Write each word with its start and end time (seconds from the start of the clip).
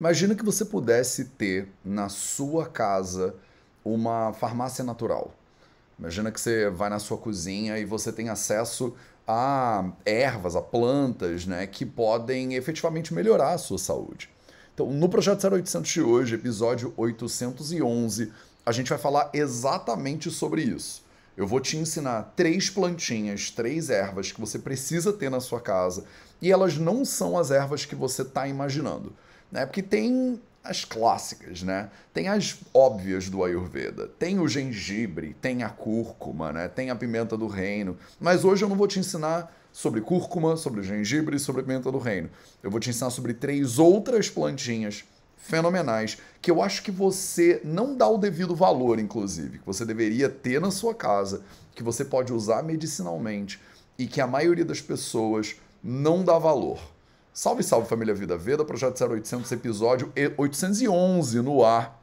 Imagina 0.00 0.36
que 0.36 0.44
você 0.44 0.64
pudesse 0.64 1.24
ter 1.24 1.66
na 1.84 2.08
sua 2.08 2.66
casa 2.66 3.34
uma 3.84 4.32
farmácia 4.32 4.84
natural. 4.84 5.34
Imagina 5.98 6.30
que 6.30 6.40
você 6.40 6.70
vai 6.70 6.88
na 6.88 7.00
sua 7.00 7.18
cozinha 7.18 7.76
e 7.80 7.84
você 7.84 8.12
tem 8.12 8.28
acesso 8.28 8.94
a 9.26 9.90
ervas, 10.06 10.54
a 10.54 10.62
plantas, 10.62 11.46
né, 11.46 11.66
que 11.66 11.84
podem 11.84 12.54
efetivamente 12.54 13.12
melhorar 13.12 13.54
a 13.54 13.58
sua 13.58 13.76
saúde. 13.76 14.30
Então, 14.72 14.88
no 14.88 15.08
projeto 15.08 15.44
0800 15.44 15.90
de 15.90 16.00
hoje, 16.00 16.36
episódio 16.36 16.94
811, 16.96 18.32
a 18.64 18.70
gente 18.70 18.90
vai 18.90 18.98
falar 18.98 19.30
exatamente 19.32 20.30
sobre 20.30 20.62
isso. 20.62 21.02
Eu 21.36 21.44
vou 21.44 21.58
te 21.58 21.76
ensinar 21.76 22.34
três 22.36 22.70
plantinhas, 22.70 23.50
três 23.50 23.90
ervas 23.90 24.30
que 24.30 24.40
você 24.40 24.60
precisa 24.60 25.12
ter 25.12 25.28
na 25.28 25.40
sua 25.40 25.60
casa 25.60 26.04
e 26.40 26.52
elas 26.52 26.78
não 26.78 27.04
são 27.04 27.36
as 27.36 27.50
ervas 27.50 27.84
que 27.84 27.96
você 27.96 28.22
está 28.22 28.46
imaginando 28.46 29.12
né? 29.50 29.66
Porque 29.66 29.82
tem 29.82 30.40
as 30.62 30.84
clássicas, 30.84 31.62
né? 31.62 31.90
Tem 32.12 32.28
as 32.28 32.58
óbvias 32.74 33.28
do 33.28 33.42
Ayurveda. 33.42 34.06
Tem 34.18 34.38
o 34.38 34.46
gengibre, 34.46 35.34
tem 35.40 35.62
a 35.62 35.70
cúrcuma, 35.70 36.52
né? 36.52 36.68
Tem 36.68 36.90
a 36.90 36.96
pimenta 36.96 37.36
do 37.36 37.46
reino. 37.46 37.96
Mas 38.20 38.44
hoje 38.44 38.64
eu 38.64 38.68
não 38.68 38.76
vou 38.76 38.86
te 38.86 38.98
ensinar 38.98 39.54
sobre 39.72 40.00
cúrcuma, 40.00 40.56
sobre 40.56 40.82
gengibre 40.82 41.36
e 41.36 41.38
sobre 41.38 41.62
pimenta 41.62 41.90
do 41.90 41.98
reino. 41.98 42.28
Eu 42.62 42.70
vou 42.70 42.80
te 42.80 42.90
ensinar 42.90 43.10
sobre 43.10 43.32
três 43.32 43.78
outras 43.78 44.28
plantinhas 44.28 45.04
fenomenais 45.36 46.18
que 46.42 46.50
eu 46.50 46.60
acho 46.62 46.82
que 46.82 46.90
você 46.90 47.60
não 47.64 47.96
dá 47.96 48.08
o 48.08 48.18
devido 48.18 48.54
valor, 48.54 48.98
inclusive, 48.98 49.58
que 49.58 49.66
você 49.66 49.84
deveria 49.84 50.28
ter 50.28 50.60
na 50.60 50.70
sua 50.70 50.94
casa, 50.94 51.42
que 51.74 51.82
você 51.82 52.04
pode 52.04 52.32
usar 52.32 52.62
medicinalmente 52.62 53.60
e 53.98 54.06
que 54.06 54.20
a 54.20 54.26
maioria 54.26 54.64
das 54.64 54.80
pessoas 54.80 55.56
não 55.82 56.24
dá 56.24 56.38
valor. 56.38 56.78
Salve, 57.38 57.62
salve 57.62 57.88
família 57.88 58.12
Vida 58.12 58.36
Veda, 58.36 58.64
projeto 58.64 59.00
0800, 59.00 59.52
episódio 59.52 60.12
811 60.36 61.40
no 61.40 61.64
ar. 61.64 62.02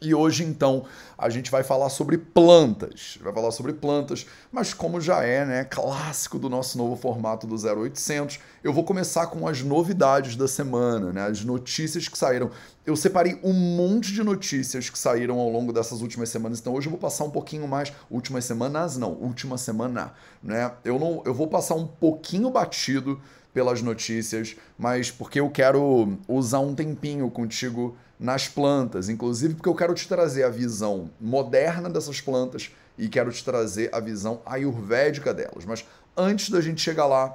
E 0.00 0.14
hoje, 0.14 0.44
então, 0.44 0.84
a 1.18 1.28
gente 1.28 1.50
vai 1.50 1.64
falar 1.64 1.88
sobre 1.88 2.16
plantas. 2.16 3.18
Vai 3.20 3.32
falar 3.32 3.50
sobre 3.50 3.72
plantas, 3.72 4.24
mas 4.52 4.72
como 4.72 5.00
já 5.00 5.24
é, 5.24 5.44
né, 5.44 5.64
clássico 5.64 6.38
do 6.38 6.48
nosso 6.48 6.78
novo 6.78 6.94
formato 6.94 7.48
do 7.48 7.56
0800, 7.56 8.38
eu 8.62 8.72
vou 8.72 8.84
começar 8.84 9.26
com 9.26 9.48
as 9.48 9.60
novidades 9.60 10.36
da 10.36 10.46
semana, 10.46 11.12
né, 11.12 11.26
as 11.26 11.44
notícias 11.44 12.06
que 12.06 12.16
saíram. 12.16 12.52
Eu 12.86 12.94
separei 12.94 13.40
um 13.42 13.52
monte 13.52 14.12
de 14.12 14.22
notícias 14.22 14.88
que 14.88 14.98
saíram 14.98 15.40
ao 15.40 15.50
longo 15.50 15.72
dessas 15.72 16.00
últimas 16.00 16.28
semanas, 16.28 16.60
então 16.60 16.74
hoje 16.74 16.86
eu 16.86 16.92
vou 16.92 17.00
passar 17.00 17.24
um 17.24 17.30
pouquinho 17.30 17.66
mais, 17.66 17.92
últimas 18.08 18.44
semanas 18.44 18.96
não, 18.96 19.14
última 19.14 19.58
semana, 19.58 20.14
né? 20.40 20.70
Eu 20.84 20.96
não, 20.96 21.24
eu 21.26 21.34
vou 21.34 21.48
passar 21.48 21.74
um 21.74 21.88
pouquinho 21.88 22.48
batido 22.50 23.20
pelas 23.52 23.82
notícias, 23.82 24.56
mas 24.78 25.10
porque 25.10 25.40
eu 25.40 25.50
quero 25.50 26.18
usar 26.28 26.60
um 26.60 26.74
tempinho 26.74 27.30
contigo 27.30 27.96
nas 28.18 28.46
plantas, 28.46 29.08
inclusive 29.08 29.54
porque 29.54 29.68
eu 29.68 29.74
quero 29.74 29.94
te 29.94 30.06
trazer 30.06 30.44
a 30.44 30.50
visão 30.50 31.10
moderna 31.20 31.88
dessas 31.88 32.20
plantas 32.20 32.70
e 32.98 33.08
quero 33.08 33.32
te 33.32 33.42
trazer 33.42 33.88
a 33.92 33.98
visão 33.98 34.40
ayurvédica 34.44 35.32
delas. 35.32 35.64
Mas 35.64 35.84
antes 36.16 36.50
da 36.50 36.60
gente 36.60 36.80
chegar 36.80 37.06
lá, 37.06 37.34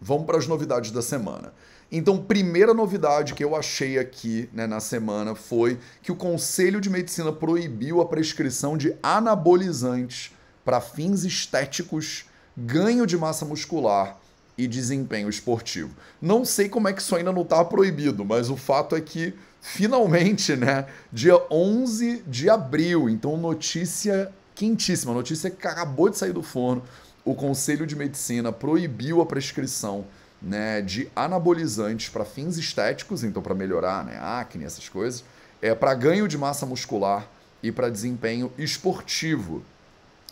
vamos 0.00 0.26
para 0.26 0.36
as 0.36 0.46
novidades 0.46 0.90
da 0.90 1.00
semana. 1.00 1.52
Então, 1.90 2.18
primeira 2.18 2.74
novidade 2.74 3.34
que 3.34 3.44
eu 3.44 3.54
achei 3.54 3.98
aqui 3.98 4.48
né, 4.52 4.66
na 4.66 4.80
semana 4.80 5.34
foi 5.34 5.78
que 6.02 6.12
o 6.12 6.16
Conselho 6.16 6.80
de 6.80 6.90
Medicina 6.90 7.32
proibiu 7.32 8.00
a 8.00 8.06
prescrição 8.06 8.76
de 8.76 8.94
anabolizantes 9.02 10.32
para 10.64 10.80
fins 10.80 11.24
estéticos, 11.24 12.26
ganho 12.56 13.06
de 13.06 13.16
massa 13.16 13.44
muscular 13.44 14.18
e 14.56 14.66
desempenho 14.66 15.28
esportivo. 15.28 15.90
Não 16.20 16.44
sei 16.44 16.68
como 16.68 16.88
é 16.88 16.92
que 16.92 17.02
isso 17.02 17.16
ainda 17.16 17.32
não 17.32 17.42
está 17.42 17.64
proibido, 17.64 18.24
mas 18.24 18.50
o 18.50 18.56
fato 18.56 18.94
é 18.94 19.00
que 19.00 19.34
finalmente, 19.60 20.54
né, 20.54 20.86
dia 21.12 21.40
11 21.50 22.22
de 22.26 22.48
abril, 22.48 23.08
então 23.08 23.36
notícia 23.36 24.30
quentíssima, 24.54 25.12
notícia 25.12 25.50
que 25.50 25.66
acabou 25.66 26.08
de 26.08 26.18
sair 26.18 26.32
do 26.32 26.42
forno, 26.42 26.82
o 27.24 27.34
Conselho 27.34 27.86
de 27.86 27.96
Medicina 27.96 28.52
proibiu 28.52 29.20
a 29.20 29.26
prescrição 29.26 30.04
né, 30.40 30.82
de 30.82 31.10
anabolizantes 31.16 32.10
para 32.10 32.24
fins 32.24 32.58
estéticos, 32.58 33.24
então 33.24 33.42
para 33.42 33.54
melhorar 33.54 34.04
né, 34.04 34.18
acne, 34.20 34.64
essas 34.64 34.88
coisas, 34.88 35.24
é 35.62 35.74
para 35.74 35.94
ganho 35.94 36.28
de 36.28 36.36
massa 36.36 36.66
muscular 36.66 37.26
e 37.62 37.72
para 37.72 37.88
desempenho 37.88 38.52
esportivo. 38.58 39.62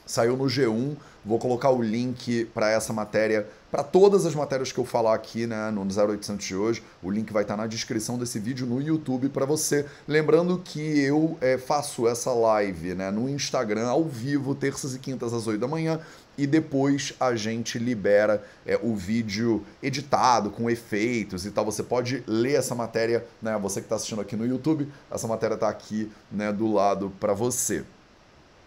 Saiu 0.04 0.36
no 0.36 0.44
G1, 0.44 0.96
vou 1.24 1.38
colocar 1.38 1.70
o 1.70 1.80
link 1.80 2.44
para 2.52 2.70
essa 2.70 2.92
matéria 2.92 3.48
para 3.72 3.82
todas 3.82 4.26
as 4.26 4.34
matérias 4.34 4.70
que 4.70 4.78
eu 4.78 4.84
falar 4.84 5.14
aqui 5.14 5.46
né, 5.46 5.70
no 5.70 5.80
0800 5.80 6.44
de 6.44 6.54
hoje, 6.54 6.82
o 7.02 7.10
link 7.10 7.32
vai 7.32 7.42
estar 7.42 7.56
tá 7.56 7.62
na 7.62 7.66
descrição 7.66 8.18
desse 8.18 8.38
vídeo 8.38 8.66
no 8.66 8.82
YouTube 8.82 9.30
para 9.30 9.46
você. 9.46 9.86
Lembrando 10.06 10.58
que 10.62 11.00
eu 11.00 11.38
é, 11.40 11.56
faço 11.56 12.06
essa 12.06 12.34
live 12.34 12.94
né, 12.94 13.10
no 13.10 13.30
Instagram 13.30 13.86
ao 13.86 14.04
vivo, 14.04 14.54
terças 14.54 14.94
e 14.94 14.98
quintas 14.98 15.32
às 15.32 15.46
8 15.46 15.58
da 15.58 15.66
manhã, 15.66 15.98
e 16.36 16.46
depois 16.46 17.14
a 17.18 17.34
gente 17.34 17.78
libera 17.78 18.44
é, 18.66 18.78
o 18.82 18.94
vídeo 18.94 19.64
editado, 19.82 20.50
com 20.50 20.68
efeitos 20.68 21.46
e 21.46 21.50
tal. 21.50 21.64
Você 21.64 21.82
pode 21.82 22.22
ler 22.26 22.56
essa 22.56 22.74
matéria, 22.74 23.24
né? 23.40 23.58
Você 23.58 23.80
que 23.80 23.86
está 23.86 23.96
assistindo 23.96 24.20
aqui 24.20 24.36
no 24.36 24.46
YouTube, 24.46 24.86
essa 25.10 25.26
matéria 25.26 25.54
está 25.54 25.70
aqui 25.70 26.12
né, 26.30 26.52
do 26.52 26.70
lado 26.70 27.10
para 27.18 27.32
você. 27.32 27.82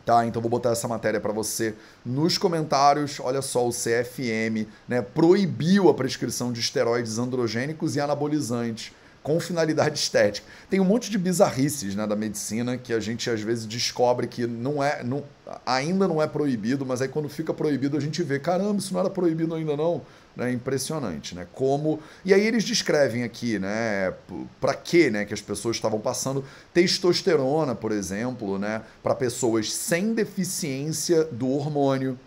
Tá, 0.05 0.23
então 0.23 0.39
vou 0.39 0.51
botar 0.51 0.69
essa 0.69 0.87
matéria 0.87 1.19
para 1.19 1.33
você 1.33 1.73
nos 2.05 2.37
comentários. 2.37 3.19
Olha 3.19 3.41
só, 3.41 3.67
o 3.67 3.71
CFM 3.71 4.67
né, 4.87 5.01
proibiu 5.01 5.89
a 5.89 5.95
prescrição 5.95 6.53
de 6.53 6.59
esteroides 6.59 7.17
androgênicos 7.17 7.95
e 7.95 7.99
anabolizantes 7.99 8.93
com 9.23 9.39
finalidade 9.39 9.97
estética. 9.97 10.45
Tem 10.69 10.79
um 10.79 10.83
monte 10.83 11.09
de 11.09 11.17
bizarrices 11.17 11.95
né, 11.95 12.05
da 12.05 12.15
medicina 12.15 12.77
que 12.77 12.93
a 12.93 12.99
gente 12.99 13.27
às 13.27 13.41
vezes 13.41 13.65
descobre 13.65 14.27
que 14.27 14.45
não 14.45 14.83
é, 14.83 15.03
não, 15.03 15.23
ainda 15.65 16.07
não 16.07 16.21
é 16.21 16.27
proibido, 16.27 16.85
mas 16.85 17.01
aí 17.01 17.07
quando 17.07 17.27
fica 17.27 17.51
proibido 17.51 17.97
a 17.97 17.99
gente 17.99 18.21
vê, 18.21 18.37
caramba, 18.37 18.77
isso 18.77 18.93
não 18.93 18.99
era 18.99 19.09
proibido 19.09 19.55
ainda 19.55 19.75
não. 19.75 20.03
Né, 20.35 20.51
impressionante, 20.51 21.33
né? 21.33 21.47
Como 21.53 22.01
e 22.25 22.33
aí 22.33 22.45
eles 22.45 22.65
descrevem 22.65 23.23
aqui, 23.23 23.57
né? 23.57 24.13
Para 24.59 24.73
que, 24.73 25.09
né? 25.09 25.23
Que 25.23 25.33
as 25.33 25.39
pessoas 25.39 25.77
estavam 25.77 25.97
passando 25.97 26.43
testosterona, 26.73 27.73
por 27.73 27.93
exemplo, 27.93 28.59
né? 28.59 28.81
Para 29.01 29.15
pessoas 29.15 29.71
sem 29.71 30.13
deficiência 30.13 31.23
do 31.23 31.49
hormônio, 31.49 32.19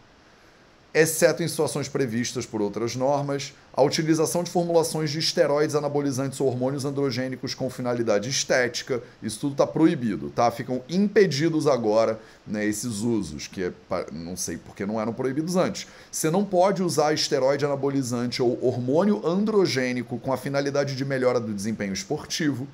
exceto 0.92 1.42
em 1.42 1.48
situações 1.48 1.88
previstas 1.88 2.46
por 2.46 2.62
outras 2.62 2.96
normas, 2.96 3.52
a 3.72 3.82
utilização 3.82 4.42
de 4.42 4.50
formulações 4.50 5.10
de 5.10 5.18
esteroides 5.18 5.76
anabolizantes 5.76 6.40
ou 6.40 6.48
hormônios 6.48 6.84
androgênicos 6.84 7.54
com 7.54 7.70
finalidade 7.70 8.28
estética, 8.28 9.02
isso 9.22 9.38
tudo 9.38 9.52
está 9.52 9.66
proibido, 9.66 10.30
tá? 10.30 10.50
Ficam 10.50 10.82
impedidos 10.88 11.66
agora 11.66 12.18
né, 12.46 12.64
esses 12.64 13.00
usos, 13.00 13.46
que 13.46 13.62
é, 13.62 13.72
não 14.12 14.36
sei 14.36 14.56
porque 14.56 14.84
não 14.84 15.00
eram 15.00 15.12
proibidos 15.12 15.54
antes. 15.54 15.86
Você 16.10 16.30
não 16.30 16.44
pode 16.44 16.82
usar 16.82 17.12
esteroide 17.12 17.64
anabolizante 17.64 18.42
ou 18.42 18.58
hormônio 18.64 19.24
androgênico 19.24 20.18
com 20.18 20.32
a 20.32 20.36
finalidade 20.36 20.96
de 20.96 21.04
melhora 21.04 21.38
do 21.38 21.52
desempenho 21.52 21.92
esportivo 21.92 22.66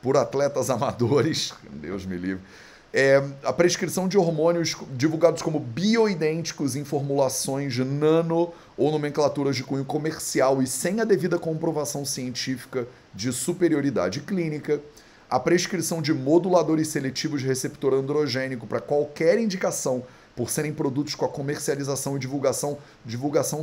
por 0.00 0.16
atletas 0.16 0.70
amadores, 0.70 1.52
Deus 1.70 2.06
me 2.06 2.16
livre, 2.16 2.42
é, 2.98 3.22
a 3.44 3.52
prescrição 3.52 4.08
de 4.08 4.16
hormônios 4.16 4.74
divulgados 4.92 5.42
como 5.42 5.60
bioidênticos 5.60 6.76
em 6.76 6.82
formulações 6.82 7.76
nano 7.76 8.54
ou 8.74 8.90
nomenclaturas 8.90 9.54
de 9.54 9.62
cunho 9.62 9.84
comercial 9.84 10.62
e 10.62 10.66
sem 10.66 10.98
a 10.98 11.04
devida 11.04 11.38
comprovação 11.38 12.06
científica 12.06 12.88
de 13.12 13.30
superioridade 13.34 14.20
clínica, 14.20 14.80
a 15.28 15.38
prescrição 15.38 16.00
de 16.00 16.14
moduladores 16.14 16.88
seletivos 16.88 17.42
de 17.42 17.46
receptor 17.46 17.92
androgênico 17.92 18.66
para 18.66 18.80
qualquer 18.80 19.38
indicação 19.38 20.02
por 20.34 20.48
serem 20.48 20.72
produtos 20.72 21.14
com 21.14 21.26
a 21.26 21.28
comercialização 21.28 22.16
e 22.16 22.18
divulgação, 22.18 22.78
divulgação 23.04 23.62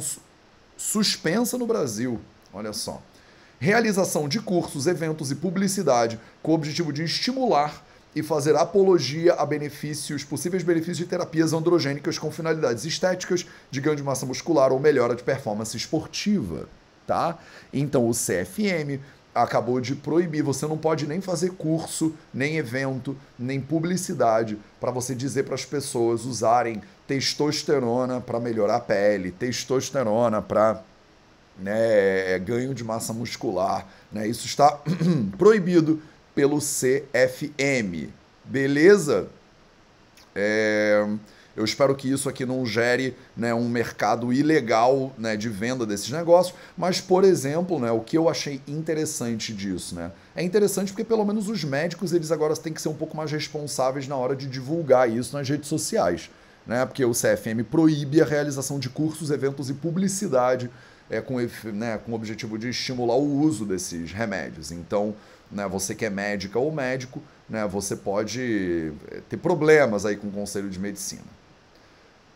suspensa 0.78 1.58
no 1.58 1.66
Brasil. 1.66 2.22
Olha 2.54 2.72
só. 2.72 3.02
Realização 3.60 4.30
de 4.30 4.40
cursos, 4.40 4.86
eventos 4.86 5.32
e 5.32 5.36
publicidade 5.36 6.20
com 6.44 6.52
o 6.52 6.56
objetivo 6.56 6.94
de 6.94 7.04
estimular 7.04 7.84
e 8.16 8.22
fazer 8.22 8.56
apologia 8.56 9.34
a 9.34 9.46
benefícios, 9.46 10.24
possíveis 10.24 10.64
benefícios 10.64 10.98
de 10.98 11.06
terapias 11.06 11.54
androgênicas 11.54 12.18
com 12.18 12.32
finalidades 12.32 12.86
estéticas, 12.86 13.46
de 13.72 13.82
ganho 13.82 13.96
de 13.96 14.04
massa 14.04 14.26
muscular 14.26 14.72
ou 14.72 14.80
melhora 14.80 15.16
de 15.16 15.24
performance 15.24 15.76
esportiva, 15.76 16.68
tá? 17.08 17.38
Então 17.72 18.08
o 18.08 18.12
CFM 18.12 19.02
acabou 19.34 19.82
de 19.82 19.96
proibir, 19.96 20.44
você 20.44 20.68
não 20.68 20.78
pode 20.78 21.08
nem 21.08 21.20
fazer 21.20 21.52
curso, 21.54 22.14
nem 22.34 22.58
evento, 22.58 23.18
nem 23.38 23.60
publicidade 23.60 24.60
para 24.80 24.92
você 24.92 25.16
dizer 25.16 25.44
para 25.44 25.56
as 25.56 25.66
pessoas 25.66 26.24
usarem 26.24 26.82
testosterona 27.08 28.22
para 28.22 28.40
melhorar 28.40 28.76
a 28.76 28.80
pele, 28.80 29.32
testosterona 29.32 30.42
para 30.42 30.84
né, 31.58 32.38
ganho 32.40 32.74
de 32.74 32.84
massa 32.84 33.14
muscular, 33.14 33.88
né? 34.12 34.28
Isso 34.28 34.46
está 34.46 34.80
proibido 35.38 36.02
pelo 36.36 36.60
CFM. 36.60 38.10
Beleza? 38.46 39.28
É... 40.36 41.06
Eu 41.56 41.64
espero 41.64 41.96
que 41.96 42.10
isso 42.10 42.28
aqui 42.28 42.48
não 42.48 42.66
gere 42.66 43.16
né, 43.38 43.54
um 43.54 43.70
mercado 43.70 44.34
ilegal 44.34 45.14
né, 45.20 45.38
de 45.38 45.50
venda 45.50 45.86
desses 45.86 46.10
negócios, 46.10 46.58
mas, 46.76 47.00
por 47.00 47.24
exemplo, 47.24 47.80
né, 47.80 47.92
o 47.92 48.00
que 48.00 48.18
eu 48.18 48.28
achei 48.28 48.60
interessante 48.68 49.54
disso, 49.54 49.94
né? 49.94 50.12
É 50.36 50.42
interessante 50.42 50.92
porque 50.92 51.04
pelo 51.04 51.24
menos 51.24 51.48
os 51.50 51.64
médicos 51.64 52.12
eles 52.12 52.32
agora 52.32 52.56
têm 52.56 52.74
que 52.74 52.82
ser 52.82 52.90
um 52.90 52.96
pouco 52.96 53.16
mais 53.16 53.32
responsáveis 53.32 54.08
na 54.08 54.16
hora 54.16 54.36
de 54.36 54.48
divulgar 54.48 55.08
isso 55.08 55.38
nas 55.38 55.48
redes 55.48 55.70
sociais, 55.70 56.32
né? 56.66 56.88
Porque 56.88 57.06
o 57.06 57.12
CFM 57.12 57.64
proíbe 57.70 58.20
a 58.20 58.26
realização 58.26 58.80
de 58.80 58.90
cursos, 58.90 59.30
eventos 59.30 59.70
e 59.70 59.76
publicidade 59.76 60.72
é, 61.08 61.22
com, 61.22 61.38
né, 61.72 62.00
com 62.04 62.14
o 62.14 62.16
objetivo 62.16 62.58
de 62.58 62.70
estimular 62.70 63.16
o 63.16 63.42
uso 63.42 63.64
desses 63.64 64.12
remédios. 64.12 64.72
Então, 64.72 65.14
né, 65.54 65.68
você 65.68 65.94
que 65.94 66.06
é 66.06 66.10
médica 66.10 66.60
ou 66.60 66.72
médico, 66.72 67.22
né, 67.50 67.68
você 67.68 67.96
pode 67.96 68.92
é, 69.12 69.22
ter 69.30 69.38
problemas 69.38 70.06
aí 70.06 70.18
com 70.18 70.28
o 70.28 70.32
Conselho 70.32 70.70
de 70.70 70.80
Medicina. 70.80 71.44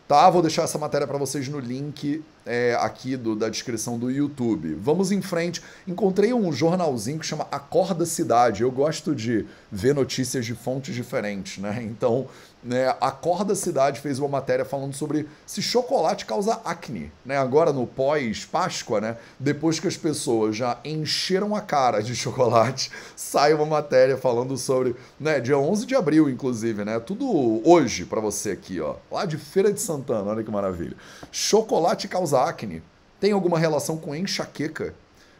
Tá, 0.08 0.30
vou 0.30 0.40
deixar 0.40 0.62
essa 0.62 0.78
matéria 0.78 1.06
para 1.06 1.18
vocês 1.18 1.48
no 1.48 1.60
link 1.60 2.24
é, 2.46 2.74
aqui 2.80 3.14
do, 3.14 3.36
da 3.36 3.50
descrição 3.50 3.98
do 3.98 4.10
YouTube. 4.10 4.74
Vamos 4.80 5.12
em 5.12 5.20
frente. 5.20 5.62
Encontrei 5.86 6.32
um 6.32 6.50
jornalzinho 6.50 7.18
que 7.18 7.26
chama 7.26 7.46
Acorda 7.52 8.06
Cidade. 8.06 8.62
Eu 8.62 8.70
gosto 8.70 9.14
de 9.14 9.44
ver 9.70 9.94
notícias 9.94 10.46
de 10.46 10.54
fontes 10.54 10.94
diferentes, 10.94 11.58
né? 11.58 11.82
Então, 11.84 12.26
né, 12.62 12.94
Acorda 13.00 13.54
Cidade 13.54 14.00
fez 14.00 14.18
uma 14.18 14.28
matéria 14.28 14.64
falando 14.64 14.92
sobre 14.92 15.28
se 15.46 15.62
chocolate 15.62 16.26
causa 16.26 16.60
acne, 16.64 17.12
né? 17.24 17.36
Agora 17.36 17.72
no 17.72 17.86
pós-Páscoa, 17.86 19.00
né? 19.00 19.16
Depois 19.38 19.78
que 19.78 19.86
as 19.86 19.96
pessoas 19.96 20.56
já 20.56 20.78
encheram 20.84 21.54
a 21.54 21.60
cara 21.60 22.02
de 22.02 22.14
chocolate, 22.16 22.90
sai 23.14 23.54
uma 23.54 23.66
matéria 23.66 24.16
falando 24.16 24.56
sobre, 24.56 24.96
né, 25.18 25.40
dia 25.40 25.56
11 25.56 25.86
de 25.86 25.94
abril 25.94 26.28
inclusive, 26.28 26.84
né? 26.84 26.98
Tudo 26.98 27.62
hoje 27.64 28.04
para 28.04 28.20
você 28.20 28.50
aqui, 28.50 28.80
ó, 28.80 28.96
lá 29.10 29.24
de 29.24 29.36
Feira 29.36 29.72
de 29.72 29.80
Santana, 29.80 30.30
olha 30.30 30.42
que 30.42 30.50
maravilha. 30.50 30.96
Chocolate 31.30 32.08
causa 32.08 32.42
acne. 32.42 32.82
Tem 33.20 33.32
alguma 33.32 33.58
relação 33.58 33.96
com 33.96 34.14
enxaqueca? 34.14 34.94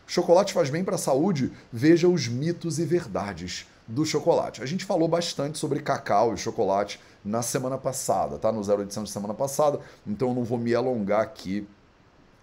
Chocolate 0.06 0.52
faz 0.54 0.70
bem 0.70 0.82
para 0.82 0.94
a 0.94 0.98
saúde? 0.98 1.52
Veja 1.72 2.08
os 2.08 2.26
mitos 2.28 2.78
e 2.78 2.84
verdades 2.84 3.66
do 3.88 4.04
chocolate. 4.04 4.62
A 4.62 4.66
gente 4.66 4.84
falou 4.84 5.08
bastante 5.08 5.58
sobre 5.58 5.80
cacau 5.80 6.34
e 6.34 6.36
chocolate 6.36 7.00
na 7.24 7.40
semana 7.40 7.78
passada, 7.78 8.38
tá? 8.38 8.52
No 8.52 8.60
0800 8.60 9.04
de 9.04 9.10
semana 9.10 9.32
passada, 9.32 9.80
então 10.06 10.28
eu 10.28 10.34
não 10.34 10.44
vou 10.44 10.58
me 10.58 10.74
alongar 10.74 11.22
aqui 11.22 11.66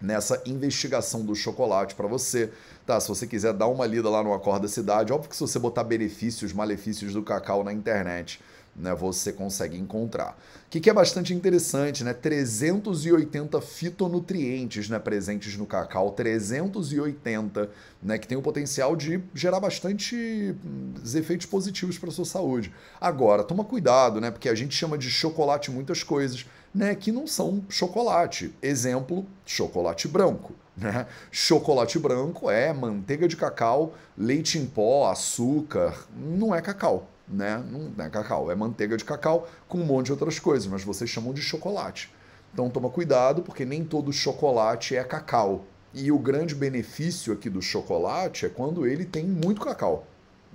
nessa 0.02 0.42
investigação 0.46 1.24
do 1.24 1.36
chocolate 1.36 1.96
para 1.96 2.08
você, 2.08 2.52
tá? 2.86 3.00
Se 3.00 3.08
você 3.08 3.28
quiser 3.28 3.54
dar 3.54 3.68
uma 3.68 3.86
lida 3.86 4.10
lá 4.10 4.24
no 4.24 4.34
Acorda 4.34 4.68
Cidade, 4.68 5.14
óbvio 5.14 5.30
que 5.30 5.36
se 5.36 5.42
você 5.42 5.60
botar 5.60 5.84
benefícios, 5.84 6.52
malefícios 6.52 7.14
do 7.14 7.24
cacau 7.24 7.64
na 7.64 7.72
internet, 7.72 8.42
né, 8.76 8.94
você 8.94 9.32
consegue 9.32 9.78
encontrar. 9.78 10.38
O 10.68 10.70
que, 10.70 10.82
que, 10.82 10.90
é 10.90 10.94
bastante 10.94 11.34
interessante, 11.34 12.04
né? 12.04 12.14
380 12.14 13.62
fitonutrientes 13.62 14.90
né, 14.90 15.00
presentes 15.00 15.56
no 15.56 15.66
cacau, 15.66 16.12
380, 16.12 17.70
né, 18.04 18.18
que 18.18 18.28
tem 18.28 18.38
o 18.38 18.42
potencial 18.42 18.96
de 18.96 19.24
gerar 19.34 19.60
bastante 19.60 20.56
hum, 20.66 20.94
efeitos 21.16 21.46
positivos 21.46 21.98
para 21.98 22.10
a 22.10 22.12
sua 22.12 22.26
saúde. 22.26 22.74
Agora, 23.00 23.44
toma 23.44 23.64
cuidado, 23.64 24.20
né? 24.20 24.30
Porque 24.30 24.50
a 24.50 24.56
gente 24.56 24.76
chama 24.76 24.98
de 24.98 25.10
chocolate 25.10 25.72
muitas 25.72 26.04
coisas, 26.04 26.46
né, 26.74 26.94
que 26.94 27.12
não 27.12 27.26
são 27.26 27.64
chocolate. 27.70 28.54
Exemplo, 28.62 29.26
chocolate 29.46 30.08
branco. 30.08 30.54
Né? 30.76 31.08
Chocolate 31.32 31.98
branco 31.98 32.52
é 32.52 32.74
manteiga 32.74 33.30
de 33.30 33.38
cacau, 33.38 33.94
leite 34.18 34.58
em 34.58 34.66
pó, 34.66 35.10
açúcar, 35.10 36.06
não 36.14 36.54
é 36.54 36.62
cacau 36.62 37.08
né? 37.28 37.64
Não 37.70 37.92
é 38.04 38.10
cacau, 38.10 38.52
é 38.52 38.56
manteiga 38.56 38.98
de 38.98 39.04
cacau 39.04 39.48
com 39.68 39.80
um 39.80 39.86
monte 39.86 40.08
de 40.08 40.12
outras 40.12 40.40
coisas, 40.40 40.68
mas 40.68 40.84
vocês 40.84 41.10
chamam 41.10 41.34
de 41.34 41.42
chocolate. 41.42 42.14
Então 42.54 42.70
toma 42.70 42.90
cuidado, 42.90 43.42
porque 43.42 43.66
nem 43.66 43.84
todo 43.84 44.14
chocolate 44.14 44.96
é 44.96 45.04
cacau. 45.04 45.66
E 45.94 46.12
o 46.12 46.20
grande 46.20 46.54
benefício 46.54 47.34
aqui 47.34 47.50
do 47.50 47.62
chocolate 47.62 48.46
é 48.46 48.50
quando 48.50 48.86
ele 48.86 49.06
tem 49.06 49.26
muito 49.26 49.62
cacau. 49.62 50.06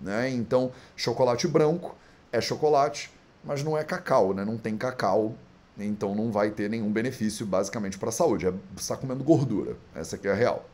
Né? 0.01 0.31
Então, 0.31 0.73
chocolate 0.97 1.47
branco 1.47 1.95
é 2.33 2.41
chocolate, 2.41 3.11
mas 3.45 3.63
não 3.63 3.77
é 3.77 3.85
cacau, 3.85 4.33
né? 4.33 4.45
não 4.45 4.57
tem 4.57 4.77
cacau, 4.77 5.35
então 5.79 6.15
não 6.15 6.31
vai 6.31 6.51
ter 6.51 6.69
nenhum 6.69 6.91
benefício 6.91 7.45
basicamente 7.45 7.99
para 7.99 8.09
a 8.11 8.13
saúde. 8.13 8.47
É, 8.47 8.51
você 8.51 8.61
está 8.77 8.97
comendo 8.97 9.25
gordura, 9.25 9.77
essa 9.95 10.17
aqui 10.17 10.29
é 10.29 10.33
a 10.33 10.35
real. 10.35 10.69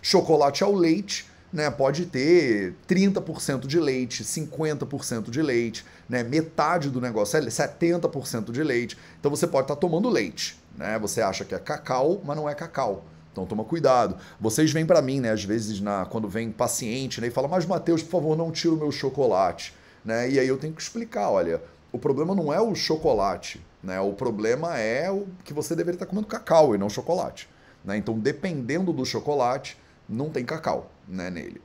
Chocolate 0.00 0.64
ao 0.64 0.72
leite 0.72 1.30
né, 1.52 1.70
pode 1.70 2.06
ter 2.06 2.74
30% 2.88 3.66
de 3.66 3.78
leite, 3.78 4.24
50% 4.24 5.30
de 5.30 5.42
leite, 5.42 5.84
né, 6.08 6.22
metade 6.22 6.88
do 6.88 7.00
negócio 7.00 7.36
é 7.36 7.42
70% 7.42 8.50
de 8.50 8.62
leite. 8.62 8.96
Então 9.20 9.30
você 9.30 9.46
pode 9.46 9.64
estar 9.64 9.74
tá 9.74 9.80
tomando 9.80 10.08
leite, 10.08 10.58
né? 10.76 10.98
Você 10.98 11.20
acha 11.20 11.44
que 11.44 11.54
é 11.54 11.58
cacau, 11.58 12.22
mas 12.24 12.36
não 12.36 12.48
é 12.48 12.54
cacau. 12.54 13.04
Então 13.30 13.44
toma 13.44 13.64
cuidado. 13.64 14.16
Vocês 14.40 14.72
vêm 14.72 14.86
para 14.86 15.02
mim, 15.02 15.20
né, 15.20 15.30
às 15.30 15.44
vezes 15.44 15.80
na 15.80 16.06
quando 16.06 16.28
vem 16.28 16.50
paciente, 16.50 17.20
né, 17.20 17.26
e 17.26 17.30
fala: 17.30 17.48
"Mas 17.48 17.66
Mateus, 17.66 18.02
por 18.02 18.10
favor, 18.10 18.36
não 18.36 18.50
tira 18.50 18.74
o 18.74 18.76
meu 18.76 18.90
chocolate", 18.90 19.74
né? 20.04 20.30
E 20.30 20.38
aí 20.38 20.48
eu 20.48 20.58
tenho 20.58 20.72
que 20.72 20.82
explicar, 20.82 21.30
olha, 21.30 21.62
o 21.92 21.98
problema 21.98 22.34
não 22.34 22.52
é 22.52 22.60
o 22.60 22.74
chocolate, 22.74 23.64
né? 23.82 24.00
O 24.00 24.12
problema 24.12 24.78
é 24.78 25.10
o 25.10 25.26
que 25.44 25.52
você 25.52 25.76
deveria 25.76 25.96
estar 25.96 26.06
comendo 26.06 26.26
cacau 26.26 26.74
e 26.74 26.78
não 26.78 26.88
chocolate, 26.88 27.48
né? 27.84 27.96
Então, 27.96 28.18
dependendo 28.18 28.92
do 28.92 29.04
chocolate, 29.04 29.78
não 30.08 30.30
tem 30.30 30.44
cacau 30.44 30.91
né, 31.08 31.30
nele. 31.30 31.60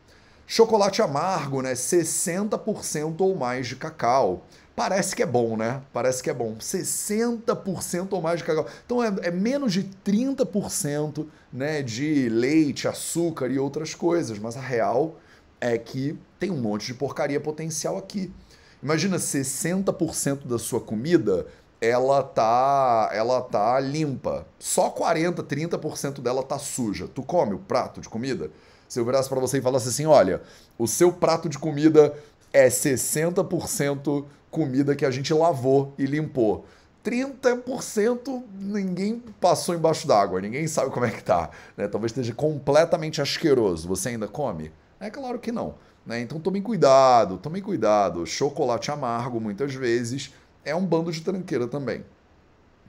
Chocolate 0.45 1.01
amargo, 1.01 1.61
né? 1.61 1.73
60% 1.73 3.19
ou 3.19 3.35
mais 3.35 3.67
de 3.67 3.75
cacau. 3.75 4.45
Parece 4.75 5.15
que 5.15 5.23
é 5.23 5.25
bom, 5.25 5.57
né? 5.57 5.81
Parece 5.91 6.23
que 6.23 6.29
é 6.29 6.33
bom. 6.33 6.55
60% 6.55 8.07
ou 8.11 8.21
mais 8.21 8.39
de 8.39 8.45
cacau. 8.45 8.65
Então 8.85 9.03
é, 9.03 9.13
é, 9.23 9.31
menos 9.31 9.73
de 9.73 9.83
30% 10.05 11.27
né, 11.51 11.81
de 11.81 12.29
leite, 12.29 12.87
açúcar 12.87 13.47
e 13.47 13.59
outras 13.59 13.93
coisas. 13.93 14.39
Mas 14.39 14.55
a 14.55 14.61
real 14.61 15.17
é 15.59 15.77
que 15.77 16.17
tem 16.39 16.51
um 16.51 16.61
monte 16.61 16.85
de 16.87 16.93
porcaria 16.93 17.39
potencial 17.41 17.97
aqui. 17.97 18.31
Imagina 18.81 19.17
60% 19.17 20.47
da 20.47 20.59
sua 20.59 20.79
comida 20.79 21.47
ela 21.79 22.23
tá, 22.23 23.09
ela 23.13 23.41
tá 23.41 23.79
limpa. 23.79 24.47
Só 24.59 24.89
40, 24.89 25.43
30% 25.43 26.21
dela 26.21 26.43
tá 26.43 26.57
suja. 26.57 27.07
Tu 27.07 27.21
come 27.21 27.53
o 27.53 27.59
prato 27.59 28.01
de 28.01 28.09
comida? 28.09 28.49
Se 28.87 28.99
eu 28.99 29.05
virasse 29.05 29.29
para 29.29 29.39
você 29.39 29.57
e 29.57 29.61
falasse 29.61 29.89
assim, 29.89 30.05
olha, 30.05 30.41
o 30.77 30.87
seu 30.87 31.11
prato 31.11 31.49
de 31.49 31.57
comida 31.57 32.13
é 32.53 32.67
60% 32.67 34.25
comida 34.49 34.95
que 34.95 35.05
a 35.05 35.11
gente 35.11 35.33
lavou 35.33 35.93
e 35.97 36.05
limpou. 36.05 36.65
30% 37.03 38.43
ninguém 38.59 39.23
passou 39.39 39.73
embaixo 39.73 40.07
d'água, 40.07 40.41
ninguém 40.41 40.67
sabe 40.67 40.91
como 40.91 41.05
é 41.05 41.11
que 41.11 41.23
tá. 41.23 41.49
Né? 41.77 41.87
Talvez 41.87 42.11
esteja 42.11 42.33
completamente 42.33 43.21
asqueroso. 43.21 43.87
Você 43.87 44.09
ainda 44.09 44.27
come? 44.27 44.71
É 44.99 45.09
claro 45.09 45.39
que 45.39 45.51
não. 45.51 45.75
Né? 46.05 46.21
Então 46.21 46.39
tomem 46.39 46.61
cuidado, 46.61 47.37
tomem 47.37 47.61
cuidado. 47.61 48.25
Chocolate 48.25 48.91
amargo, 48.91 49.39
muitas 49.39 49.73
vezes, 49.73 50.33
é 50.65 50.75
um 50.75 50.85
bando 50.85 51.11
de 51.11 51.21
tranqueira 51.21 51.67
também. 51.67 52.03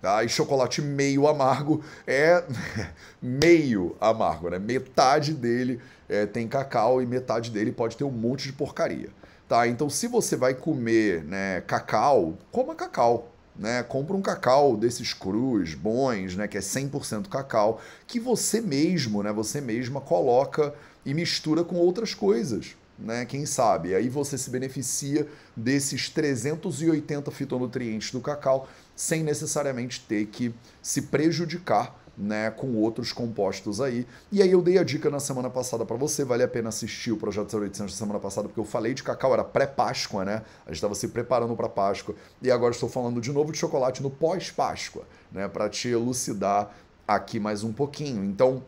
Tá? 0.01 0.23
E 0.23 0.29
chocolate 0.29 0.81
meio 0.81 1.27
amargo 1.27 1.83
é 2.07 2.45
meio 3.21 3.97
amargo, 4.01 4.49
né? 4.49 4.59
Metade 4.59 5.35
dele 5.35 5.81
é, 6.09 6.25
tem 6.25 6.47
cacau 6.47 7.03
e 7.03 7.07
metade 7.07 7.51
dele 7.51 7.73
pode 7.73 7.97
ter 7.97 8.05
um 8.05 8.11
monte 8.11 8.45
de 8.45 8.53
porcaria. 8.53 9.09
Tá? 9.49 9.67
Então, 9.67 9.89
se 9.89 10.07
você 10.07 10.37
vai 10.37 10.55
comer 10.55 11.25
né, 11.25 11.63
cacau, 11.63 12.37
coma 12.53 12.75
cacau. 12.75 13.33
Né? 13.57 13.83
Compra 13.83 14.17
um 14.17 14.23
cacau 14.23 14.77
desses 14.77 15.13
crus, 15.13 15.75
bons, 15.75 16.37
né? 16.37 16.47
que 16.47 16.57
é 16.57 16.61
100% 16.61 17.29
cacau, 17.29 17.81
que 18.07 18.21
você 18.21 18.61
mesmo, 18.61 19.21
né? 19.23 19.33
você 19.33 19.61
mesma 19.61 20.01
coloca 20.01 20.73
e 21.05 21.13
mistura 21.13 21.65
com 21.65 21.75
outras 21.77 22.15
coisas 22.15 22.77
né? 22.99 23.25
Quem 23.25 23.47
sabe? 23.47 23.95
Aí 23.95 24.09
você 24.09 24.37
se 24.37 24.51
beneficia 24.51 25.27
desses 25.57 26.09
380 26.09 27.31
fitonutrientes 27.31 28.11
do 28.11 28.21
cacau 28.21 28.69
sem 28.99 29.23
necessariamente 29.23 30.01
ter 30.01 30.27
que 30.27 30.53
se 30.83 31.03
prejudicar 31.03 31.97
né, 32.17 32.51
com 32.51 32.75
outros 32.75 33.13
compostos 33.13 33.81
aí. 33.81 34.05
E 34.33 34.43
aí 34.43 34.51
eu 34.51 34.61
dei 34.61 34.77
a 34.77 34.83
dica 34.83 35.09
na 35.09 35.21
semana 35.21 35.49
passada 35.49 35.87
para 35.87 35.97
você, 35.97 36.25
vale 36.25 36.43
a 36.43 36.49
pena 36.49 36.69
assistir 36.69 37.13
o 37.13 37.17
Projeto 37.17 37.57
0800 37.57 37.95
da 37.95 37.97
semana 37.97 38.19
passada, 38.19 38.49
porque 38.49 38.59
eu 38.59 38.65
falei 38.65 38.95
de 38.95 39.05
cacau, 39.05 39.33
era 39.33 39.45
pré-Páscoa, 39.45 40.25
né? 40.25 40.43
A 40.67 40.71
gente 40.71 40.79
estava 40.79 40.97
se 40.97 41.07
preparando 41.07 41.55
para 41.55 41.69
Páscoa. 41.69 42.17
E 42.43 42.51
agora 42.51 42.75
estou 42.75 42.89
falando 42.89 43.21
de 43.21 43.31
novo 43.31 43.53
de 43.53 43.59
chocolate 43.59 44.03
no 44.03 44.11
pós-Páscoa, 44.11 45.05
né, 45.31 45.47
para 45.47 45.69
te 45.69 45.87
elucidar 45.87 46.75
aqui 47.07 47.39
mais 47.39 47.63
um 47.63 47.73
pouquinho. 47.73 48.25
Então, 48.25 48.65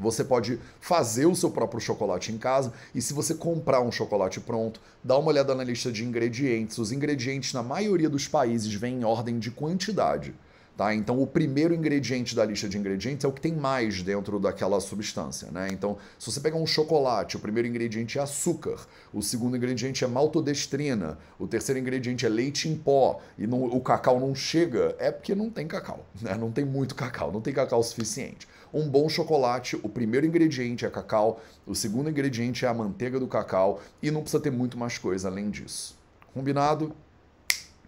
você 0.00 0.24
pode 0.24 0.58
fazer 0.80 1.26
o 1.26 1.36
seu 1.36 1.50
próprio 1.50 1.80
chocolate 1.80 2.32
em 2.32 2.38
casa 2.38 2.72
e 2.94 3.02
se 3.02 3.12
você 3.12 3.34
comprar 3.34 3.80
um 3.80 3.92
chocolate 3.92 4.40
pronto, 4.40 4.80
dá 5.04 5.18
uma 5.18 5.28
olhada 5.28 5.54
na 5.54 5.62
lista 5.62 5.92
de 5.92 6.04
ingredientes. 6.04 6.78
Os 6.78 6.90
ingredientes 6.90 7.52
na 7.52 7.62
maioria 7.62 8.08
dos 8.08 8.26
países 8.26 8.72
vêm 8.74 9.00
em 9.00 9.04
ordem 9.04 9.38
de 9.38 9.50
quantidade. 9.50 10.34
Tá? 10.80 10.94
Então, 10.94 11.20
o 11.20 11.26
primeiro 11.26 11.74
ingrediente 11.74 12.34
da 12.34 12.42
lista 12.42 12.66
de 12.66 12.78
ingredientes 12.78 13.22
é 13.22 13.28
o 13.28 13.32
que 13.32 13.40
tem 13.42 13.52
mais 13.52 14.02
dentro 14.02 14.40
daquela 14.40 14.80
substância. 14.80 15.50
Né? 15.50 15.68
Então, 15.70 15.98
se 16.18 16.32
você 16.32 16.40
pegar 16.40 16.56
um 16.56 16.66
chocolate, 16.66 17.36
o 17.36 17.38
primeiro 17.38 17.68
ingrediente 17.68 18.18
é 18.18 18.22
açúcar, 18.22 18.78
o 19.12 19.20
segundo 19.20 19.54
ingrediente 19.54 20.04
é 20.04 20.06
maltodestrina, 20.06 21.18
o 21.38 21.46
terceiro 21.46 21.78
ingrediente 21.78 22.24
é 22.24 22.30
leite 22.30 22.66
em 22.66 22.74
pó 22.74 23.20
e 23.36 23.46
não, 23.46 23.64
o 23.64 23.78
cacau 23.82 24.18
não 24.18 24.34
chega, 24.34 24.96
é 24.98 25.10
porque 25.10 25.34
não 25.34 25.50
tem 25.50 25.66
cacau. 25.66 26.06
Né? 26.18 26.34
Não 26.34 26.50
tem 26.50 26.64
muito 26.64 26.94
cacau, 26.94 27.30
não 27.30 27.42
tem 27.42 27.52
cacau 27.52 27.82
suficiente. 27.82 28.48
Um 28.72 28.88
bom 28.88 29.08
chocolate, 29.08 29.76
o 29.82 29.88
primeiro 29.88 30.26
ingrediente 30.26 30.86
é 30.86 30.90
cacau, 30.90 31.40
o 31.66 31.74
segundo 31.74 32.08
ingrediente 32.08 32.64
é 32.64 32.68
a 32.68 32.74
manteiga 32.74 33.18
do 33.18 33.26
cacau 33.26 33.80
e 34.02 34.10
não 34.10 34.22
precisa 34.22 34.42
ter 34.42 34.50
muito 34.50 34.78
mais 34.78 34.96
coisa 34.96 35.28
além 35.28 35.50
disso. 35.50 35.96
Combinado? 36.32 36.92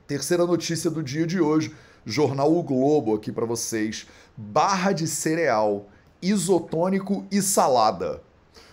Terceira 0.07 0.45
notícia 0.45 0.91
do 0.91 1.03
dia 1.03 1.27
de 1.27 1.41
hoje 1.41 1.75
jornal 2.05 2.53
O 2.53 2.63
Globo 2.63 3.15
aqui 3.15 3.31
para 3.31 3.47
vocês. 3.47 4.07
Barra 4.37 4.93
de 4.93 5.07
cereal, 5.07 5.89
isotônico 6.21 7.25
e 7.31 7.41
salada. 7.41 8.23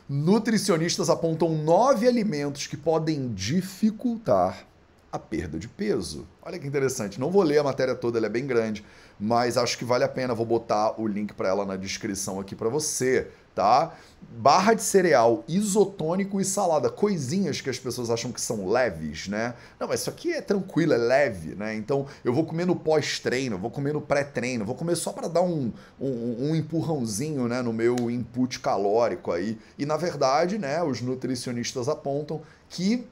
Nutricionistas 0.07 1.09
apontam 1.09 1.55
nove 1.55 2.07
alimentos 2.07 2.65
que 2.65 2.75
podem 2.75 3.31
dificultar 3.33 4.65
a 5.11 5.19
perda 5.19 5.57
de 5.57 5.67
peso. 5.67 6.27
Olha 6.41 6.59
que 6.59 6.67
interessante. 6.67 7.19
Não 7.19 7.31
vou 7.31 7.43
ler 7.43 7.59
a 7.59 7.63
matéria 7.63 7.95
toda, 7.95 8.17
ela 8.17 8.27
é 8.27 8.29
bem 8.29 8.45
grande, 8.45 8.85
mas 9.19 9.57
acho 9.57 9.77
que 9.77 9.85
vale 9.85 10.03
a 10.03 10.09
pena. 10.09 10.33
Vou 10.33 10.45
botar 10.45 10.99
o 10.99 11.07
link 11.07 11.33
para 11.33 11.49
ela 11.49 11.65
na 11.65 11.75
descrição 11.75 12.39
aqui 12.39 12.55
para 12.55 12.69
você 12.69 13.27
tá? 13.59 13.93
Barra 14.37 14.73
de 14.73 14.81
cereal, 14.81 15.43
isotônico 15.47 16.39
e 16.39 16.45
salada, 16.45 16.89
coisinhas 16.89 17.59
que 17.59 17.69
as 17.69 17.77
pessoas 17.77 18.09
acham 18.09 18.31
que 18.31 18.39
são 18.39 18.69
leves, 18.69 19.27
né? 19.27 19.53
Não, 19.77 19.87
mas 19.87 20.01
isso 20.01 20.09
aqui 20.09 20.31
é 20.31 20.41
tranquilo, 20.41 20.93
é 20.93 20.97
leve, 20.97 21.55
né? 21.55 21.75
Então 21.75 22.05
eu 22.23 22.33
vou 22.33 22.45
comer 22.45 22.65
no 22.65 22.75
pós-treino, 22.75 23.57
vou 23.57 23.69
comer 23.69 23.93
no 23.93 24.01
pré-treino, 24.01 24.63
vou 24.63 24.75
comer 24.75 24.95
só 24.95 25.11
para 25.11 25.27
dar 25.27 25.41
um, 25.41 25.73
um, 25.99 26.49
um, 26.49 26.55
empurrãozinho 26.55 27.49
né, 27.49 27.61
no 27.61 27.73
meu 27.73 28.09
input 28.09 28.59
calórico 28.59 29.31
aí. 29.31 29.57
E 29.77 29.85
na 29.85 29.97
verdade, 29.97 30.57
né, 30.57 30.81
os 30.81 31.01
nutricionistas 31.01 31.89
apontam 31.89 32.41
que 32.69 33.05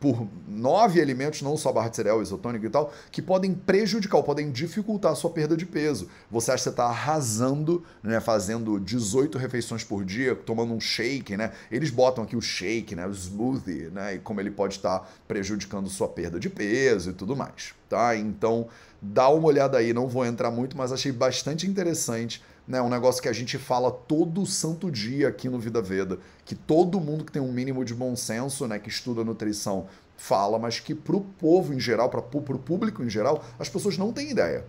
por 0.00 0.28
nove 0.46 1.00
alimentos, 1.00 1.42
não 1.42 1.56
só 1.56 1.72
barra 1.72 1.88
de 1.88 1.96
cereal, 1.96 2.22
isotônico 2.22 2.66
e 2.66 2.70
tal, 2.70 2.92
que 3.10 3.20
podem 3.20 3.54
prejudicar 3.54 4.22
podem 4.22 4.50
dificultar 4.50 5.12
a 5.12 5.14
sua 5.14 5.30
perda 5.30 5.56
de 5.56 5.66
peso. 5.66 6.08
Você 6.30 6.50
acha 6.50 6.58
que 6.58 6.64
você 6.64 6.70
está 6.70 6.84
arrasando, 6.84 7.84
né, 8.02 8.20
fazendo 8.20 8.78
18 8.78 9.38
refeições 9.38 9.84
por 9.84 10.04
dia, 10.04 10.34
tomando 10.34 10.72
um 10.72 10.80
shake, 10.80 11.36
né? 11.36 11.52
Eles 11.70 11.90
botam 11.90 12.24
aqui 12.24 12.36
o 12.36 12.40
shake, 12.40 12.94
né, 12.94 13.06
o 13.06 13.12
smoothie, 13.12 13.90
né, 13.92 14.14
e 14.14 14.18
como 14.18 14.40
ele 14.40 14.50
pode 14.50 14.74
estar 14.74 15.00
tá 15.00 15.08
prejudicando 15.26 15.88
sua 15.88 16.08
perda 16.08 16.38
de 16.38 16.48
peso 16.48 17.10
e 17.10 17.12
tudo 17.12 17.36
mais, 17.36 17.74
tá? 17.88 18.16
Então, 18.16 18.68
dá 19.00 19.28
uma 19.28 19.46
olhada 19.46 19.78
aí, 19.78 19.92
não 19.92 20.08
vou 20.08 20.24
entrar 20.24 20.50
muito, 20.50 20.76
mas 20.76 20.92
achei 20.92 21.12
bastante 21.12 21.66
interessante 21.66 22.42
né, 22.68 22.82
um 22.82 22.90
negócio 22.90 23.22
que 23.22 23.28
a 23.28 23.32
gente 23.32 23.56
fala 23.56 23.90
todo 23.90 24.44
santo 24.44 24.90
dia 24.90 25.28
aqui 25.28 25.48
no 25.48 25.58
Vida 25.58 25.80
Veda, 25.80 26.18
que 26.44 26.54
todo 26.54 27.00
mundo 27.00 27.24
que 27.24 27.32
tem 27.32 27.40
um 27.40 27.50
mínimo 27.50 27.82
de 27.82 27.94
bom 27.94 28.14
senso, 28.14 28.68
né, 28.68 28.78
que 28.78 28.90
estuda 28.90 29.24
nutrição, 29.24 29.86
fala, 30.18 30.58
mas 30.58 30.78
que 30.78 30.94
para 30.94 31.16
o 31.16 31.22
povo 31.22 31.72
em 31.72 31.80
geral, 31.80 32.10
para 32.10 32.20
o 32.20 32.58
público 32.58 33.02
em 33.02 33.08
geral, 33.08 33.42
as 33.58 33.70
pessoas 33.70 33.96
não 33.96 34.12
têm 34.12 34.30
ideia. 34.30 34.64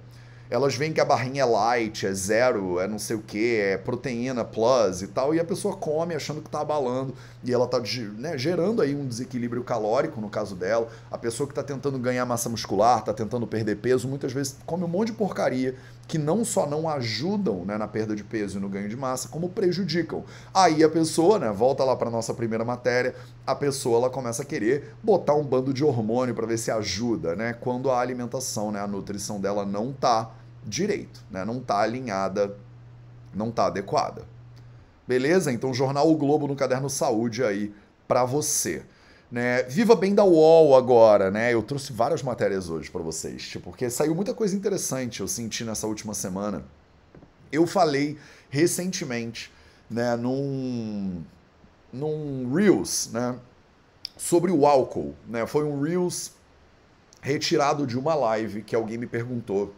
Elas 0.49 0.73
veem 0.73 0.91
que 0.91 0.99
a 0.99 1.05
barrinha 1.05 1.43
é 1.43 1.45
light, 1.45 2.07
é 2.07 2.13
zero, 2.13 2.79
é 2.79 2.87
não 2.87 2.97
sei 2.97 3.15
o 3.15 3.21
que, 3.21 3.57
é 3.57 3.77
proteína 3.77 4.43
plus 4.43 5.03
e 5.03 5.07
tal, 5.07 5.35
e 5.35 5.39
a 5.39 5.43
pessoa 5.43 5.75
come 5.75 6.15
achando 6.15 6.41
que 6.41 6.47
está 6.47 6.61
abalando, 6.61 7.13
e 7.43 7.53
ela 7.53 7.65
está 7.65 7.79
né, 8.17 8.35
gerando 8.35 8.81
aí 8.81 8.95
um 8.95 9.05
desequilíbrio 9.05 9.63
calórico, 9.63 10.19
no 10.19 10.27
caso 10.27 10.55
dela. 10.55 10.87
A 11.11 11.19
pessoa 11.19 11.45
que 11.45 11.51
está 11.51 11.61
tentando 11.61 11.99
ganhar 11.99 12.25
massa 12.25 12.49
muscular, 12.49 12.99
está 12.99 13.13
tentando 13.13 13.45
perder 13.45 13.75
peso, 13.75 14.07
muitas 14.07 14.31
vezes 14.31 14.55
come 14.65 14.83
um 14.83 14.87
monte 14.87 15.11
de 15.11 15.17
porcaria 15.17 15.75
que 16.09 16.17
não 16.17 16.43
só 16.43 16.65
não 16.65 16.89
ajudam 16.89 17.63
né, 17.63 17.77
na 17.77 17.87
perda 17.87 18.15
de 18.15 18.23
peso 18.23 18.57
e 18.57 18.61
no 18.61 18.67
ganho 18.67 18.89
de 18.89 18.97
massa, 18.97 19.29
como 19.29 19.47
prejudicam. 19.47 20.23
Aí 20.51 20.83
a 20.83 20.89
pessoa, 20.89 21.37
né, 21.37 21.51
volta 21.51 21.83
lá 21.83 21.95
para 21.95 22.09
nossa 22.09 22.33
primeira 22.33 22.65
matéria, 22.65 23.13
a 23.45 23.53
pessoa 23.53 23.99
ela 23.99 24.09
começa 24.09 24.41
a 24.41 24.45
querer 24.45 24.95
botar 25.03 25.35
um 25.35 25.43
bando 25.43 25.71
de 25.71 25.83
hormônio 25.83 26.33
para 26.33 26.47
ver 26.47 26.57
se 26.57 26.71
ajuda, 26.71 27.35
né, 27.35 27.53
quando 27.53 27.91
a 27.91 27.99
alimentação, 27.99 28.71
né, 28.71 28.81
a 28.81 28.87
nutrição 28.87 29.39
dela 29.39 29.63
não 29.67 29.93
tá 29.93 30.31
direito, 30.65 31.23
né, 31.29 31.45
não 31.45 31.59
tá 31.59 31.79
alinhada, 31.79 32.57
não 33.31 33.51
tá 33.51 33.67
adequada. 33.67 34.23
Beleza? 35.07 35.51
Então, 35.51 35.71
Jornal 35.71 36.09
O 36.09 36.17
Globo 36.17 36.47
no 36.47 36.55
Caderno 36.55 36.89
Saúde 36.89 37.43
aí 37.43 37.71
para 38.07 38.25
você. 38.25 38.81
Né? 39.31 39.63
Viva 39.63 39.95
bem 39.95 40.15
da 40.15 40.23
UOL 40.23 40.75
agora, 40.75 41.29
né? 41.29 41.53
Eu 41.53 41.61
trouxe 41.61 41.93
várias 41.93 42.23
matérias 42.23 42.69
hoje 42.69 42.89
para 42.89 43.01
vocês, 43.01 43.47
tipo, 43.47 43.69
porque 43.69 43.89
saiu 43.89 44.15
muita 44.15 44.33
coisa 44.33 44.55
interessante 44.55 45.19
eu 45.19 45.27
senti 45.27 45.63
nessa 45.63 45.85
última 45.85 46.15
semana. 46.15 46.63
Eu 47.51 47.67
falei 47.67 48.17
recentemente, 48.49 49.51
né, 49.89 50.15
num, 50.15 51.23
num 51.93 52.51
Reels, 52.53 53.09
né, 53.11 53.37
sobre 54.17 54.51
o 54.51 54.65
álcool, 54.65 55.15
né? 55.27 55.45
Foi 55.45 55.63
um 55.63 55.79
Reels 55.81 56.31
retirado 57.21 57.85
de 57.85 57.97
uma 57.97 58.15
live 58.15 58.63
que 58.63 58.75
alguém 58.75 58.97
me 58.97 59.07
perguntou 59.07 59.73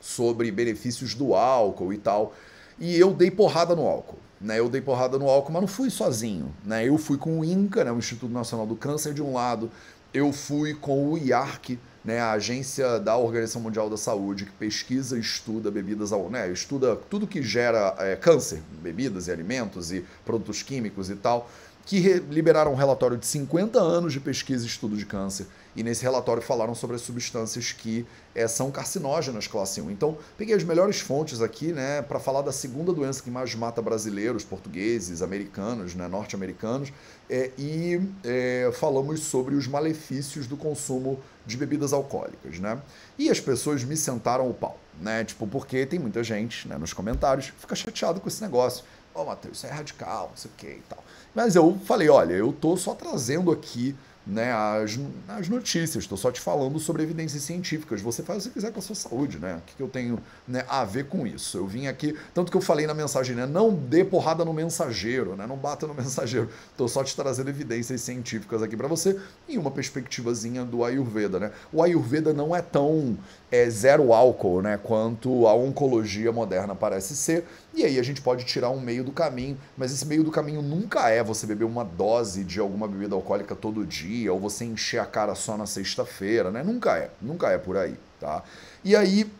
sobre 0.00 0.50
benefícios 0.50 1.14
do 1.14 1.34
álcool 1.34 1.92
e 1.92 1.98
tal, 1.98 2.34
e 2.80 2.98
eu 2.98 3.12
dei 3.12 3.30
porrada 3.30 3.76
no 3.76 3.86
álcool. 3.86 4.18
Né, 4.40 4.58
eu 4.58 4.70
dei 4.70 4.80
porrada 4.80 5.18
no 5.18 5.28
álcool, 5.28 5.52
mas 5.52 5.60
não 5.60 5.68
fui 5.68 5.90
sozinho. 5.90 6.50
Né? 6.64 6.88
Eu 6.88 6.96
fui 6.96 7.18
com 7.18 7.40
o 7.40 7.44
INCA, 7.44 7.84
né, 7.84 7.92
o 7.92 7.98
Instituto 7.98 8.32
Nacional 8.32 8.66
do 8.66 8.74
Câncer, 8.74 9.12
de 9.12 9.22
um 9.22 9.34
lado. 9.34 9.70
Eu 10.14 10.32
fui 10.32 10.72
com 10.72 11.12
o 11.12 11.18
IARC, 11.18 11.78
né, 12.02 12.20
a 12.20 12.32
agência 12.32 12.98
da 12.98 13.18
Organização 13.18 13.60
Mundial 13.60 13.90
da 13.90 13.98
Saúde, 13.98 14.46
que 14.46 14.52
pesquisa 14.52 15.18
e 15.18 15.20
estuda 15.20 15.70
bebidas. 15.70 16.10
Né, 16.30 16.50
estuda 16.50 16.96
tudo 16.96 17.26
que 17.26 17.42
gera 17.42 17.94
é, 17.98 18.16
câncer, 18.16 18.62
bebidas 18.82 19.28
e 19.28 19.30
alimentos 19.30 19.92
e 19.92 20.06
produtos 20.24 20.62
químicos 20.62 21.10
e 21.10 21.16
tal 21.16 21.50
que 21.86 22.00
liberaram 22.30 22.72
um 22.72 22.76
relatório 22.76 23.16
de 23.16 23.26
50 23.26 23.80
anos 23.80 24.12
de 24.12 24.20
pesquisa 24.20 24.64
e 24.64 24.68
estudo 24.68 24.96
de 24.96 25.04
câncer. 25.04 25.46
E 25.74 25.82
nesse 25.82 26.02
relatório 26.02 26.42
falaram 26.42 26.74
sobre 26.74 26.96
as 26.96 27.02
substâncias 27.02 27.72
que 27.72 28.04
é, 28.34 28.46
são 28.48 28.70
carcinógenas 28.70 29.46
classe 29.46 29.80
1. 29.80 29.90
Então, 29.90 30.18
peguei 30.36 30.54
as 30.54 30.64
melhores 30.64 31.00
fontes 31.00 31.40
aqui 31.40 31.72
né, 31.72 32.02
para 32.02 32.18
falar 32.18 32.42
da 32.42 32.52
segunda 32.52 32.92
doença 32.92 33.22
que 33.22 33.30
mais 33.30 33.54
mata 33.54 33.80
brasileiros, 33.80 34.44
portugueses, 34.44 35.22
americanos, 35.22 35.94
né, 35.94 36.08
norte-americanos, 36.08 36.92
é, 37.28 37.50
e 37.56 38.00
é, 38.24 38.70
falamos 38.74 39.20
sobre 39.20 39.54
os 39.54 39.68
malefícios 39.68 40.46
do 40.46 40.56
consumo 40.56 41.20
de 41.46 41.56
bebidas 41.56 41.92
alcoólicas. 41.92 42.58
Né? 42.58 42.80
E 43.18 43.30
as 43.30 43.40
pessoas 43.40 43.84
me 43.84 43.96
sentaram 43.96 44.48
o 44.48 44.54
pau. 44.54 44.78
Né? 45.00 45.24
Tipo, 45.24 45.46
porque 45.46 45.86
tem 45.86 45.98
muita 45.98 46.22
gente 46.22 46.68
né, 46.68 46.76
nos 46.76 46.92
comentários 46.92 47.52
fica 47.58 47.74
chateado 47.74 48.20
com 48.20 48.28
esse 48.28 48.42
negócio. 48.42 48.84
Ô, 49.14 49.22
oh, 49.22 49.24
Matheus, 49.24 49.56
isso 49.56 49.66
é 49.66 49.70
radical, 49.70 50.28
não 50.30 50.36
sei 50.36 50.50
o 50.50 50.54
que 50.56 50.66
e 50.66 50.82
tal. 50.88 51.02
Mas 51.34 51.56
eu 51.56 51.78
falei, 51.84 52.08
olha, 52.08 52.34
eu 52.34 52.52
tô 52.52 52.76
só 52.76 52.94
trazendo 52.94 53.50
aqui 53.50 53.96
né, 54.26 54.52
as, 54.52 54.98
as 55.28 55.48
notícias, 55.48 56.04
estou 56.04 56.16
só 56.16 56.30
te 56.30 56.40
falando 56.40 56.78
sobre 56.78 57.02
evidências 57.02 57.42
científicas. 57.42 58.00
Você 58.00 58.22
faz 58.22 58.44
o 58.44 58.48
que 58.48 58.54
quiser 58.54 58.72
com 58.72 58.78
a 58.78 58.82
sua 58.82 58.94
saúde, 58.94 59.38
né? 59.38 59.56
O 59.56 59.60
que, 59.62 59.74
que 59.76 59.82
eu 59.82 59.88
tenho 59.88 60.18
né, 60.46 60.64
a 60.68 60.84
ver 60.84 61.06
com 61.06 61.26
isso? 61.26 61.56
Eu 61.56 61.66
vim 61.66 61.86
aqui, 61.86 62.16
tanto 62.34 62.50
que 62.50 62.56
eu 62.56 62.60
falei 62.60 62.86
na 62.86 62.94
mensagem, 62.94 63.34
né? 63.34 63.46
Não 63.46 63.74
dê 63.74 64.04
porrada 64.04 64.44
no 64.44 64.52
mensageiro, 64.52 65.34
né? 65.34 65.46
Não 65.46 65.56
bata 65.56 65.86
no 65.86 65.94
mensageiro. 65.94 66.48
Estou 66.70 66.86
só 66.86 67.02
te 67.02 67.16
trazendo 67.16 67.48
evidências 67.48 68.00
científicas 68.02 68.62
aqui 68.62 68.76
para 68.76 68.86
você 68.86 69.18
e 69.48 69.58
uma 69.58 69.70
perspectivazinha 69.70 70.64
do 70.64 70.84
Ayurveda, 70.84 71.40
né? 71.40 71.52
O 71.72 71.82
Ayurveda 71.82 72.32
não 72.32 72.54
é 72.54 72.62
tão 72.62 73.18
é, 73.50 73.68
zero 73.68 74.12
álcool, 74.12 74.62
né? 74.62 74.78
Quanto 74.82 75.46
a 75.46 75.54
oncologia 75.54 76.30
moderna 76.30 76.74
parece 76.74 77.16
ser. 77.16 77.44
E 77.80 77.84
aí 77.86 77.98
a 77.98 78.02
gente 78.02 78.20
pode 78.20 78.44
tirar 78.44 78.68
um 78.68 78.78
meio 78.78 79.02
do 79.02 79.10
caminho, 79.10 79.56
mas 79.74 79.90
esse 79.90 80.04
meio 80.04 80.22
do 80.22 80.30
caminho 80.30 80.60
nunca 80.60 81.08
é 81.08 81.24
você 81.24 81.46
beber 81.46 81.64
uma 81.64 81.82
dose 81.82 82.44
de 82.44 82.60
alguma 82.60 82.86
bebida 82.86 83.14
alcoólica 83.14 83.56
todo 83.56 83.86
dia, 83.86 84.30
ou 84.30 84.38
você 84.38 84.66
encher 84.66 85.00
a 85.00 85.06
cara 85.06 85.34
só 85.34 85.56
na 85.56 85.64
sexta-feira, 85.64 86.50
né? 86.50 86.62
Nunca 86.62 86.98
é, 86.98 87.10
nunca 87.22 87.48
é 87.48 87.56
por 87.56 87.78
aí, 87.78 87.96
tá? 88.20 88.42
E 88.84 88.94
aí, 88.94 89.32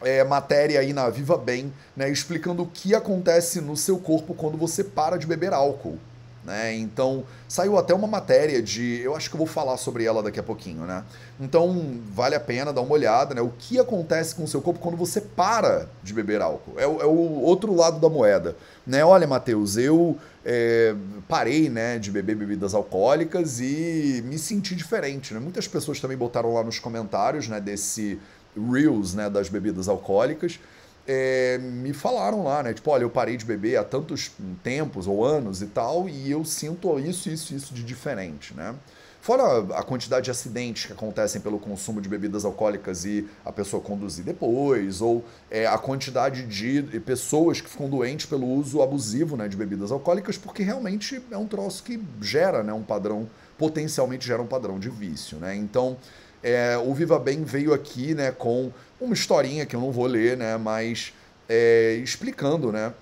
é, 0.00 0.24
matéria 0.24 0.80
aí 0.80 0.94
na 0.94 1.10
Viva 1.10 1.36
Bem, 1.36 1.70
né? 1.94 2.08
Explicando 2.08 2.62
o 2.62 2.66
que 2.66 2.94
acontece 2.94 3.60
no 3.60 3.76
seu 3.76 3.98
corpo 3.98 4.32
quando 4.32 4.56
você 4.56 4.82
para 4.82 5.18
de 5.18 5.26
beber 5.26 5.52
álcool. 5.52 5.98
Né? 6.48 6.74
Então, 6.74 7.24
saiu 7.46 7.76
até 7.76 7.92
uma 7.92 8.06
matéria 8.06 8.62
de. 8.62 9.02
Eu 9.02 9.14
acho 9.14 9.28
que 9.28 9.36
eu 9.36 9.38
vou 9.38 9.46
falar 9.46 9.76
sobre 9.76 10.04
ela 10.04 10.22
daqui 10.22 10.40
a 10.40 10.42
pouquinho, 10.42 10.86
né? 10.86 11.04
Então, 11.38 12.00
vale 12.10 12.34
a 12.34 12.40
pena 12.40 12.72
dar 12.72 12.80
uma 12.80 12.94
olhada, 12.94 13.34
né? 13.34 13.42
O 13.42 13.52
que 13.58 13.78
acontece 13.78 14.34
com 14.34 14.44
o 14.44 14.48
seu 14.48 14.62
corpo 14.62 14.80
quando 14.80 14.96
você 14.96 15.20
para 15.20 15.90
de 16.02 16.14
beber 16.14 16.40
álcool? 16.40 16.80
É, 16.80 16.86
o, 16.86 17.02
é 17.02 17.04
o 17.04 17.42
outro 17.42 17.74
lado 17.74 18.00
da 18.00 18.08
moeda. 18.08 18.56
Né? 18.86 19.04
Olha, 19.04 19.26
Matheus, 19.26 19.76
eu 19.76 20.16
é, 20.42 20.94
parei 21.28 21.68
né, 21.68 21.98
de 21.98 22.10
beber 22.10 22.34
bebidas 22.34 22.72
alcoólicas 22.72 23.60
e 23.60 24.22
me 24.24 24.38
senti 24.38 24.74
diferente. 24.74 25.34
Né? 25.34 25.40
Muitas 25.40 25.68
pessoas 25.68 26.00
também 26.00 26.16
botaram 26.16 26.54
lá 26.54 26.64
nos 26.64 26.78
comentários 26.78 27.46
né, 27.46 27.60
desse 27.60 28.18
Reels 28.56 29.12
né, 29.12 29.28
das 29.28 29.50
bebidas 29.50 29.86
alcoólicas 29.86 30.58
é, 31.08 31.56
me 31.56 31.94
falaram 31.94 32.44
lá, 32.44 32.62
né? 32.62 32.74
Tipo, 32.74 32.90
olha, 32.90 33.02
eu 33.02 33.10
parei 33.10 33.38
de 33.38 33.44
beber 33.44 33.78
há 33.78 33.84
tantos 33.84 34.30
tempos 34.62 35.06
ou 35.06 35.24
anos 35.24 35.62
e 35.62 35.66
tal, 35.66 36.06
e 36.06 36.30
eu 36.30 36.44
sinto 36.44 36.98
isso, 37.00 37.30
isso, 37.30 37.54
isso 37.54 37.72
de 37.72 37.82
diferente, 37.82 38.52
né? 38.54 38.74
Fora 39.20 39.58
a 39.76 39.82
quantidade 39.82 40.26
de 40.26 40.30
acidentes 40.30 40.86
que 40.86 40.92
acontecem 40.92 41.40
pelo 41.40 41.58
consumo 41.58 42.00
de 42.00 42.08
bebidas 42.08 42.44
alcoólicas 42.44 43.04
e 43.04 43.26
a 43.44 43.50
pessoa 43.50 43.82
conduzir 43.82 44.24
depois, 44.24 45.00
ou 45.00 45.24
é, 45.50 45.66
a 45.66 45.76
quantidade 45.76 46.46
de 46.46 47.00
pessoas 47.00 47.60
que 47.60 47.68
ficam 47.68 47.88
doentes 47.88 48.26
pelo 48.26 48.46
uso 48.46 48.80
abusivo 48.80 49.36
né, 49.36 49.48
de 49.48 49.56
bebidas 49.56 49.90
alcoólicas, 49.90 50.38
porque 50.38 50.62
realmente 50.62 51.20
é 51.30 51.36
um 51.36 51.46
troço 51.46 51.82
que 51.82 52.00
gera 52.20 52.62
né, 52.62 52.72
um 52.72 52.82
padrão, 52.82 53.28
potencialmente 53.58 54.26
gera 54.26 54.40
um 54.40 54.46
padrão 54.46 54.78
de 54.78 54.88
vício. 54.88 55.36
Né? 55.38 55.56
Então, 55.56 55.96
é, 56.42 56.78
o 56.78 56.94
Viva 56.94 57.18
Bem 57.18 57.42
veio 57.42 57.74
aqui 57.74 58.14
né, 58.14 58.30
com 58.30 58.70
uma 59.00 59.14
historinha 59.14 59.66
que 59.66 59.76
eu 59.76 59.80
não 59.80 59.92
vou 59.92 60.06
ler, 60.06 60.36
né, 60.36 60.56
mas 60.56 61.12
é, 61.48 61.94
explicando 62.02 62.72
né, 62.72 62.92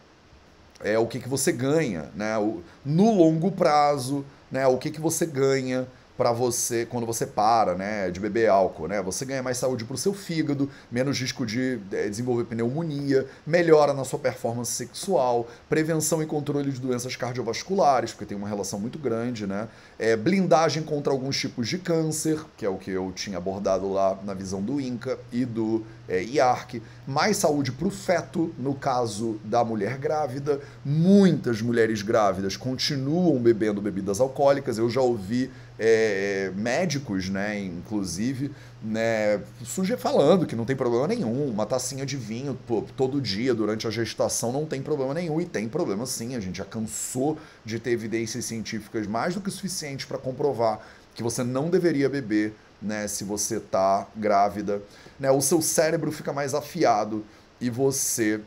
é, 0.83 0.99
o 0.99 1.07
que, 1.07 1.19
que 1.19 1.29
você 1.29 1.53
ganha 1.53 2.11
né, 2.15 2.37
o, 2.38 2.62
no 2.85 3.12
longo 3.12 3.50
prazo, 3.50 4.25
né, 4.50 4.67
o 4.67 4.79
que, 4.79 4.91
que 4.91 5.00
você 5.00 5.26
ganha 5.26 5.87
para 6.16 6.32
você 6.32 6.87
quando 6.87 7.06
você 7.06 7.26
para, 7.26 7.75
né, 7.75 8.11
de 8.11 8.18
beber 8.18 8.49
álcool, 8.49 8.88
né? 8.88 9.02
Você 9.02 9.25
ganha 9.25 9.42
mais 9.42 9.58
saúde 9.58 9.85
para 9.85 9.94
o 9.94 9.99
seu 9.99 10.14
fígado, 10.14 10.70
menos 10.90 11.18
risco 11.20 11.44
de 11.44 11.78
é, 11.92 12.08
desenvolver 12.08 12.44
pneumonia, 12.44 13.26
melhora 13.46 13.92
na 13.92 14.04
sua 14.04 14.18
performance 14.18 14.73
sexual, 14.73 15.46
prevenção 15.68 16.23
e 16.23 16.26
controle 16.26 16.70
de 16.70 16.80
doenças 16.80 17.16
cardiovasculares, 17.16 18.12
porque 18.12 18.26
tem 18.26 18.37
uma 18.37 18.49
relação 18.49 18.78
muito 18.78 18.99
grande, 18.99 19.46
né? 19.46 19.68
É, 19.99 20.16
blindagem 20.16 20.82
contra 20.82 21.12
alguns 21.12 21.38
tipos 21.38 21.68
de 21.68 21.78
câncer, 21.78 22.44
que 22.56 22.64
é 22.64 22.68
o 22.68 22.76
que 22.76 22.90
eu 22.90 23.12
tinha 23.14 23.38
abordado 23.38 23.90
lá 23.92 24.18
na 24.25 24.35
visão 24.35 24.62
do 24.62 24.80
INCA 24.80 25.18
e 25.32 25.44
do 25.44 25.85
é, 26.08 26.23
IARC, 26.23 26.82
mais 27.06 27.37
saúde 27.37 27.73
para 27.73 27.88
o 27.88 27.90
feto, 27.90 28.54
no 28.58 28.75
caso 28.75 29.38
da 29.44 29.64
mulher 29.64 29.99
grávida. 29.99 30.61
Muitas 30.85 31.61
mulheres 31.61 32.02
grávidas 32.02 32.56
continuam 32.56 33.40
bebendo 33.40 33.80
bebidas 33.80 34.20
alcoólicas, 34.20 34.78
eu 34.78 34.88
já 34.88 35.00
ouvi 35.00 35.50
é, 35.78 36.50
médicos, 36.54 37.28
né, 37.28 37.59
inclusive, 37.59 38.50
né, 38.83 39.40
suje 39.64 39.97
falando 39.97 40.47
que 40.47 40.56
não 40.56 40.64
tem 40.64 40.76
problema 40.76 41.06
nenhum, 41.06 41.49
uma 41.50 41.66
tacinha 41.66 42.06
de 42.06 42.16
vinho 42.16 42.59
todo 42.97 43.21
dia 43.21 43.54
durante 43.54 43.87
a 43.87 43.90
gestação 43.90 44.52
não 44.52 44.64
tem 44.64 44.80
problema 44.83 45.12
nenhum, 45.12 45.40
e 45.40 45.45
tem 45.45 45.68
problema 45.68 46.06
sim, 46.06 46.35
a 46.35 46.40
gente 46.40 46.59
já 46.59 46.64
cansou 46.64 47.38
de 47.64 47.78
ter 47.78 47.90
evidências 47.90 48.45
científicas 48.45 49.06
mais 49.06 49.35
do 49.35 49.40
que 49.40 49.50
suficientes 49.50 50.06
para 50.06 50.18
comprovar 50.18 50.80
que 51.14 51.23
você 51.23 51.42
não 51.42 51.71
deveria 51.71 52.09
beber 52.09 52.54
né, 52.80 53.09
se 53.09 53.25
você 53.25 53.56
está 53.56 54.06
grávida. 54.14 54.83
Né, 55.18 55.30
o 55.30 55.40
seu 55.40 55.62
cérebro 55.62 56.12
fica 56.12 56.33
mais 56.33 56.54
afiado 56.54 57.25
e 57.61 57.71
você 57.71 58.40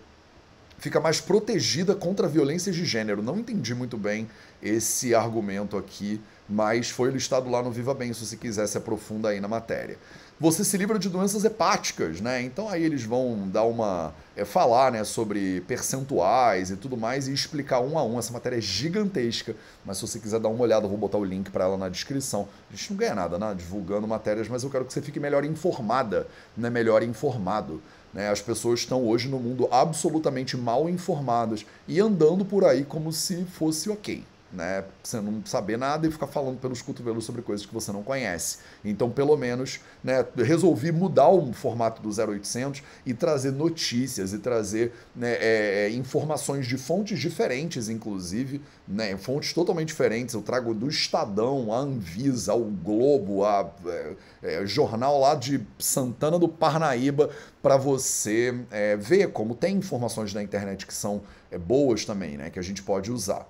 fica 0.77 1.00
mais 1.00 1.19
protegida 1.19 1.93
contra 1.93 2.27
violências 2.27 2.75
de 2.75 2.86
gênero. 2.86 3.21
Não 3.21 3.38
entendi 3.38 3.75
muito 3.75 3.98
bem 3.98 4.29
esse 4.62 5.13
argumento 5.13 5.77
aqui, 5.77 6.21
mas 6.50 6.89
foi 6.89 7.12
listado 7.12 7.50
lá 7.50 7.62
no 7.62 7.72
Viva 7.72 7.94
Bem, 7.94 8.12
se 8.12 8.25
você 8.25 8.36
quiser 8.36 8.68
se 8.68 8.77
aprofunda 8.77 9.29
aí 9.29 9.39
na 9.39 9.48
matéria. 9.48 9.98
Você 10.39 10.63
se 10.63 10.77
livra 10.77 10.98
de 10.98 11.10
doenças 11.10 11.44
hepáticas, 11.44 12.22
né? 12.22 12.41
Então 12.41 12.70
aí 12.70 12.82
eles 12.82 13.03
vão 13.03 13.48
dar 13.50 13.63
uma. 13.63 14.13
É, 14.36 14.46
falar 14.46 14.89
né, 14.89 15.03
sobre 15.03 15.60
percentuais 15.68 16.72
e 16.72 16.77
tudo 16.77 16.96
mais 16.96 17.27
e 17.27 17.34
explicar 17.34 17.82
um 17.82 18.00
a 18.00 18.03
um. 18.03 18.18
Essa 18.18 18.32
matéria 18.32 18.58
é 18.58 18.62
gigantesca, 18.62 19.53
mas 19.86 19.98
se 19.98 20.08
você 20.08 20.18
quiser 20.18 20.39
dar 20.39 20.48
uma 20.48 20.63
olhada, 20.63 20.86
eu 20.86 20.89
vou 20.89 20.98
botar 20.98 21.18
o 21.18 21.25
link 21.25 21.51
para 21.51 21.65
ela 21.65 21.77
na 21.77 21.89
descrição. 21.89 22.48
A 22.72 22.75
gente 22.75 22.89
não 22.91 22.98
ganha 22.98 23.13
nada, 23.13 23.38
né? 23.38 23.53
Divulgando 23.56 24.08
matérias, 24.08 24.48
mas 24.48 24.63
eu 24.63 24.70
quero 24.70 24.86
que 24.86 24.94
você 24.94 25.01
fique 25.01 25.20
melhor 25.20 25.44
informada, 25.44 26.25
né? 26.56 26.70
Melhor 26.70 27.03
informado. 27.03 27.82
Né? 28.13 28.29
As 28.29 28.41
pessoas 28.41 28.79
estão 28.79 29.06
hoje 29.06 29.27
no 29.27 29.39
mundo 29.39 29.68
absolutamente 29.70 30.56
mal 30.56 30.89
informadas 30.89 31.65
e 31.86 32.00
andando 32.00 32.46
por 32.46 32.63
aí 32.63 32.86
como 32.86 33.12
se 33.12 33.44
fosse 33.44 33.89
ok 33.89 34.24
né? 34.51 34.84
Você 35.03 35.22
não 35.22 35.46
saber 35.46 35.77
nada 35.77 36.08
e 36.08 36.12
ficar 36.12 36.27
falando 36.27 36.60
pelos 36.60 36.82
cotovelos 36.82 37.25
sobre 37.25 37.41
coisas 37.41 37.65
que 37.65 37.74
você 37.74 37.91
não 37.91 38.03
conhece. 38.03 38.58
Então, 38.84 39.10
pelo 39.10 39.36
menos, 39.38 39.79
né, 40.03 40.25
resolvi 40.36 40.91
mudar 40.91 41.29
o 41.29 41.53
formato 41.53 42.01
do 42.01 42.10
0800 42.10 42.82
e 43.06 43.13
trazer 43.13 43.51
notícias 43.51 44.34
e 44.34 44.39
trazer 44.39 44.94
né, 45.15 45.34
é, 45.34 45.86
é, 45.86 45.89
informações 45.91 46.65
de 46.65 46.77
fontes 46.77 47.20
diferentes, 47.20 47.89
inclusive, 47.89 48.62
né, 48.88 49.15
fontes 49.18 49.53
totalmente 49.53 49.89
diferentes. 49.89 50.34
Eu 50.34 50.41
trago 50.41 50.74
do 50.74 50.89
Estadão, 50.89 51.72
a 51.72 51.77
Anvisa, 51.77 52.53
o 52.53 52.65
Globo, 52.65 53.46
a 53.46 53.70
é, 53.86 54.15
é, 54.41 54.65
jornal 54.65 55.20
lá 55.20 55.36
de 55.36 55.65
Santana 55.77 56.39
do 56.39 56.50
Parnaíba, 56.50 57.29
para 57.62 57.77
você 57.77 58.60
é, 58.72 58.96
ver 58.96 59.32
como 59.32 59.53
tem 59.53 59.77
informações 59.77 60.34
na 60.34 60.41
internet 60.41 60.88
que 60.88 60.94
são 60.94 61.22
é, 61.51 61.58
boas 61.58 62.06
também, 62.06 62.38
né, 62.38 62.50
que 62.50 62.60
a 62.60 62.63
gente 62.63 62.82
pode 62.82 63.12
usar. 63.12 63.48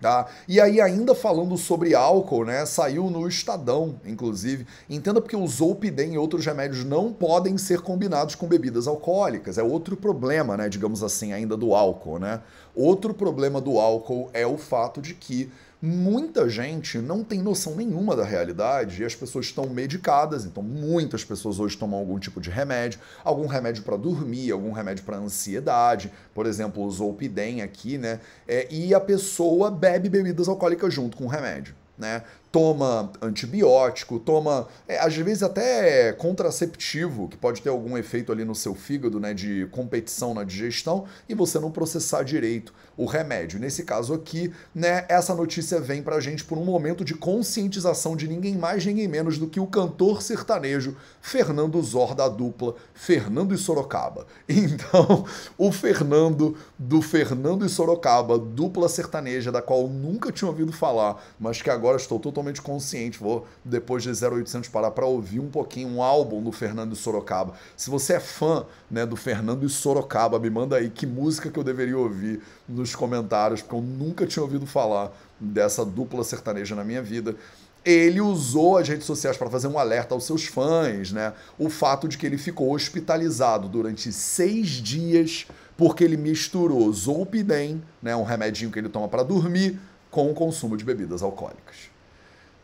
Tá? 0.00 0.26
E 0.46 0.60
aí, 0.60 0.80
ainda 0.80 1.12
falando 1.12 1.56
sobre 1.56 1.92
álcool, 1.92 2.44
né? 2.44 2.64
Saiu 2.64 3.10
no 3.10 3.26
Estadão, 3.26 3.96
inclusive. 4.06 4.64
Entenda 4.88 5.20
porque 5.20 5.34
o 5.34 5.46
Zolpidem 5.46 6.14
e 6.14 6.18
outros 6.18 6.46
remédios 6.46 6.84
não 6.84 7.12
podem 7.12 7.58
ser 7.58 7.80
combinados 7.80 8.36
com 8.36 8.46
bebidas 8.46 8.86
alcoólicas. 8.86 9.58
É 9.58 9.62
outro 9.62 9.96
problema, 9.96 10.56
né? 10.56 10.68
Digamos 10.68 11.02
assim, 11.02 11.32
ainda 11.32 11.56
do 11.56 11.74
álcool, 11.74 12.20
né? 12.20 12.40
Outro 12.76 13.12
problema 13.12 13.60
do 13.60 13.80
álcool 13.80 14.30
é 14.32 14.46
o 14.46 14.56
fato 14.56 15.02
de 15.02 15.14
que 15.14 15.50
muita 15.80 16.48
gente 16.48 16.98
não 16.98 17.22
tem 17.22 17.40
noção 17.40 17.76
nenhuma 17.76 18.16
da 18.16 18.24
realidade 18.24 19.00
e 19.00 19.04
as 19.04 19.14
pessoas 19.14 19.46
estão 19.46 19.68
medicadas, 19.68 20.44
então 20.44 20.62
muitas 20.62 21.24
pessoas 21.24 21.60
hoje 21.60 21.76
tomam 21.76 22.00
algum 22.00 22.18
tipo 22.18 22.40
de 22.40 22.50
remédio, 22.50 23.00
algum 23.22 23.46
remédio 23.46 23.84
para 23.84 23.96
dormir, 23.96 24.50
algum 24.50 24.72
remédio 24.72 25.04
para 25.04 25.16
ansiedade, 25.16 26.12
por 26.34 26.46
exemplo, 26.46 26.84
o 26.84 26.90
Zolpidem 26.90 27.62
aqui, 27.62 27.96
né? 27.96 28.20
É, 28.46 28.66
e 28.70 28.92
a 28.92 29.00
pessoa 29.00 29.70
bebe 29.70 30.08
bebidas 30.08 30.48
alcoólicas 30.48 30.92
junto 30.92 31.16
com 31.16 31.24
o 31.24 31.28
remédio. 31.28 31.74
Né? 31.96 32.22
Toma 32.50 33.12
antibiótico, 33.20 34.18
toma, 34.18 34.66
é, 34.86 34.98
às 34.98 35.14
vezes 35.14 35.42
até 35.42 36.12
contraceptivo, 36.14 37.28
que 37.28 37.36
pode 37.36 37.60
ter 37.60 37.68
algum 37.68 37.96
efeito 37.96 38.32
ali 38.32 38.44
no 38.44 38.54
seu 38.54 38.74
fígado, 38.74 39.20
né, 39.20 39.34
de 39.34 39.66
competição 39.70 40.32
na 40.32 40.44
digestão, 40.44 41.04
e 41.28 41.34
você 41.34 41.58
não 41.58 41.70
processar 41.70 42.22
direito 42.22 42.72
o 42.96 43.04
remédio. 43.04 43.60
Nesse 43.60 43.84
caso 43.84 44.14
aqui, 44.14 44.52
né, 44.74 45.04
essa 45.08 45.34
notícia 45.34 45.80
vem 45.80 46.02
pra 46.02 46.20
gente 46.20 46.42
por 46.42 46.58
um 46.58 46.64
momento 46.64 47.04
de 47.04 47.14
conscientização 47.14 48.16
de 48.16 48.26
ninguém 48.26 48.56
mais, 48.56 48.84
ninguém 48.84 49.06
menos 49.06 49.38
do 49.38 49.46
que 49.46 49.60
o 49.60 49.66
cantor 49.66 50.22
sertanejo 50.22 50.96
Fernando 51.20 51.80
Zor 51.82 52.14
da 52.14 52.28
dupla 52.28 52.74
Fernando 52.94 53.54
e 53.54 53.58
Sorocaba. 53.58 54.26
Então, 54.68 55.24
o 55.56 55.70
Fernando 55.70 56.56
do 56.78 57.00
Fernando 57.00 57.64
e 57.64 57.68
Sorocaba, 57.68 58.38
dupla 58.38 58.88
sertaneja 58.88 59.52
da 59.52 59.62
qual 59.62 59.88
nunca 59.88 60.32
tinha 60.32 60.48
ouvido 60.48 60.72
falar, 60.72 61.22
mas 61.38 61.62
que 61.62 61.70
agora 61.70 61.96
estou 61.96 62.18
totalmente 62.18 62.37
totalmente 62.38 62.62
consciente. 62.62 63.18
Vou, 63.18 63.46
depois 63.64 64.02
de 64.02 64.10
0800, 64.10 64.68
parar 64.68 64.90
para 64.92 65.04
ouvir 65.04 65.40
um 65.40 65.50
pouquinho 65.50 65.88
um 65.88 66.02
álbum 66.02 66.42
do 66.42 66.52
Fernando 66.52 66.94
Sorocaba. 66.94 67.54
Se 67.76 67.90
você 67.90 68.14
é 68.14 68.20
fã 68.20 68.64
né, 68.90 69.04
do 69.04 69.16
Fernando 69.16 69.68
Sorocaba, 69.68 70.38
me 70.38 70.48
manda 70.48 70.76
aí 70.76 70.88
que 70.88 71.06
música 71.06 71.50
que 71.50 71.58
eu 71.58 71.64
deveria 71.64 71.98
ouvir 71.98 72.40
nos 72.68 72.94
comentários, 72.94 73.60
porque 73.60 73.76
eu 73.76 73.82
nunca 73.82 74.26
tinha 74.26 74.42
ouvido 74.42 74.66
falar 74.66 75.12
dessa 75.38 75.84
dupla 75.84 76.24
sertaneja 76.24 76.74
na 76.74 76.84
minha 76.84 77.02
vida 77.02 77.36
ele 77.84 78.20
usou 78.20 78.76
as 78.76 78.86
redes 78.86 79.06
sociais 79.06 79.36
para 79.36 79.48
fazer 79.48 79.66
um 79.68 79.78
alerta 79.78 80.12
aos 80.12 80.24
seus 80.24 80.44
fãs, 80.44 81.10
né? 81.10 81.32
O 81.58 81.70
fato 81.70 82.06
de 82.06 82.18
que 82.18 82.26
ele 82.26 82.36
ficou 82.36 82.74
hospitalizado 82.74 83.66
durante 83.66 84.12
seis 84.12 84.68
dias 84.68 85.46
porque 85.74 86.04
ele 86.04 86.16
misturou 86.16 86.92
Zolpidem, 86.92 87.80
né, 88.02 88.14
um 88.14 88.24
remedinho 88.24 88.70
que 88.70 88.78
ele 88.78 88.88
toma 88.88 89.08
para 89.08 89.22
dormir, 89.22 89.78
com 90.10 90.30
o 90.30 90.34
consumo 90.34 90.76
de 90.76 90.84
bebidas 90.84 91.22
alcoólicas. 91.22 91.88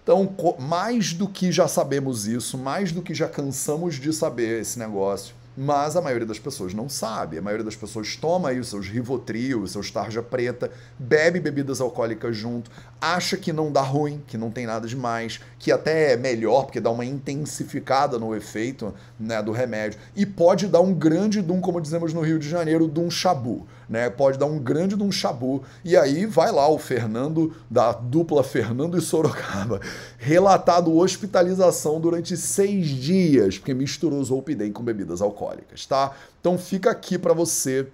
Então, 0.05 0.29
mais 0.59 1.15
do 1.15 1.27
que 1.27 1.51
já 1.51 1.67
sabemos 1.67 2.27
isso, 2.27 2.59
mais 2.59 2.93
do 2.93 3.01
que 3.01 3.15
já 3.15 3.27
cansamos 3.27 3.95
de 3.95 4.13
saber 4.13 4.61
esse 4.61 4.79
negócio, 4.79 5.35
mas 5.57 5.97
a 5.97 6.03
maioria 6.03 6.27
das 6.27 6.39
pessoas 6.39 6.75
não 6.75 6.91
sabe. 6.91 7.39
A 7.39 7.43
maioria 7.43 7.65
das 7.65 7.75
pessoas 7.75 8.15
toma 8.15 8.51
aí 8.51 8.61
os 8.61 8.69
seus 8.69 8.87
Rivotril, 8.87 9.63
os 9.63 9.73
seus 9.73 9.91
tarja 9.91 10.23
preta, 10.23 10.71
bebe 10.99 11.41
bebidas 11.41 11.81
alcoólicas 11.81 12.37
junto, 12.37 12.71
acha 13.01 13.39
que 13.39 13.51
não 13.51 13.73
dá 13.73 13.81
ruim, 13.81 14.23
que 14.27 14.37
não 14.37 14.51
tem 14.51 14.67
nada 14.67 14.87
demais, 14.87 15.41
que 15.59 15.73
até 15.73 16.13
é 16.13 16.17
melhor 16.19 16.65
porque 16.65 16.81
dá 16.81 16.91
uma 16.91 17.07
intensificada 17.07 18.19
no 18.19 18.37
efeito 18.37 18.95
né, 19.19 19.43
do 19.43 19.53
remédio 19.53 19.99
e 20.15 20.27
pode 20.27 20.67
dar 20.67 20.81
um 20.81 20.93
grande 20.93 21.41
dum, 21.41 21.63
como 21.63 21.81
dizemos 21.81 22.13
no 22.13 22.21
Rio 22.21 22.39
de 22.39 22.49
Janeiro, 22.49 22.89
de 22.89 23.01
um 23.01 23.11
chabu 23.11 23.67
né? 23.89 24.09
Pode 24.11 24.39
dar 24.39 24.47
um 24.47 24.59
grande 24.59 24.97
de 24.97 25.03
um 25.03 25.13
chabu. 25.13 25.63
E 25.85 25.97
aí 25.97 26.27
vai 26.27 26.51
lá 26.51 26.69
o 26.69 26.79
Fernando, 26.79 27.55
da 27.71 27.93
dupla 27.93 28.43
Fernando 28.43 28.97
e 28.97 29.01
Sorocaba, 29.01 29.81
relatado 30.19 30.97
hospitalização 30.97 32.01
durante 32.01 32.37
seis 32.37 32.89
dias, 32.89 33.59
porque 33.59 33.75
misturou 33.75 34.23
Zolpidem 34.25 34.73
com 34.73 34.83
bebidas 34.83 35.21
alcoólicas, 35.21 35.87
tá? 35.87 36.13
Então 36.41 36.59
fica 36.59 36.91
aqui 36.91 37.19
para 37.19 37.33
você 37.33 37.87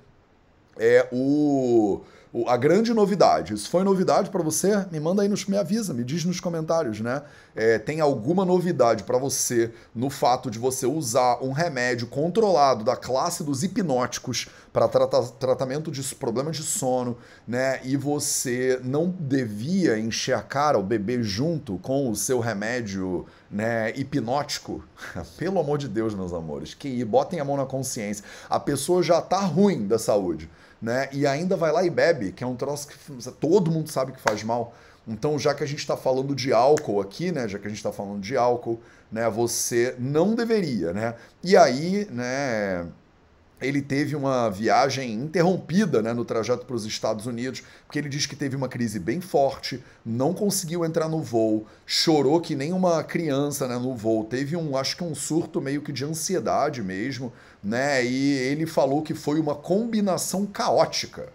é 0.79 1.07
o 1.13 2.01
a 2.47 2.57
grande 2.57 2.95
novidade. 2.95 3.55
Isso 3.55 3.69
foi 3.69 3.83
novidade 3.83 4.31
para 4.31 4.43
você? 4.43 4.87
Me 4.93 5.01
manda 5.01 5.23
aí, 5.23 5.29
nos, 5.29 5.47
me 5.47 5.57
avisa, 5.57 5.93
me 5.93 6.05
diz 6.05 6.25
nos 6.25 6.39
comentários, 6.39 7.01
né? 7.01 7.23
É, 7.57 7.79
tem 7.79 8.01
alguma 8.01 8.45
novidade 8.45 9.03
para 9.03 9.19
você 9.19 9.73
no 9.93 10.09
fato 10.09 10.49
de 10.49 10.59
você 10.59 10.87
usar 10.87 11.43
um 11.43 11.51
remédio 11.51 12.07
controlado 12.07 12.85
da 12.85 12.97
classe 12.97 13.43
dos 13.43 13.65
hipnóticos 13.65 14.49
para 14.73 14.87
tratar, 14.87 15.23
tratamento 15.23 15.91
de 15.91 16.03
problema 16.15 16.53
de 16.53 16.63
sono, 16.63 17.19
né? 17.49 17.81
E 17.83 17.97
você 17.97 18.81
não 18.85 19.13
devia 19.19 19.99
encher 19.99 20.37
a 20.37 20.43
cara 20.43 20.79
ou 20.79 20.85
beber 20.85 21.25
junto 21.25 21.79
com 21.79 22.09
o 22.09 22.15
seu 22.15 22.39
remédio, 22.39 23.27
né, 23.51 23.91
hipnótico? 23.99 24.85
Pelo 25.37 25.59
amor 25.59 25.79
de 25.79 25.89
Deus, 25.89 26.15
meus 26.15 26.33
amores, 26.33 26.75
que 26.75 27.05
botem 27.05 27.41
a 27.41 27.45
mão 27.45 27.57
na 27.57 27.67
consciência. 27.67 28.25
A 28.49 28.61
pessoa 28.61 29.03
já 29.03 29.21
tá 29.21 29.41
ruim 29.41 29.89
da 29.89 29.99
saúde 29.99 30.49
né? 30.81 31.09
E 31.13 31.27
ainda 31.27 31.57
vai 31.57 31.73
lá 31.73 31.85
e 31.85 31.91
bebe, 31.91 32.33
que 32.33 32.43
é 32.43 32.47
um 32.47 32.57
troço 32.57 32.89
que 32.89 33.31
todo 33.33 33.71
mundo 33.71 33.91
sabe 33.91 34.13
que 34.13 34.21
faz 34.21 34.43
mal. 34.43 34.75
Então, 35.07 35.39
já 35.39 35.55
que 35.55 35.65
a 35.65 35.67
gente 35.67 35.81
está 35.81 35.97
falando 35.97 36.35
de 36.35 36.53
álcool 36.53 37.01
aqui, 37.01 37.33
né? 37.33 37.49
Já 37.49 37.59
que 37.59 37.67
a 37.67 37.71
gente 37.71 37.79
está 37.79 37.93
falando 37.93 38.21
de 38.21 38.37
álcool, 38.37 38.81
né? 39.11 39.29
Você 39.29 39.95
não 39.99 40.35
deveria, 40.35 40.93
né? 40.93 41.15
E 41.43 41.57
aí, 41.57 42.07
né? 42.11 42.87
Ele 43.61 43.83
teve 43.83 44.17
uma 44.17 44.49
viagem 44.49 45.13
interrompida 45.13 46.01
né, 46.01 46.13
no 46.13 46.25
trajeto 46.25 46.65
para 46.65 46.77
os 46.77 46.87
Estados 46.87 47.27
Unidos, 47.27 47.63
porque 47.87 47.99
ele 47.99 48.09
diz 48.09 48.25
que 48.27 48.35
teve 48.35 48.57
uma 48.57 48.69
crise 48.69 48.99
bem 48.99 49.21
forte, 49.21 49.85
não 50.05 50.33
conseguiu 50.33 50.85
entrar 50.85 51.09
no 51.09 51.23
voo, 51.23 51.67
chorou 51.85 52.41
que 52.41 52.57
nem 52.57 52.73
uma 52.73 53.05
criança 53.05 53.69
né, 53.69 53.77
no 53.79 53.95
voo, 53.95 54.25
teve 54.25 54.57
um, 54.57 54.77
acho 54.77 54.97
que 54.97 55.05
um 55.05 55.15
surto 55.15 55.61
meio 55.61 55.83
que 55.83 55.93
de 55.93 56.05
ansiedade 56.05 56.83
mesmo, 56.83 57.33
né? 57.63 58.05
E 58.05 58.33
ele 58.33 58.67
falou 58.67 59.03
que 59.03 59.15
foi 59.15 59.39
uma 59.39 59.55
combinação 59.55 60.47
caótica, 60.47 61.29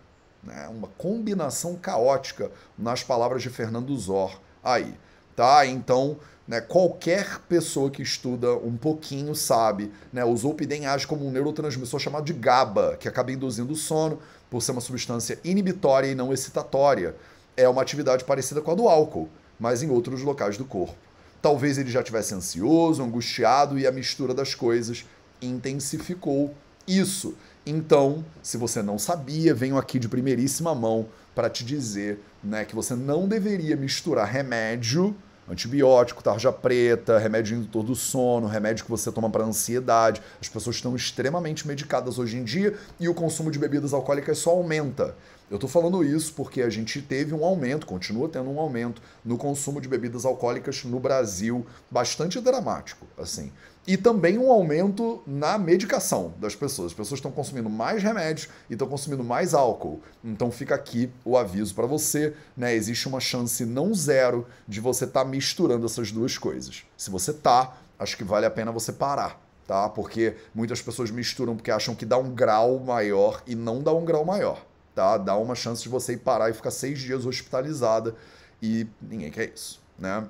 né? 0.44 0.68
Uma 0.70 0.88
combinação 0.98 1.76
caótica, 1.76 2.52
nas 2.78 3.04
palavras 3.04 3.44
de 3.44 3.50
Fernando 3.50 3.96
Zor. 3.98 4.40
Aí, 4.64 4.96
tá? 5.36 5.66
Então 5.66 6.18
né? 6.48 6.62
Qualquer 6.62 7.40
pessoa 7.50 7.90
que 7.90 8.02
estuda 8.02 8.56
um 8.56 8.78
pouquinho 8.78 9.34
sabe. 9.34 9.92
Né? 10.14 10.24
O 10.24 10.36
zolpidem 10.36 10.86
age 10.86 11.08
como 11.08 11.26
um 11.26 11.32
neurotransmissor 11.32 12.00
chamado 12.00 12.26
de 12.26 12.34
GABA, 12.34 12.98
que 13.00 13.08
acaba 13.08 13.32
induzindo 13.32 13.74
o 13.74 13.76
sono 13.76 14.20
por 14.50 14.62
ser 14.62 14.72
uma 14.72 14.82
substância 14.82 15.40
inibitória 15.44 16.08
e 16.08 16.16
não 16.16 16.32
excitatória. 16.32 17.16
É 17.58 17.68
uma 17.68 17.82
atividade 17.82 18.24
parecida 18.24 18.62
com 18.62 18.72
a 18.72 18.76
do 18.76 18.88
álcool, 18.88 19.30
mas 19.60 19.82
em 19.82 19.90
outros 19.90 20.22
locais 20.22 20.58
do 20.58 20.66
corpo. 20.66 20.96
Talvez 21.42 21.78
ele 21.78 21.90
já 21.90 22.04
tivesse 22.04 22.34
ansioso, 22.34 23.04
angustiado 23.04 23.78
e 23.78 23.88
a 23.88 23.92
mistura 23.92 24.34
das 24.34 24.54
coisas 24.54 25.06
intensificou 25.42 26.54
isso. 26.88 27.36
Então, 27.66 28.24
se 28.44 28.58
você 28.58 28.82
não 28.82 29.00
sabia, 29.00 29.54
venho 29.54 29.78
aqui 29.78 29.98
de 29.98 30.08
primeiríssima 30.08 30.76
mão 30.76 31.08
para 31.34 31.50
te 31.50 31.66
dizer 31.66 32.20
né, 32.44 32.64
que 32.64 32.76
você 32.76 32.96
não 32.96 33.28
deveria 33.28 33.76
misturar 33.76 34.28
remédio 34.28 35.16
antibiótico, 35.50 36.24
tarja 36.24 36.52
preta, 36.52 37.18
remédio 37.18 37.58
indutor 37.58 37.84
do 37.84 37.96
sono, 37.96 38.48
remédio 38.48 38.84
que 38.84 38.90
você 38.90 39.12
toma 39.12 39.30
para 39.30 39.44
ansiedade. 39.44 40.22
As 40.42 40.50
pessoas 40.50 40.78
estão 40.78 40.96
extremamente 40.96 41.68
medicadas 41.68 42.18
hoje 42.18 42.38
em 42.38 42.44
dia 42.44 42.78
e 43.00 43.08
o 43.08 43.14
consumo 43.14 43.52
de 43.52 43.60
bebidas 43.60 43.94
alcoólicas 43.94 44.38
só 44.38 44.52
aumenta. 44.52 45.16
Eu 45.50 45.56
estou 45.56 45.70
falando 45.70 46.04
isso 46.04 46.34
porque 46.34 46.64
a 46.64 46.70
gente 46.72 47.00
teve 47.04 47.32
um 47.32 47.46
aumento, 47.46 47.86
continua 47.86 48.28
tendo 48.28 48.50
um 48.50 48.60
aumento 48.60 49.00
no 49.24 49.38
consumo 49.38 49.80
de 49.80 49.88
bebidas 49.88 50.26
alcoólicas 50.26 50.84
no 50.84 51.00
Brasil, 51.00 51.64
bastante 51.90 52.42
dramático, 52.42 53.06
assim. 53.16 53.52
E 53.86 53.96
também 53.96 54.40
um 54.40 54.52
aumento 54.52 55.22
na 55.28 55.60
medicação 55.60 56.34
das 56.40 56.56
pessoas. 56.56 56.88
As 56.88 56.98
pessoas 56.98 57.20
estão 57.20 57.32
consumindo 57.32 57.70
mais 57.70 58.02
remédios 58.02 58.50
e 58.68 58.74
estão 58.74 58.88
consumindo 58.88 59.24
mais 59.24 59.54
álcool. 59.54 60.02
Então 60.24 60.50
fica 60.50 60.74
aqui 60.74 61.12
o 61.24 61.38
aviso 61.38 61.76
para 61.76 61.86
você, 61.86 62.34
né? 62.58 62.74
Existe 62.74 63.08
uma 63.08 63.20
chance 63.20 63.64
não 63.64 63.94
zero 63.94 64.48
de 64.68 64.82
você 64.82 65.06
estar 65.06 65.24
tá 65.24 65.30
misturando 65.30 65.86
essas 65.86 66.12
duas 66.12 66.40
coisas. 66.40 66.84
Se 66.98 67.12
você 67.12 67.32
tá, 67.32 67.78
acho 68.00 68.18
que 68.18 68.24
vale 68.24 68.48
a 68.48 68.52
pena 68.52 68.72
você 68.72 68.92
parar 68.92 69.44
tá? 69.68 69.90
Porque 69.90 70.36
muitas 70.54 70.80
pessoas 70.80 71.10
misturam 71.10 71.56
porque 71.56 71.72
acham 71.72 71.96
que 71.96 72.06
dá 72.06 72.20
um 72.20 72.30
grau 72.36 72.80
maior 72.80 73.42
e 73.48 73.56
não 73.56 73.82
dá 73.82 73.92
um 73.92 74.06
grau 74.06 74.24
maior 74.24 74.64
tá? 74.96 75.18
Dá 75.18 75.36
uma 75.36 75.54
chance 75.54 75.84
de 75.84 75.90
você 75.90 76.14
ir 76.14 76.18
parar 76.18 76.50
e 76.50 76.54
ficar 76.54 76.72
seis 76.72 76.98
dias 76.98 77.26
hospitalizada 77.26 78.16
e 78.62 78.88
ninguém 79.02 79.30
quer 79.30 79.52
isso, 79.54 79.82
né? 80.00 80.26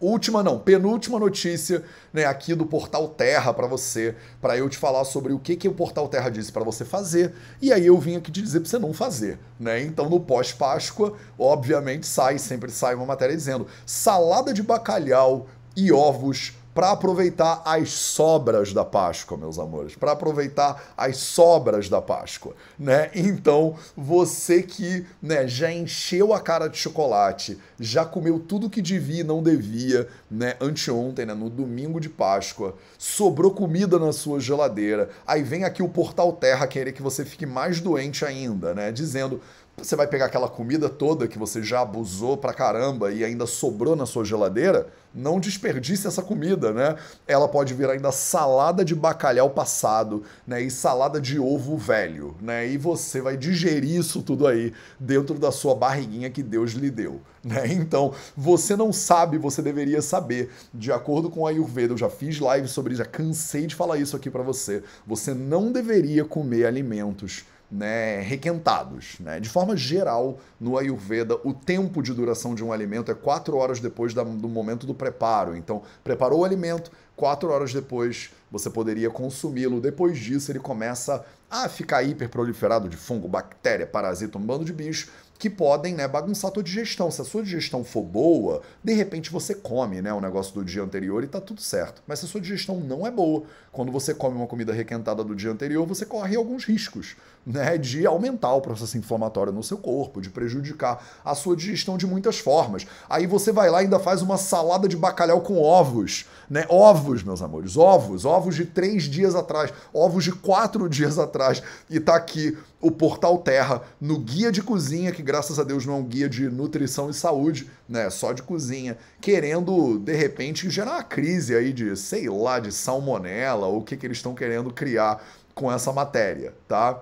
Última 0.00 0.42
não, 0.42 0.58
penúltima 0.58 1.18
notícia, 1.18 1.84
né, 2.10 2.24
aqui 2.24 2.54
do 2.54 2.64
Portal 2.64 3.06
Terra 3.06 3.52
para 3.52 3.66
você, 3.66 4.16
para 4.40 4.56
eu 4.56 4.66
te 4.66 4.78
falar 4.78 5.04
sobre 5.04 5.30
o 5.34 5.38
que 5.38 5.56
que 5.56 5.68
o 5.68 5.74
Portal 5.74 6.08
Terra 6.08 6.30
disse 6.30 6.50
para 6.50 6.64
você 6.64 6.86
fazer, 6.86 7.34
e 7.60 7.70
aí 7.70 7.86
eu 7.86 7.98
vim 7.98 8.16
aqui 8.16 8.32
te 8.32 8.40
dizer 8.40 8.60
para 8.60 8.70
você 8.70 8.78
não 8.78 8.94
fazer, 8.94 9.38
né? 9.58 9.82
Então 9.82 10.08
no 10.08 10.18
pós-Páscoa, 10.18 11.18
obviamente 11.38 12.06
sai, 12.06 12.38
sempre 12.38 12.70
sai 12.70 12.94
uma 12.94 13.04
matéria 13.04 13.36
dizendo: 13.36 13.66
salada 13.84 14.54
de 14.54 14.62
bacalhau 14.62 15.48
e 15.76 15.92
ovos 15.92 16.54
para 16.74 16.92
aproveitar 16.92 17.62
as 17.64 17.90
sobras 17.90 18.72
da 18.72 18.84
Páscoa, 18.84 19.36
meus 19.36 19.58
amores, 19.58 19.96
para 19.96 20.12
aproveitar 20.12 20.92
as 20.96 21.16
sobras 21.16 21.88
da 21.88 22.00
Páscoa, 22.00 22.54
né? 22.78 23.10
Então, 23.14 23.76
você 23.96 24.62
que, 24.62 25.04
né, 25.20 25.48
já 25.48 25.72
encheu 25.72 26.32
a 26.32 26.40
cara 26.40 26.68
de 26.68 26.76
chocolate, 26.76 27.58
já 27.78 28.04
comeu 28.04 28.38
tudo 28.38 28.70
que 28.70 28.80
devia 28.80 29.20
e 29.20 29.24
não 29.24 29.42
devia, 29.42 30.08
né, 30.30 30.54
anteontem, 30.60 31.26
né, 31.26 31.34
no 31.34 31.50
domingo 31.50 32.00
de 32.00 32.08
Páscoa, 32.08 32.76
sobrou 32.98 33.50
comida 33.50 33.98
na 33.98 34.12
sua 34.12 34.38
geladeira. 34.40 35.10
Aí 35.26 35.42
vem 35.42 35.64
aqui 35.64 35.82
o 35.82 35.88
Portal 35.88 36.32
Terra 36.32 36.66
querer 36.66 36.92
que 36.92 37.02
você 37.02 37.24
fique 37.24 37.46
mais 37.46 37.80
doente 37.80 38.24
ainda, 38.24 38.74
né, 38.74 38.92
dizendo 38.92 39.40
você 39.82 39.96
vai 39.96 40.06
pegar 40.06 40.26
aquela 40.26 40.48
comida 40.48 40.88
toda 40.88 41.26
que 41.26 41.38
você 41.38 41.62
já 41.62 41.80
abusou 41.80 42.36
pra 42.36 42.54
caramba 42.54 43.10
e 43.10 43.24
ainda 43.24 43.46
sobrou 43.46 43.96
na 43.96 44.06
sua 44.06 44.24
geladeira, 44.24 44.88
não 45.14 45.40
desperdice 45.40 46.06
essa 46.06 46.22
comida, 46.22 46.72
né? 46.72 46.96
Ela 47.26 47.48
pode 47.48 47.74
virar 47.74 47.94
ainda 47.94 48.12
salada 48.12 48.84
de 48.84 48.94
bacalhau 48.94 49.50
passado, 49.50 50.22
né? 50.46 50.62
E 50.62 50.70
salada 50.70 51.20
de 51.20 51.38
ovo 51.38 51.76
velho, 51.76 52.36
né? 52.40 52.68
E 52.68 52.76
você 52.76 53.20
vai 53.20 53.36
digerir 53.36 53.98
isso 53.98 54.22
tudo 54.22 54.46
aí 54.46 54.72
dentro 54.98 55.38
da 55.38 55.50
sua 55.50 55.74
barriguinha 55.74 56.30
que 56.30 56.42
Deus 56.42 56.72
lhe 56.72 56.90
deu, 56.90 57.20
né? 57.42 57.66
Então, 57.66 58.12
você 58.36 58.76
não 58.76 58.92
sabe, 58.92 59.38
você 59.38 59.62
deveria 59.62 60.02
saber. 60.02 60.50
De 60.72 60.92
acordo 60.92 61.30
com 61.30 61.46
a 61.46 61.50
Ayurveda, 61.50 61.94
eu 61.94 61.98
já 61.98 62.10
fiz 62.10 62.38
live 62.38 62.68
sobre 62.68 62.92
isso, 62.92 63.02
já 63.02 63.08
cansei 63.08 63.66
de 63.66 63.74
falar 63.74 63.98
isso 63.98 64.14
aqui 64.14 64.30
para 64.30 64.42
você. 64.42 64.82
Você 65.06 65.34
não 65.34 65.72
deveria 65.72 66.24
comer 66.24 66.66
alimentos 66.66 67.44
né, 67.70 68.20
requentados. 68.20 69.16
Né? 69.20 69.38
De 69.38 69.48
forma 69.48 69.76
geral, 69.76 70.38
no 70.58 70.76
Ayurveda, 70.76 71.36
o 71.44 71.54
tempo 71.54 72.02
de 72.02 72.12
duração 72.12 72.54
de 72.54 72.64
um 72.64 72.72
alimento 72.72 73.10
é 73.10 73.14
quatro 73.14 73.56
horas 73.56 73.80
depois 73.80 74.12
da, 74.12 74.24
do 74.24 74.48
momento 74.48 74.86
do 74.86 74.94
preparo. 74.94 75.56
Então, 75.56 75.82
preparou 76.02 76.40
o 76.40 76.44
alimento, 76.44 76.90
quatro 77.14 77.50
horas 77.50 77.72
depois 77.72 78.30
você 78.50 78.68
poderia 78.68 79.10
consumi-lo. 79.10 79.80
Depois 79.80 80.18
disso, 80.18 80.50
ele 80.50 80.58
começa 80.58 81.24
a 81.50 81.68
ficar 81.68 82.02
hiperproliferado 82.02 82.88
de 82.88 82.96
fungo, 82.96 83.28
bactéria, 83.28 83.86
parasita, 83.86 84.38
um 84.38 84.42
bando 84.42 84.64
de 84.64 84.72
bicho 84.72 85.08
que 85.40 85.48
podem 85.48 85.94
né, 85.94 86.06
bagunçar 86.06 86.50
a 86.50 86.52
tua 86.52 86.62
digestão. 86.62 87.10
Se 87.10 87.22
a 87.22 87.24
sua 87.24 87.42
digestão 87.42 87.82
for 87.82 88.02
boa, 88.02 88.60
de 88.84 88.92
repente 88.92 89.32
você 89.32 89.54
come 89.54 90.02
né, 90.02 90.12
o 90.12 90.20
negócio 90.20 90.52
do 90.52 90.62
dia 90.62 90.82
anterior 90.82 91.24
e 91.24 91.26
tá 91.26 91.40
tudo 91.40 91.62
certo. 91.62 92.02
Mas 92.06 92.18
se 92.18 92.26
a 92.26 92.28
sua 92.28 92.42
digestão 92.42 92.78
não 92.78 93.06
é 93.06 93.10
boa, 93.10 93.44
quando 93.72 93.90
você 93.90 94.12
come 94.12 94.36
uma 94.36 94.46
comida 94.46 94.70
requentada 94.70 95.24
do 95.24 95.34
dia 95.34 95.50
anterior, 95.50 95.86
você 95.86 96.04
corre 96.04 96.36
alguns 96.36 96.66
riscos 96.66 97.16
né, 97.46 97.78
de 97.78 98.06
aumentar 98.06 98.52
o 98.52 98.60
processo 98.60 98.98
inflamatório 98.98 99.50
no 99.50 99.62
seu 99.62 99.78
corpo, 99.78 100.20
de 100.20 100.28
prejudicar 100.28 101.02
a 101.24 101.34
sua 101.34 101.56
digestão 101.56 101.96
de 101.96 102.06
muitas 102.06 102.38
formas. 102.38 102.86
Aí 103.08 103.26
você 103.26 103.50
vai 103.50 103.70
lá 103.70 103.80
e 103.80 103.84
ainda 103.84 103.98
faz 103.98 104.20
uma 104.20 104.36
salada 104.36 104.86
de 104.86 104.96
bacalhau 104.96 105.40
com 105.40 105.58
ovos. 105.58 106.26
Né? 106.50 106.66
Ovos, 106.68 107.22
meus 107.22 107.40
amores, 107.40 107.76
ovos, 107.76 108.24
ovos 108.24 108.56
de 108.56 108.64
três 108.64 109.04
dias 109.04 109.36
atrás, 109.36 109.72
ovos 109.94 110.24
de 110.24 110.32
quatro 110.32 110.88
dias 110.90 111.16
atrás. 111.16 111.62
E 111.88 112.00
tá 112.00 112.16
aqui 112.16 112.58
o 112.80 112.90
Portal 112.90 113.38
Terra 113.38 113.82
no 114.00 114.18
guia 114.18 114.50
de 114.50 114.60
cozinha, 114.60 115.12
que 115.12 115.22
graças 115.22 115.60
a 115.60 115.62
Deus 115.64 115.86
não 115.86 115.94
é 115.94 115.96
um 115.98 116.04
guia 116.04 116.28
de 116.28 116.50
nutrição 116.50 117.08
e 117.08 117.14
saúde, 117.14 117.70
né? 117.88 118.10
Só 118.10 118.32
de 118.32 118.42
cozinha, 118.42 118.98
querendo 119.20 120.00
de 120.00 120.16
repente 120.16 120.68
gerar 120.68 120.94
uma 120.94 121.04
crise 121.04 121.54
aí 121.54 121.72
de, 121.72 121.94
sei 121.94 122.28
lá, 122.28 122.58
de 122.58 122.72
salmonela 122.72 123.68
ou 123.68 123.78
o 123.78 123.84
que, 123.84 123.96
que 123.96 124.04
eles 124.04 124.18
estão 124.18 124.34
querendo 124.34 124.72
criar 124.72 125.22
com 125.54 125.70
essa 125.70 125.92
matéria, 125.92 126.52
tá? 126.66 127.00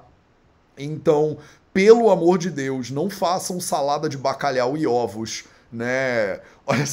Então, 0.77 1.39
pelo 1.73 2.11
amor 2.11 2.37
de 2.37 2.51
Deus, 2.51 2.91
não 2.91 3.09
façam 3.09 3.59
salada 3.61 4.11
de 4.11 4.19
bacalhau 4.19 4.77
e 4.77 4.87
ovos, 4.87 5.45
né? 5.73 6.41
Olha. 6.67 6.85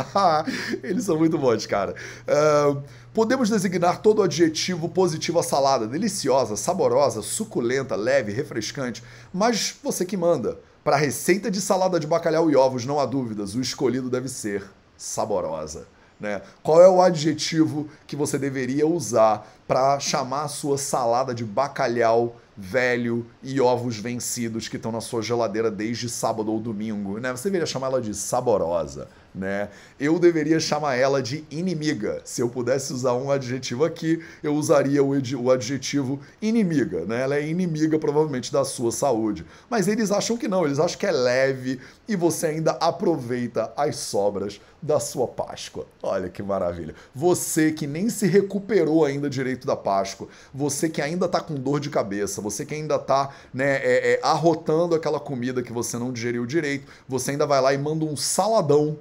Eles 0.82 1.04
são 1.04 1.16
muito 1.18 1.38
bons, 1.38 1.66
cara. 1.66 1.94
Uh, 2.26 2.82
podemos 3.12 3.50
designar 3.50 4.00
todo 4.00 4.22
adjetivo 4.22 4.88
positivo 4.88 5.38
à 5.38 5.42
salada: 5.42 5.86
deliciosa, 5.86 6.56
saborosa, 6.56 7.22
suculenta, 7.22 7.96
leve, 7.96 8.32
refrescante, 8.32 9.02
mas 9.32 9.74
você 9.82 10.04
que 10.04 10.16
manda. 10.16 10.58
Para 10.84 10.96
receita 10.96 11.48
de 11.48 11.60
salada 11.60 12.00
de 12.00 12.08
bacalhau 12.08 12.50
e 12.50 12.56
ovos, 12.56 12.84
não 12.84 12.98
há 12.98 13.06
dúvidas, 13.06 13.54
o 13.54 13.60
escolhido 13.60 14.10
deve 14.10 14.28
ser 14.28 14.64
saborosa. 14.96 15.86
Né? 16.18 16.42
Qual 16.62 16.80
é 16.80 16.88
o 16.88 17.00
adjetivo 17.00 17.88
que 18.12 18.16
você 18.16 18.38
deveria 18.38 18.86
usar 18.86 19.50
para 19.66 19.98
chamar 19.98 20.42
a 20.42 20.48
sua 20.48 20.76
salada 20.76 21.34
de 21.34 21.46
bacalhau 21.46 22.36
velho 22.54 23.24
e 23.42 23.58
ovos 23.58 23.96
vencidos 23.96 24.68
que 24.68 24.76
estão 24.76 24.92
na 24.92 25.00
sua 25.00 25.22
geladeira 25.22 25.70
desde 25.70 26.10
sábado 26.10 26.52
ou 26.52 26.60
domingo? 26.60 27.18
Né? 27.18 27.30
Você 27.30 27.44
deveria 27.44 27.64
chamar 27.64 27.86
ela 27.86 28.02
de 28.02 28.12
saborosa 28.14 29.08
né? 29.34 29.70
Eu 29.98 30.18
deveria 30.18 30.60
chamar 30.60 30.96
ela 30.96 31.22
de 31.22 31.44
inimiga. 31.50 32.20
Se 32.24 32.40
eu 32.40 32.48
pudesse 32.48 32.92
usar 32.92 33.14
um 33.14 33.30
adjetivo 33.30 33.84
aqui, 33.84 34.22
eu 34.42 34.54
usaria 34.54 35.02
o 35.02 35.50
adjetivo 35.50 36.20
inimiga, 36.40 37.04
né? 37.04 37.22
Ela 37.22 37.36
é 37.36 37.48
inimiga 37.48 37.98
provavelmente 37.98 38.52
da 38.52 38.64
sua 38.64 38.92
saúde. 38.92 39.44
Mas 39.70 39.88
eles 39.88 40.10
acham 40.10 40.36
que 40.36 40.48
não, 40.48 40.64
eles 40.64 40.78
acham 40.78 40.98
que 40.98 41.06
é 41.06 41.12
leve 41.12 41.80
e 42.06 42.14
você 42.14 42.46
ainda 42.46 42.72
aproveita 42.72 43.72
as 43.76 43.96
sobras 43.96 44.60
da 44.80 44.98
sua 44.98 45.28
Páscoa. 45.28 45.86
Olha 46.02 46.28
que 46.28 46.42
maravilha. 46.42 46.94
Você 47.14 47.70
que 47.70 47.86
nem 47.86 48.01
se 48.10 48.26
recuperou 48.26 49.04
ainda 49.04 49.28
direito 49.28 49.66
da 49.66 49.76
Páscoa, 49.76 50.28
você 50.52 50.88
que 50.88 51.00
ainda 51.02 51.28
tá 51.28 51.40
com 51.40 51.54
dor 51.54 51.80
de 51.80 51.90
cabeça, 51.90 52.40
você 52.40 52.64
que 52.64 52.74
ainda 52.74 52.98
tá 52.98 53.34
né, 53.52 53.76
é, 53.76 54.12
é, 54.12 54.20
arrotando 54.22 54.94
aquela 54.94 55.20
comida 55.20 55.62
que 55.62 55.72
você 55.72 55.98
não 55.98 56.12
digeriu 56.12 56.46
direito, 56.46 56.86
você 57.08 57.32
ainda 57.32 57.46
vai 57.46 57.60
lá 57.60 57.74
e 57.74 57.78
manda 57.78 58.04
um 58.04 58.16
saladão 58.16 58.98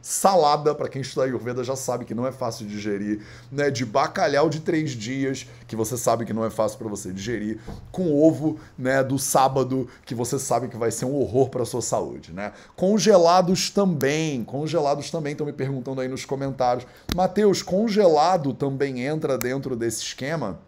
salada, 0.00 0.74
para 0.74 0.88
quem 0.88 1.02
estuda 1.02 1.26
Ayurveda 1.26 1.62
já 1.62 1.76
sabe 1.76 2.04
que 2.04 2.14
não 2.14 2.26
é 2.26 2.32
fácil 2.32 2.66
digerir, 2.66 3.22
né? 3.50 3.70
De 3.70 3.84
bacalhau 3.84 4.48
de 4.48 4.60
três 4.60 4.92
dias, 4.92 5.46
que 5.66 5.76
você 5.76 5.96
sabe 5.96 6.24
que 6.24 6.32
não 6.32 6.44
é 6.44 6.50
fácil 6.50 6.78
para 6.78 6.88
você 6.88 7.12
digerir, 7.12 7.58
com 7.90 8.14
ovo, 8.14 8.58
né? 8.78 9.02
Do 9.02 9.18
sábado, 9.18 9.88
que 10.04 10.14
você 10.14 10.38
sabe 10.38 10.68
que 10.68 10.76
vai 10.76 10.90
ser 10.90 11.04
um 11.04 11.14
horror 11.14 11.48
para 11.48 11.64
sua 11.64 11.82
saúde, 11.82 12.32
né? 12.32 12.52
Congelados 12.74 13.70
também, 13.70 14.44
congelados 14.44 15.10
também, 15.10 15.32
estão 15.32 15.46
me 15.46 15.52
perguntando 15.52 16.00
aí 16.00 16.08
nos 16.08 16.24
comentários. 16.24 16.86
Mateus, 17.14 17.62
congelado 17.62 18.52
também 18.52 19.00
entra 19.00 19.36
dentro 19.36 19.76
desse 19.76 20.02
esquema? 20.02 20.58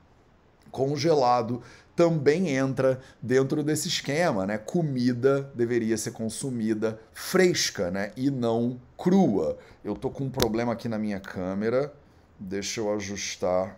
Congelado 0.70 1.62
também 1.98 2.50
entra 2.50 3.00
dentro 3.20 3.61
desse 3.61 3.88
esquema, 3.88 4.46
né? 4.46 4.56
Comida 4.56 5.50
deveria 5.52 5.96
ser 5.96 6.12
consumida 6.12 6.96
fresca, 7.12 7.90
né? 7.90 8.12
E 8.16 8.30
não 8.30 8.80
crua. 8.96 9.58
Eu 9.82 9.96
tô 9.96 10.08
com 10.08 10.22
um 10.22 10.30
problema 10.30 10.74
aqui 10.74 10.88
na 10.88 10.96
minha 10.96 11.18
câmera. 11.18 11.92
Deixa 12.38 12.80
eu 12.80 12.94
ajustar 12.94 13.76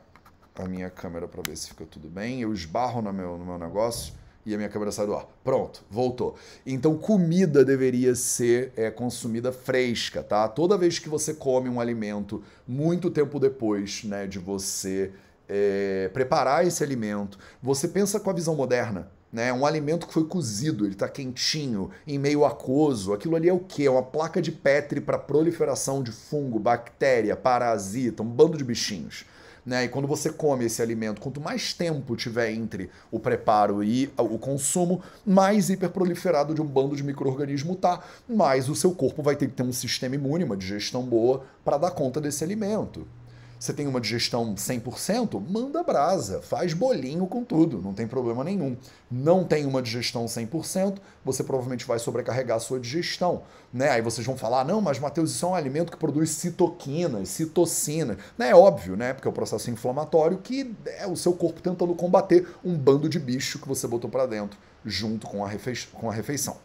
a 0.55 0.69
minha 0.69 0.91
câmera 0.91 1.27
para 1.27 1.41
ver 1.41 1.57
se 1.57 1.69
fica 1.69 1.87
tudo 1.87 2.09
bem. 2.11 2.43
Eu 2.43 2.53
esbarro 2.53 3.01
no 3.01 3.11
meu, 3.11 3.39
no 3.39 3.47
meu 3.47 3.59
negócio 3.59 4.13
e 4.45 4.53
a 4.53 4.59
minha 4.59 4.69
câmera 4.69 4.93
sai 4.93 5.07
do 5.07 5.15
ar. 5.15 5.27
Pronto, 5.43 5.83
voltou. 5.91 6.37
Então, 6.67 6.99
comida 6.99 7.65
deveria 7.65 8.15
ser 8.15 8.71
é, 8.77 8.91
consumida 8.91 9.51
fresca, 9.51 10.23
tá? 10.23 10.47
Toda 10.47 10.77
vez 10.77 10.99
que 10.99 11.09
você 11.09 11.33
come 11.33 11.71
um 11.71 11.81
alimento 11.81 12.45
muito 12.69 13.11
tempo 13.11 13.41
depois, 13.41 14.05
né, 14.05 14.27
de 14.27 14.39
você 14.39 15.11
é, 15.51 16.09
preparar 16.13 16.65
esse 16.65 16.83
alimento. 16.85 17.37
Você 17.61 17.89
pensa 17.89 18.21
com 18.21 18.31
a 18.31 18.33
visão 18.33 18.55
moderna. 18.55 19.11
Né? 19.33 19.53
Um 19.53 19.67
alimento 19.67 20.07
que 20.07 20.15
foi 20.15 20.25
cozido, 20.25 20.85
ele 20.85 20.95
está 20.95 21.09
quentinho, 21.09 21.91
em 22.07 22.19
meio 22.19 22.45
aquoso. 22.45 23.13
Aquilo 23.13 23.35
ali 23.35 23.49
é 23.49 23.53
o 23.53 23.59
quê? 23.59 23.85
É 23.85 23.91
uma 23.91 24.03
placa 24.03 24.41
de 24.41 24.53
Petri 24.53 25.01
para 25.01 25.19
proliferação 25.19 26.03
de 26.03 26.13
fungo, 26.13 26.59
bactéria, 26.59 27.37
parasita, 27.37 28.23
um 28.23 28.27
bando 28.27 28.57
de 28.57 28.65
bichinhos. 28.65 29.25
Né? 29.67 29.85
E 29.85 29.89
quando 29.89 30.09
você 30.09 30.33
come 30.33 30.65
esse 30.65 30.81
alimento, 30.81 31.21
quanto 31.21 31.41
mais 31.41 31.75
tempo 31.75 32.17
tiver 32.17 32.51
entre 32.53 32.91
o 33.11 33.21
preparo 33.21 33.85
e 33.85 34.11
o 34.17 34.39
consumo, 34.39 35.03
mais 35.25 35.69
hiperproliferado 35.69 36.55
de 36.55 36.63
um 36.63 36.67
bando 36.67 36.97
de 36.97 37.03
micro-organismo 37.03 37.77
tá, 37.77 38.01
mais 38.29 38.69
o 38.69 38.75
seu 38.75 38.93
corpo 38.93 39.23
vai 39.23 39.37
ter 39.37 39.49
que 39.49 39.55
ter 39.55 39.63
um 39.63 39.73
sistema 39.73 40.15
imune, 40.15 40.45
uma 40.45 40.57
digestão 40.57 41.03
boa 41.03 41.45
para 41.65 41.77
dar 41.77 41.91
conta 41.91 42.21
desse 42.21 42.43
alimento. 42.43 43.07
Você 43.61 43.75
tem 43.75 43.87
uma 43.87 44.01
digestão 44.01 44.55
100%? 44.55 45.39
Manda 45.39 45.83
brasa, 45.83 46.41
faz 46.41 46.73
bolinho 46.73 47.27
com 47.27 47.45
tudo, 47.45 47.83
não 47.83 47.93
tem 47.93 48.07
problema 48.07 48.43
nenhum. 48.43 48.75
Não 49.11 49.45
tem 49.45 49.67
uma 49.67 49.83
digestão 49.83 50.25
100%, 50.25 50.97
você 51.23 51.45
provavelmente 51.45 51.85
vai 51.85 51.99
sobrecarregar 51.99 52.57
a 52.57 52.61
sua 52.61 52.81
digestão. 52.81 53.43
Né? 53.71 53.91
Aí 53.91 54.01
vocês 54.01 54.27
vão 54.27 54.35
falar, 54.35 54.65
não, 54.65 54.81
mas 54.81 54.99
Matheus, 54.99 55.33
isso 55.33 55.45
é 55.45 55.49
um 55.51 55.55
alimento 55.55 55.93
que 55.93 55.99
produz 55.99 56.31
citoquinas, 56.31 57.29
citocina. 57.29 58.17
Né? 58.39 58.49
É 58.49 58.55
óbvio, 58.55 58.97
né? 58.97 59.13
Porque 59.13 59.29
é 59.29 59.31
o 59.31 59.33
um 59.33 59.35
processo 59.35 59.71
inflamatório 59.71 60.39
que 60.39 60.75
é 60.87 61.07
o 61.07 61.15
seu 61.15 61.35
corpo 61.35 61.61
tentando 61.61 61.95
combater 61.95 62.49
um 62.65 62.75
bando 62.75 63.11
de 63.11 63.19
bicho 63.19 63.59
que 63.59 63.69
você 63.69 63.87
botou 63.87 64.09
para 64.09 64.25
dentro 64.25 64.59
junto 64.87 65.27
com 65.27 65.45
a, 65.45 65.51
com 65.93 66.09
a 66.09 66.15
refeição. 66.15 66.57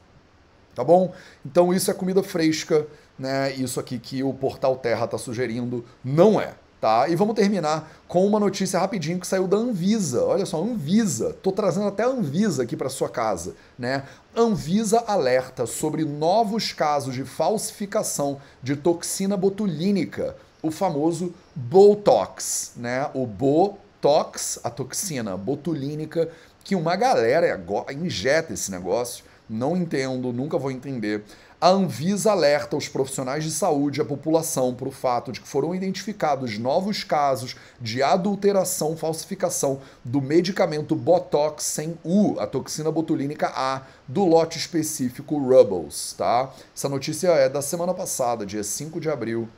Tá 0.74 0.82
bom? 0.82 1.14
Então 1.46 1.74
isso 1.74 1.92
é 1.92 1.94
comida 1.94 2.24
fresca, 2.24 2.88
né? 3.20 3.52
Isso 3.52 3.82
aqui 3.82 4.00
que 4.00 4.24
o 4.24 4.34
Portal 4.34 4.78
Terra 4.78 5.04
está 5.04 5.18
sugerindo 5.18 5.84
não 6.02 6.40
é. 6.40 6.54
Tá? 6.86 7.10
E 7.10 7.16
vamos 7.16 7.34
terminar 7.34 7.92
com 8.08 8.28
uma 8.28 8.40
notícia 8.40 8.80
rapidinho 8.80 9.20
que 9.20 9.26
saiu 9.26 9.48
da 9.48 9.58
Anvisa. 9.58 10.24
Olha 10.24 10.46
só, 10.46 10.62
Anvisa. 10.62 11.36
Tô 11.42 11.52
trazendo 11.52 11.88
até 11.88 12.04
a 12.04 12.08
Anvisa 12.10 12.62
aqui 12.62 12.78
para 12.78 12.90
sua 12.90 13.10
casa, 13.10 13.56
né? 13.76 14.04
Anvisa 14.36 15.04
alerta 15.08 15.66
sobre 15.66 16.06
novos 16.06 16.74
casos 16.74 17.16
de 17.16 17.26
falsificação 17.26 18.40
de 18.62 18.76
toxina 18.76 19.36
botulínica, 19.36 20.36
o 20.62 20.70
famoso 20.70 21.34
Botox, 21.56 22.74
né? 22.76 23.10
O 23.16 23.26
Botox, 23.26 24.60
a 24.64 24.70
toxina 24.70 25.36
botulínica 25.36 26.30
que 26.64 26.76
uma 26.76 26.96
galera 26.96 27.60
injeta 28.00 28.54
esse 28.54 28.70
negócio. 28.70 29.26
Não 29.50 29.76
entendo, 29.76 30.32
nunca 30.32 30.60
vou 30.60 30.70
entender 30.70 31.24
a 31.66 31.70
Anvisa 31.70 32.30
alerta 32.30 32.78
os 32.78 32.88
profissionais 32.88 33.44
de 33.44 33.50
saúde 33.50 34.00
e 34.00 34.02
a 34.04 34.06
população 34.06 34.76
para 34.76 34.88
o 34.88 34.92
fato 34.92 35.32
de 35.32 35.42
que 35.42 35.48
foram 35.48 35.74
identificados 35.74 36.60
novos 36.60 37.04
casos 37.04 37.56
de 37.82 38.04
adulteração, 38.04 38.96
falsificação 38.96 39.82
do 40.04 40.22
medicamento 40.22 40.96
Botox 40.96 41.64
sem 41.64 41.98
U, 42.04 42.40
a 42.40 42.46
toxina 42.46 42.92
botulínica 42.92 43.52
A, 43.56 43.82
do 44.08 44.26
lote 44.26 44.60
específico 44.60 45.40
Rubbles, 45.40 46.14
tá? 46.16 46.54
Essa 46.76 46.88
notícia 46.88 47.30
é 47.30 47.50
da 47.50 47.64
semana 47.64 47.96
passada, 47.96 48.46
dia 48.46 48.64
5 48.64 49.02
de 49.02 49.10
abril, 49.10 49.50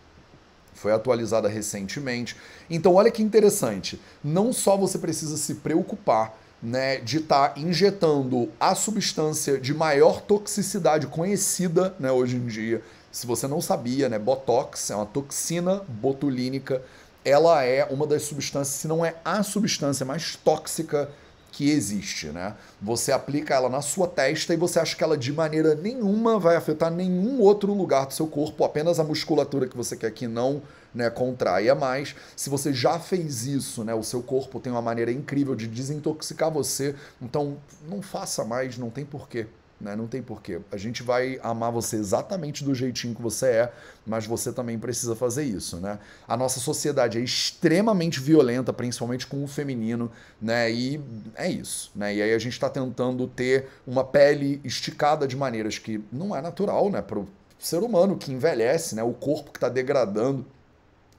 foi 0.73 0.93
atualizada 0.93 1.49
recentemente. 1.49 2.37
Então, 2.69 2.95
olha 2.95 3.11
que 3.11 3.21
interessante. 3.21 3.99
Não 4.23 4.53
só 4.53 4.77
você 4.77 4.97
precisa 4.97 5.35
se 5.35 5.55
preocupar 5.55 6.37
né, 6.61 6.97
de 6.97 7.17
estar 7.17 7.49
tá 7.49 7.59
injetando 7.59 8.49
a 8.59 8.73
substância 8.73 9.59
de 9.59 9.73
maior 9.73 10.21
toxicidade 10.21 11.07
conhecida 11.07 11.95
né, 11.99 12.11
hoje 12.11 12.35
em 12.35 12.45
dia. 12.45 12.81
Se 13.11 13.25
você 13.25 13.47
não 13.47 13.61
sabia, 13.61 14.09
né, 14.09 14.19
Botox 14.19 14.89
é 14.89 14.95
uma 14.95 15.05
toxina 15.05 15.81
botulínica. 15.87 16.81
Ela 17.23 17.63
é 17.63 17.85
uma 17.85 18.07
das 18.07 18.23
substâncias, 18.23 18.79
se 18.79 18.87
não 18.87 19.05
é 19.05 19.15
a 19.23 19.43
substância 19.43 20.05
mais 20.05 20.35
tóxica 20.35 21.09
que 21.51 21.71
existe, 21.71 22.27
né? 22.27 22.53
Você 22.79 23.11
aplica 23.11 23.55
ela 23.55 23.67
na 23.67 23.81
sua 23.81 24.07
testa 24.07 24.53
e 24.53 24.57
você 24.57 24.79
acha 24.79 24.95
que 24.95 25.03
ela 25.03 25.17
de 25.17 25.33
maneira 25.33 25.73
nenhuma 25.73 26.37
vai 26.37 26.55
afetar 26.55 26.91
nenhum 26.91 27.41
outro 27.41 27.73
lugar 27.73 28.05
do 28.05 28.13
seu 28.13 28.27
corpo, 28.27 28.63
apenas 28.63 28.99
a 28.99 29.03
musculatura 29.03 29.67
que 29.67 29.75
você 29.75 29.97
quer 29.97 30.11
que 30.11 30.27
não 30.27 30.61
né, 30.97 31.12
contraia 31.12 31.75
mais. 31.75 32.15
Se 32.36 32.49
você 32.49 32.73
já 32.73 32.99
fez 32.99 33.45
isso, 33.45 33.83
né, 33.83 33.93
o 33.93 34.03
seu 34.03 34.23
corpo 34.23 34.60
tem 34.60 34.71
uma 34.71 34.81
maneira 34.81 35.12
incrível 35.12 35.55
de 35.55 35.67
desintoxicar 35.67 36.51
você, 36.51 36.95
então 37.21 37.57
não 37.88 38.01
faça 38.01 38.43
mais, 38.43 38.77
não 38.77 38.89
tem 38.89 39.05
porquê. 39.05 39.45
Né? 39.79 39.95
Não 39.95 40.07
tem 40.07 40.23
porquê. 40.23 40.60
A 40.71 40.77
gente 40.77 41.03
vai 41.03 41.39
amar 41.43 41.71
você 41.71 41.97
exatamente 41.97 42.63
do 42.63 42.73
jeitinho 42.73 43.13
que 43.13 43.21
você 43.21 43.45
é, 43.45 43.73
mas 44.07 44.25
você 44.25 44.51
também 44.51 44.79
precisa 44.79 45.15
fazer 45.15 45.43
isso, 45.43 45.77
né? 45.77 45.99
A 46.27 46.36
nossa 46.36 46.60
sociedade 46.60 47.19
é 47.19 47.21
extremamente 47.21 48.19
violenta, 48.19 48.73
principalmente 48.73 49.27
com 49.27 49.43
o 49.43 49.47
feminino, 49.47 50.12
né? 50.41 50.71
E 50.71 50.99
é 51.36 51.47
isso, 51.47 51.91
né? 51.95 52.15
E 52.15 52.23
aí 52.23 52.33
a 52.33 52.39
gente 52.39 52.53
está 52.53 52.71
tentando 52.71 53.27
ter 53.27 53.67
uma 53.86 54.03
pele 54.03 54.60
esticada 54.63 55.27
de 55.27 55.38
maneiras 55.38 55.77
que 55.77 56.03
não 56.12 56.36
é 56.36 56.41
natural, 56.41 56.89
né? 56.89 56.99
Para 57.03 57.19
o 57.19 57.27
ser 57.60 57.83
humano 57.83 58.17
que 58.17 58.31
envelhece, 58.31 58.95
né? 58.95 59.03
O 59.03 59.13
corpo 59.13 59.51
que 59.51 59.57
está 59.57 59.69
degradando. 59.69 60.43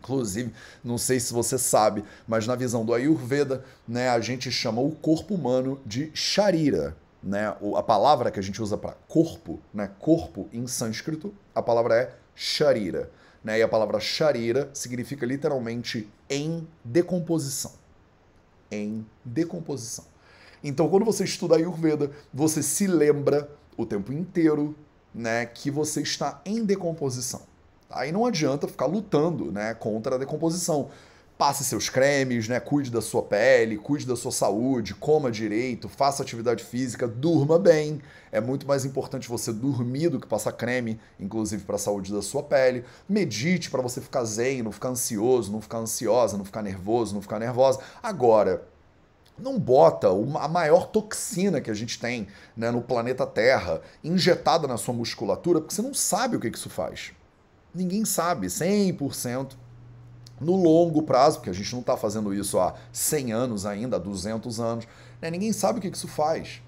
Inclusive, 0.00 0.52
não 0.82 0.96
sei 0.96 1.18
se 1.20 1.32
você 1.32 1.58
sabe, 1.58 2.04
mas 2.26 2.46
na 2.46 2.54
visão 2.54 2.84
do 2.84 2.94
Ayurveda, 2.94 3.64
né, 3.86 4.08
a 4.08 4.20
gente 4.20 4.50
chama 4.50 4.80
o 4.80 4.92
corpo 4.92 5.34
humano 5.34 5.80
de 5.84 6.10
Sharira. 6.14 6.96
Né? 7.22 7.54
A 7.76 7.82
palavra 7.82 8.30
que 8.30 8.38
a 8.38 8.42
gente 8.42 8.62
usa 8.62 8.76
para 8.76 8.92
corpo, 9.08 9.60
né, 9.74 9.90
corpo 9.98 10.48
em 10.52 10.66
sânscrito, 10.66 11.34
a 11.54 11.60
palavra 11.60 11.94
é 11.96 12.14
Sharira. 12.34 13.10
Né? 13.42 13.58
E 13.58 13.62
a 13.62 13.68
palavra 13.68 13.98
Sharira 13.98 14.70
significa 14.72 15.26
literalmente 15.26 16.08
em 16.30 16.66
decomposição. 16.84 17.72
Em 18.70 19.04
decomposição. 19.24 20.04
Então, 20.62 20.88
quando 20.88 21.04
você 21.04 21.24
estuda 21.24 21.56
Ayurveda, 21.56 22.10
você 22.32 22.62
se 22.62 22.86
lembra 22.86 23.50
o 23.76 23.86
tempo 23.86 24.12
inteiro 24.12 24.76
né, 25.14 25.46
que 25.46 25.70
você 25.70 26.02
está 26.02 26.40
em 26.44 26.64
decomposição. 26.64 27.42
Aí 27.90 28.12
não 28.12 28.26
adianta 28.26 28.68
ficar 28.68 28.86
lutando 28.86 29.50
né, 29.50 29.72
contra 29.74 30.16
a 30.16 30.18
decomposição. 30.18 30.90
passe 31.38 31.64
seus 31.64 31.88
cremes, 31.88 32.48
né? 32.48 32.60
Cuide 32.60 32.90
da 32.90 33.00
sua 33.00 33.22
pele, 33.22 33.78
cuide 33.78 34.04
da 34.04 34.16
sua 34.16 34.32
saúde, 34.32 34.94
coma 34.94 35.30
direito, 35.30 35.88
faça 35.88 36.22
atividade 36.22 36.64
física, 36.64 37.06
durma 37.08 37.58
bem. 37.58 38.02
É 38.30 38.40
muito 38.40 38.66
mais 38.66 38.84
importante 38.84 39.28
você 39.28 39.52
dormir 39.52 40.10
do 40.10 40.20
que 40.20 40.26
passar 40.26 40.52
creme, 40.52 41.00
inclusive 41.18 41.64
para 41.64 41.76
a 41.76 41.78
saúde 41.78 42.12
da 42.12 42.20
sua 42.20 42.42
pele. 42.42 42.84
Medite 43.08 43.70
para 43.70 43.80
você 43.80 44.00
ficar 44.00 44.24
zen, 44.24 44.62
não 44.62 44.72
ficar 44.72 44.88
ansioso, 44.88 45.50
não 45.50 45.60
ficar 45.60 45.78
ansiosa, 45.78 46.36
não 46.36 46.44
ficar 46.44 46.62
nervoso, 46.62 47.14
não 47.14 47.22
ficar 47.22 47.38
nervosa. 47.38 47.80
Agora, 48.02 48.66
não 49.38 49.58
bota 49.58 50.08
a 50.40 50.48
maior 50.48 50.88
toxina 50.88 51.60
que 51.60 51.70
a 51.70 51.74
gente 51.74 51.98
tem 51.98 52.26
né, 52.56 52.70
no 52.70 52.82
planeta 52.82 53.24
Terra 53.24 53.80
injetada 54.02 54.66
na 54.66 54.76
sua 54.76 54.92
musculatura, 54.92 55.60
porque 55.60 55.74
você 55.74 55.82
não 55.82 55.94
sabe 55.94 56.36
o 56.36 56.40
que 56.40 56.48
isso 56.48 56.68
faz. 56.68 57.12
Ninguém 57.78 58.04
sabe, 58.04 58.48
100% 58.48 59.52
no 60.40 60.56
longo 60.56 61.02
prazo, 61.02 61.38
porque 61.38 61.50
a 61.50 61.52
gente 61.52 61.72
não 61.72 61.80
está 61.80 61.96
fazendo 61.96 62.34
isso 62.34 62.58
há 62.58 62.74
100 62.92 63.32
anos 63.32 63.64
ainda, 63.64 63.94
há 63.94 64.00
200 64.00 64.58
anos, 64.58 64.84
né? 65.22 65.30
ninguém 65.30 65.52
sabe 65.52 65.78
o 65.78 65.82
que 65.82 65.86
isso 65.86 66.08
faz. 66.08 66.60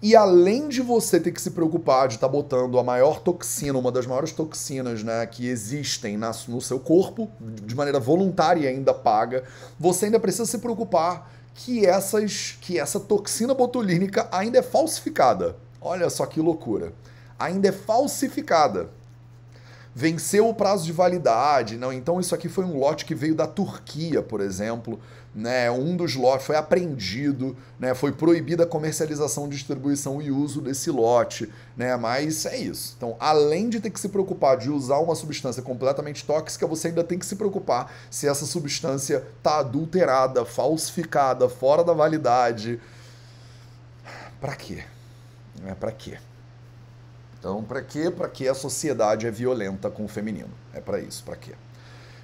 E 0.00 0.16
além 0.16 0.66
de 0.68 0.80
você 0.80 1.20
ter 1.20 1.32
que 1.32 1.42
se 1.42 1.50
preocupar 1.50 2.08
de 2.08 2.14
estar 2.14 2.26
tá 2.26 2.32
botando 2.32 2.78
a 2.78 2.82
maior 2.82 3.20
toxina, 3.20 3.78
uma 3.78 3.92
das 3.92 4.06
maiores 4.06 4.32
toxinas 4.32 5.02
né, 5.02 5.26
que 5.26 5.46
existem 5.46 6.16
na, 6.16 6.32
no 6.48 6.60
seu 6.62 6.80
corpo, 6.80 7.30
de 7.38 7.74
maneira 7.74 8.00
voluntária 8.00 8.60
e 8.60 8.66
ainda 8.66 8.94
paga, 8.94 9.44
você 9.78 10.06
ainda 10.06 10.18
precisa 10.18 10.46
se 10.46 10.56
preocupar 10.56 11.30
que, 11.54 11.84
essas, 11.84 12.56
que 12.62 12.78
essa 12.78 12.98
toxina 12.98 13.52
botulínica 13.52 14.26
ainda 14.32 14.58
é 14.58 14.62
falsificada. 14.62 15.54
Olha 15.82 16.08
só 16.08 16.24
que 16.24 16.40
loucura. 16.40 16.94
Ainda 17.38 17.68
é 17.68 17.72
falsificada 17.72 18.88
venceu 19.98 20.46
o 20.46 20.52
prazo 20.52 20.84
de 20.84 20.92
validade, 20.92 21.78
não? 21.78 21.90
Então 21.90 22.20
isso 22.20 22.34
aqui 22.34 22.50
foi 22.50 22.66
um 22.66 22.78
lote 22.78 23.06
que 23.06 23.14
veio 23.14 23.34
da 23.34 23.46
Turquia, 23.46 24.22
por 24.22 24.42
exemplo, 24.42 25.00
né? 25.34 25.70
Um 25.70 25.96
dos 25.96 26.14
lotes 26.14 26.44
foi 26.44 26.54
apreendido, 26.54 27.56
né? 27.80 27.94
Foi 27.94 28.12
proibida 28.12 28.64
a 28.64 28.66
comercialização, 28.66 29.48
distribuição 29.48 30.20
e 30.20 30.30
uso 30.30 30.60
desse 30.60 30.90
lote, 30.90 31.50
né? 31.74 31.96
Mas 31.96 32.44
é 32.44 32.58
isso. 32.58 32.92
Então, 32.94 33.16
além 33.18 33.70
de 33.70 33.80
ter 33.80 33.88
que 33.88 33.98
se 33.98 34.10
preocupar 34.10 34.58
de 34.58 34.68
usar 34.68 34.98
uma 34.98 35.14
substância 35.14 35.62
completamente 35.62 36.26
tóxica, 36.26 36.66
você 36.66 36.88
ainda 36.88 37.02
tem 37.02 37.18
que 37.18 37.24
se 37.24 37.34
preocupar 37.34 37.90
se 38.10 38.28
essa 38.28 38.44
substância 38.44 39.26
está 39.38 39.60
adulterada, 39.60 40.44
falsificada, 40.44 41.48
fora 41.48 41.82
da 41.82 41.94
validade. 41.94 42.78
Para 44.38 44.54
quê? 44.54 44.84
É 45.66 45.72
para 45.72 45.90
quê? 45.90 46.18
Então, 47.38 47.62
para 47.62 47.82
quê? 47.82 48.10
Para 48.10 48.28
que 48.28 48.48
a 48.48 48.54
sociedade 48.54 49.26
é 49.26 49.30
violenta 49.30 49.90
com 49.90 50.04
o 50.04 50.08
feminino. 50.08 50.50
É 50.74 50.80
para 50.80 51.00
isso, 51.00 51.22
para 51.24 51.36
quê? 51.36 51.52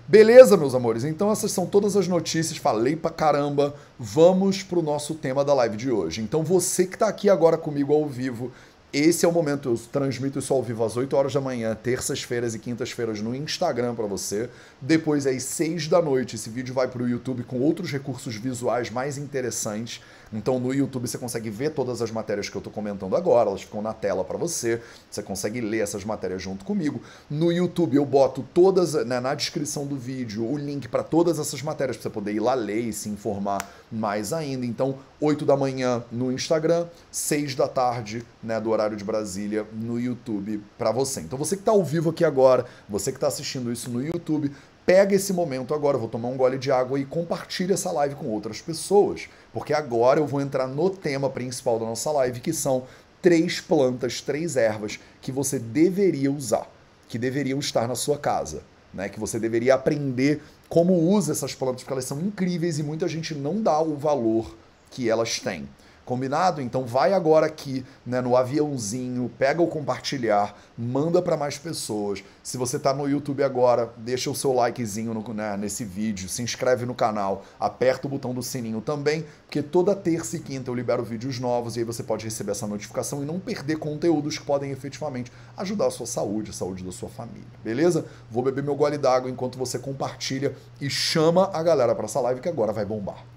Beleza, 0.07 0.57
meus 0.57 0.75
amores? 0.75 1.05
Então 1.05 1.31
essas 1.31 1.53
são 1.53 1.65
todas 1.65 1.97
as 1.97 2.09
notícias, 2.09 2.59
falei 2.59 2.97
pra 2.97 3.11
caramba. 3.11 3.73
Vamos 3.99 4.63
pro 4.63 4.83
nosso 4.83 5.15
tema 5.15 5.45
da 5.45 5.55
live 5.55 5.77
de 5.77 5.91
hoje. 5.91 6.21
Então 6.21 6.43
você 6.43 6.85
que 6.85 6.99
tá 6.99 7.07
aqui 7.07 7.31
agora 7.31 7.57
comigo 7.57 7.95
ao 7.95 8.07
vivo, 8.07 8.51
esse 8.93 9.25
é 9.25 9.29
o 9.29 9.33
momento, 9.33 9.71
eu 9.71 9.81
transmito 9.91 10.39
isso 10.39 10.53
ao 10.53 10.63
vivo 10.63 10.85
às 10.85 10.99
8 10.99 11.17
horas 11.17 11.33
da 11.33 11.41
manhã, 11.41 11.75
terças-feiras 11.75 12.55
e 12.55 12.59
quintas-feiras 12.59 13.23
no 13.23 13.35
Instagram 13.35 13.95
para 13.95 14.07
você. 14.07 14.51
Depois, 14.83 15.27
às 15.27 15.45
6 15.45 15.89
da 15.89 16.03
noite, 16.03 16.37
esse 16.37 16.51
vídeo 16.51 16.75
vai 16.75 16.87
para 16.87 17.03
o 17.03 17.09
YouTube 17.09 17.43
com 17.45 17.59
outros 17.61 17.91
recursos 17.91 18.35
visuais 18.35 18.91
mais 18.91 19.17
interessantes. 19.17 20.03
Então 20.33 20.59
no 20.59 20.73
YouTube 20.73 21.07
você 21.07 21.19
consegue 21.19 21.51
ver 21.51 21.71
todas 21.71 22.01
as 22.01 22.11
matérias 22.11 22.49
que 22.49 22.57
eu 22.57 22.61
estou 22.61 22.73
comentando 22.73 23.15
agora, 23.17 23.51
elas 23.51 23.63
ficam 23.63 23.83
na 23.83 23.93
tela 23.93 24.25
para 24.25 24.39
você. 24.39 24.81
Você 25.11 25.23
consegue 25.23 25.61
ler 25.61 25.81
essas 25.81 26.05
matérias 26.05 26.43
junto 26.43 26.65
comigo. 26.65 27.01
No 27.29 27.53
YouTube 27.53 27.97
eu 27.97 28.05
boto 28.05 28.45
todas 28.55 28.95
né, 28.95 29.21
na 29.21 29.35
descrição 29.35 29.87
do 29.87 29.97
vídeo 29.97 30.45
o 30.45 30.57
link 30.57 30.89
para 30.89 31.03
todas 31.03 31.39
essas 31.39 31.63
matérias 31.63 31.97
para 31.97 32.05
você 32.05 32.11
poder 32.11 32.33
ir 32.33 32.41
lá 32.41 32.55
ler 32.55 32.81
e 32.81 32.93
se 32.93 33.09
informar 33.09 33.59
mais 33.91 34.33
ainda. 34.33 34.65
Então 34.65 34.97
8 35.21 35.45
da 35.45 35.57
manhã 35.57 36.03
no 36.11 36.33
Instagram, 36.33 36.87
6 37.11 37.55
da 37.55 37.69
tarde, 37.69 38.25
né, 38.43 38.61
do 38.61 38.71
horário 38.71 38.97
de 38.97 39.05
Brasília 39.05 39.67
no 39.73 40.01
YouTube 40.01 40.63
para 40.79 40.91
você. 40.91 41.21
Então 41.21 41.39
você 41.39 41.57
que 41.57 41.63
está 41.63 41.73
ao 41.73 41.85
vivo 41.85 42.11
aqui 42.11 42.25
agora, 42.25 42.65
você 42.89 43.11
que 43.11 43.19
está 43.19 43.29
assistindo 43.29 43.73
isso 43.73 43.91
no 43.91 44.05
YouTube, 44.05 44.51
pega 44.85 45.15
esse 45.15 45.33
momento 45.33 45.75
agora, 45.75 45.99
vou 45.99 46.09
tomar 46.09 46.29
um 46.29 46.37
gole 46.37 46.59
de 46.59 46.71
água 46.71 46.99
e 46.99 47.05
compartilha 47.05 47.75
essa 47.75 47.91
live 47.93 48.15
com 48.15 48.27
outras 48.27 48.61
pessoas, 48.61 49.29
porque 49.53 49.73
agora 49.73 50.21
eu 50.21 50.27
vou 50.27 50.41
entrar 50.41 50.67
no 50.67 50.91
tema 50.91 51.31
principal 51.31 51.79
da 51.79 51.87
nossa 51.87 52.11
live, 52.11 52.41
que 52.41 52.53
são 52.53 52.85
três 53.21 53.61
plantas, 53.61 54.21
três 54.21 54.57
ervas 54.57 54.99
que 55.21 55.31
você 55.31 55.59
deveria 55.59 56.31
usar, 56.31 56.67
que 57.09 57.19
deveriam 57.19 57.61
estar 57.61 57.87
na 57.87 57.95
sua 57.95 58.19
casa, 58.19 58.63
né? 58.93 59.09
Que 59.09 59.21
você 59.21 59.39
deveria 59.39 59.75
aprender 59.75 60.43
como 60.69 60.95
usa 60.95 61.33
essas 61.33 61.55
plantas, 61.55 61.83
porque 61.83 61.93
elas 61.93 62.05
são 62.05 62.21
incríveis 62.21 62.79
e 62.79 62.83
muita 62.83 63.07
gente 63.07 63.35
não 63.35 63.63
dá 63.63 63.81
o 63.81 63.97
valor 63.97 64.57
que 64.91 65.09
elas 65.09 65.39
têm. 65.39 65.69
Combinado? 66.05 66.61
Então 66.61 66.85
vai 66.85 67.13
agora 67.13 67.47
aqui 67.47 67.85
né, 68.05 68.21
no 68.21 68.37
aviãozinho, 68.37 69.31
pega 69.39 69.63
o 69.63 69.69
compartilhar, 69.69 70.57
manda 70.77 71.23
para 71.23 71.37
mais 71.37 71.59
pessoas. 71.59 72.25
Se 72.43 72.57
você 72.57 72.77
está 72.77 72.93
no 72.93 73.09
YouTube 73.09 73.43
agora, 73.43 73.93
deixa 73.97 74.29
o 74.29 74.35
seu 74.35 74.53
likezinho 74.53 75.15
no, 75.15 75.33
né, 75.33 75.57
nesse 75.57 75.85
vídeo, 75.85 76.29
se 76.29 76.43
inscreve 76.43 76.85
no 76.85 76.95
canal, 76.95 77.45
aperta 77.59 78.07
o 78.07 78.11
botão 78.11 78.35
do 78.35 78.43
sininho 78.43 78.81
também, 78.81 79.25
porque 79.47 79.63
toda 79.63 79.95
terça 79.95 80.37
e 80.37 80.41
quinta 80.41 80.71
eu 80.71 80.75
libero 80.75 81.05
vídeos 81.05 81.39
novos 81.39 81.77
e 81.77 81.81
aí 81.81 81.85
você 81.85 82.03
pode 82.03 82.25
receber 82.25 82.51
essa 82.51 82.67
notificação 82.67 83.23
e 83.23 83.27
não 83.27 83.39
perder 83.39 83.77
conteúdos 83.77 84.39
que 84.39 84.45
podem 84.45 84.73
efetivamente 84.73 85.31
ajudar 85.57 85.87
a 85.87 85.91
sua 85.91 86.07
saúde, 86.07 86.51
a 86.51 86.55
saúde 86.55 86.83
da 86.83 86.91
sua 86.91 87.09
família. 87.09 87.47
Beleza? 87.63 88.05
Vou 88.31 88.43
beber 88.43 88.65
meu 88.65 88.75
gole 88.75 88.99
d'água 88.99 89.31
enquanto 89.31 89.59
você 89.59 89.79
compartilha 89.79 90.55
e 90.81 90.91
chama 90.91 91.51
a 91.53 91.63
galera 91.63 91.95
para 91.95 92.07
essa 92.07 92.21
live 92.21 92.41
que 92.41 92.49
agora 92.49 92.73
vai 92.73 92.85
bombar. 92.85 93.32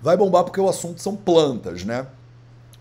Vai 0.00 0.16
bombar 0.16 0.44
porque 0.44 0.60
o 0.60 0.68
assunto 0.68 1.00
são 1.00 1.16
plantas, 1.16 1.84
né? 1.84 2.06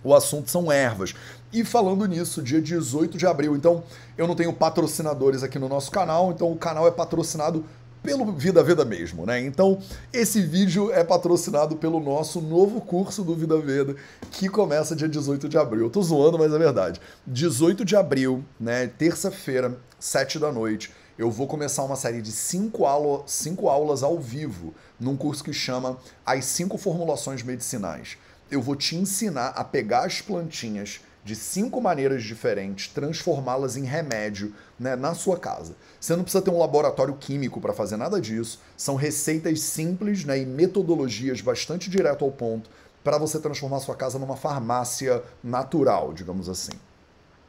O 0.04 0.14
assunto 0.14 0.50
são 0.50 0.72
ervas. 0.72 1.14
E 1.52 1.64
falando 1.64 2.06
nisso, 2.06 2.42
dia 2.42 2.62
18 2.62 3.18
de 3.18 3.26
abril, 3.26 3.56
então 3.56 3.84
eu 4.18 4.28
não 4.28 4.36
tenho 4.36 4.54
patrocinadores 4.54 5.44
aqui 5.44 5.58
no 5.58 5.70
nosso 5.70 5.90
canal, 5.90 6.32
então 6.32 6.52
o 6.52 6.58
canal 6.58 6.88
é 6.88 6.92
patrocinado 6.92 7.66
pelo 8.04 8.32
Vida 8.32 8.64
Veda 8.64 8.86
mesmo, 8.86 9.26
né? 9.26 9.42
Então, 9.42 9.80
esse 10.14 10.42
vídeo 10.42 10.92
é 10.94 11.04
patrocinado 11.04 11.76
pelo 11.76 12.00
nosso 12.00 12.40
novo 12.40 12.80
curso 12.80 13.24
do 13.24 13.36
Vida 13.36 13.58
Veda, 13.58 13.96
que 14.32 14.48
começa 14.48 14.96
dia 14.96 15.10
18 15.10 15.50
de 15.50 15.58
abril. 15.58 15.86
Eu 15.86 15.90
tô 15.90 16.02
zoando, 16.02 16.38
mas 16.38 16.54
é 16.54 16.58
verdade. 16.58 17.02
18 17.26 17.84
de 17.84 17.96
abril, 17.96 18.46
né, 18.60 18.88
terça-feira, 18.88 19.78
7 20.00 20.40
da 20.40 20.52
noite, 20.52 20.92
eu 21.18 21.32
vou 21.32 21.48
começar 21.48 21.84
uma 21.84 21.96
série 21.96 22.22
de 22.22 22.32
cinco, 22.32 22.86
aula, 22.86 23.24
cinco 23.26 23.70
aulas 23.70 24.04
ao 24.04 24.20
vivo 24.20 24.74
num 25.00 25.18
curso 25.18 25.44
que 25.44 25.52
chama 25.52 25.98
As 26.24 26.46
Cinco 26.46 26.78
Formulações 26.78 27.42
Medicinais. 27.42 28.18
Eu 28.52 28.62
vou 28.62 28.76
te 28.76 28.96
ensinar 28.96 29.48
a 29.50 29.64
pegar 29.64 30.06
as 30.06 30.22
plantinhas 30.22 31.02
de 31.26 31.36
cinco 31.36 31.82
maneiras 31.82 32.24
diferentes, 32.24 32.88
transformá-las 32.88 33.76
em 33.76 33.84
remédio 33.84 34.54
né, 34.80 34.96
na 34.96 35.16
sua 35.16 35.38
casa. 35.38 35.76
Você 36.00 36.16
não 36.16 36.24
precisa 36.24 36.44
ter 36.44 36.52
um 36.52 36.60
laboratório 36.60 37.16
químico 37.16 37.60
para 37.60 37.74
fazer 37.74 37.98
nada 37.98 38.22
disso. 38.22 38.62
São 38.78 38.96
receitas 38.96 39.60
simples 39.62 40.24
né, 40.24 40.40
e 40.40 40.46
metodologias 40.46 41.42
bastante 41.42 41.90
direto 41.90 42.24
ao 42.24 42.32
ponto 42.32 42.70
para 43.04 43.18
você 43.18 43.40
transformar 43.40 43.80
sua 43.80 43.96
casa 43.96 44.20
numa 44.20 44.38
farmácia 44.38 45.24
natural, 45.44 46.14
digamos 46.14 46.48
assim. 46.48 46.74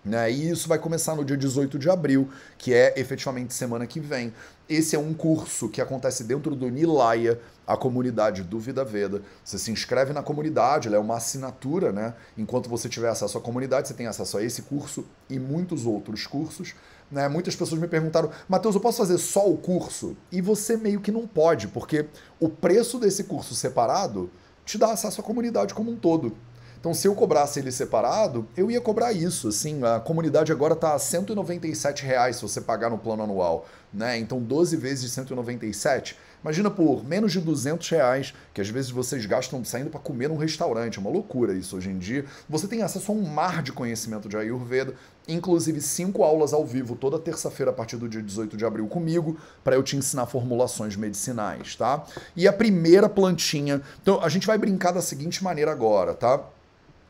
Né? 0.08 0.32
E 0.32 0.50
isso 0.50 0.66
vai 0.66 0.78
começar 0.78 1.14
no 1.14 1.24
dia 1.24 1.36
18 1.36 1.78
de 1.78 1.90
abril, 1.90 2.30
que 2.56 2.72
é 2.72 2.98
efetivamente 2.98 3.52
semana 3.52 3.86
que 3.86 4.00
vem. 4.00 4.32
Esse 4.68 4.96
é 4.96 4.98
um 4.98 5.12
curso 5.12 5.68
que 5.68 5.80
acontece 5.80 6.24
dentro 6.24 6.56
do 6.56 6.68
Nilaya, 6.70 7.38
a 7.66 7.76
comunidade 7.76 8.42
do 8.42 8.58
Vida 8.58 8.84
Veda. 8.84 9.22
Você 9.44 9.58
se 9.58 9.70
inscreve 9.70 10.14
na 10.14 10.22
comunidade, 10.22 10.88
ela 10.88 10.96
é 10.96 11.00
uma 11.00 11.16
assinatura, 11.16 11.92
né? 11.92 12.14
Enquanto 12.36 12.68
você 12.68 12.88
tiver 12.88 13.10
acesso 13.10 13.36
à 13.36 13.40
comunidade, 13.40 13.88
você 13.88 13.94
tem 13.94 14.06
acesso 14.06 14.38
a 14.38 14.42
esse 14.42 14.62
curso 14.62 15.04
e 15.28 15.38
muitos 15.38 15.84
outros 15.84 16.26
cursos. 16.26 16.74
Né? 17.10 17.28
Muitas 17.28 17.54
pessoas 17.54 17.80
me 17.80 17.88
perguntaram, 17.88 18.30
Matheus, 18.48 18.74
eu 18.74 18.80
posso 18.80 18.98
fazer 18.98 19.18
só 19.18 19.48
o 19.48 19.56
curso? 19.56 20.16
E 20.32 20.40
você 20.40 20.76
meio 20.76 21.00
que 21.00 21.12
não 21.12 21.26
pode, 21.26 21.68
porque 21.68 22.06
o 22.40 22.48
preço 22.48 22.98
desse 22.98 23.24
curso 23.24 23.54
separado 23.54 24.30
te 24.64 24.76
dá 24.76 24.92
acesso 24.92 25.20
à 25.20 25.24
comunidade 25.24 25.72
como 25.74 25.90
um 25.90 25.96
todo. 25.96 26.36
Então, 26.80 26.94
se 26.94 27.08
eu 27.08 27.14
cobrasse 27.14 27.58
ele 27.58 27.72
separado, 27.72 28.46
eu 28.56 28.70
ia 28.70 28.80
cobrar 28.80 29.12
isso. 29.12 29.48
Assim, 29.48 29.82
a 29.82 29.98
comunidade 29.98 30.52
agora 30.52 30.74
está 30.74 30.94
a 30.94 30.98
197 30.98 32.04
reais 32.04 32.36
se 32.36 32.42
você 32.42 32.60
pagar 32.60 32.88
no 32.88 32.98
plano 32.98 33.24
anual. 33.24 33.66
Né? 33.92 34.18
Então, 34.18 34.40
12 34.40 34.76
vezes 34.76 35.02
de 35.02 35.08
197. 35.08 36.16
Imagina 36.40 36.70
por 36.70 37.04
menos 37.04 37.32
de 37.32 37.40
200 37.40 37.88
reais, 37.88 38.32
que 38.54 38.60
às 38.60 38.68
vezes 38.68 38.92
vocês 38.92 39.26
gastam 39.26 39.64
saindo 39.64 39.90
para 39.90 39.98
comer 39.98 40.28
num 40.28 40.36
restaurante. 40.36 40.98
É 40.98 41.00
uma 41.00 41.10
loucura 41.10 41.52
isso 41.52 41.76
hoje 41.76 41.90
em 41.90 41.98
dia. 41.98 42.24
Você 42.48 42.68
tem 42.68 42.82
acesso 42.82 43.10
a 43.10 43.14
um 43.14 43.22
mar 43.22 43.60
de 43.60 43.72
conhecimento 43.72 44.28
de 44.28 44.36
Ayurveda, 44.36 44.94
inclusive 45.26 45.80
cinco 45.80 46.22
aulas 46.22 46.52
ao 46.52 46.64
vivo 46.64 46.94
toda 46.94 47.18
terça-feira 47.18 47.72
a 47.72 47.74
partir 47.74 47.96
do 47.96 48.08
dia 48.08 48.22
18 48.22 48.56
de 48.56 48.64
abril 48.64 48.86
comigo, 48.86 49.36
para 49.64 49.74
eu 49.74 49.82
te 49.82 49.96
ensinar 49.96 50.26
formulações 50.26 50.94
medicinais, 50.94 51.74
tá? 51.74 52.04
E 52.36 52.46
a 52.46 52.52
primeira 52.52 53.08
plantinha. 53.08 53.82
Então, 54.00 54.22
a 54.22 54.28
gente 54.28 54.46
vai 54.46 54.56
brincar 54.56 54.92
da 54.92 55.02
seguinte 55.02 55.42
maneira 55.42 55.72
agora, 55.72 56.14
tá? 56.14 56.40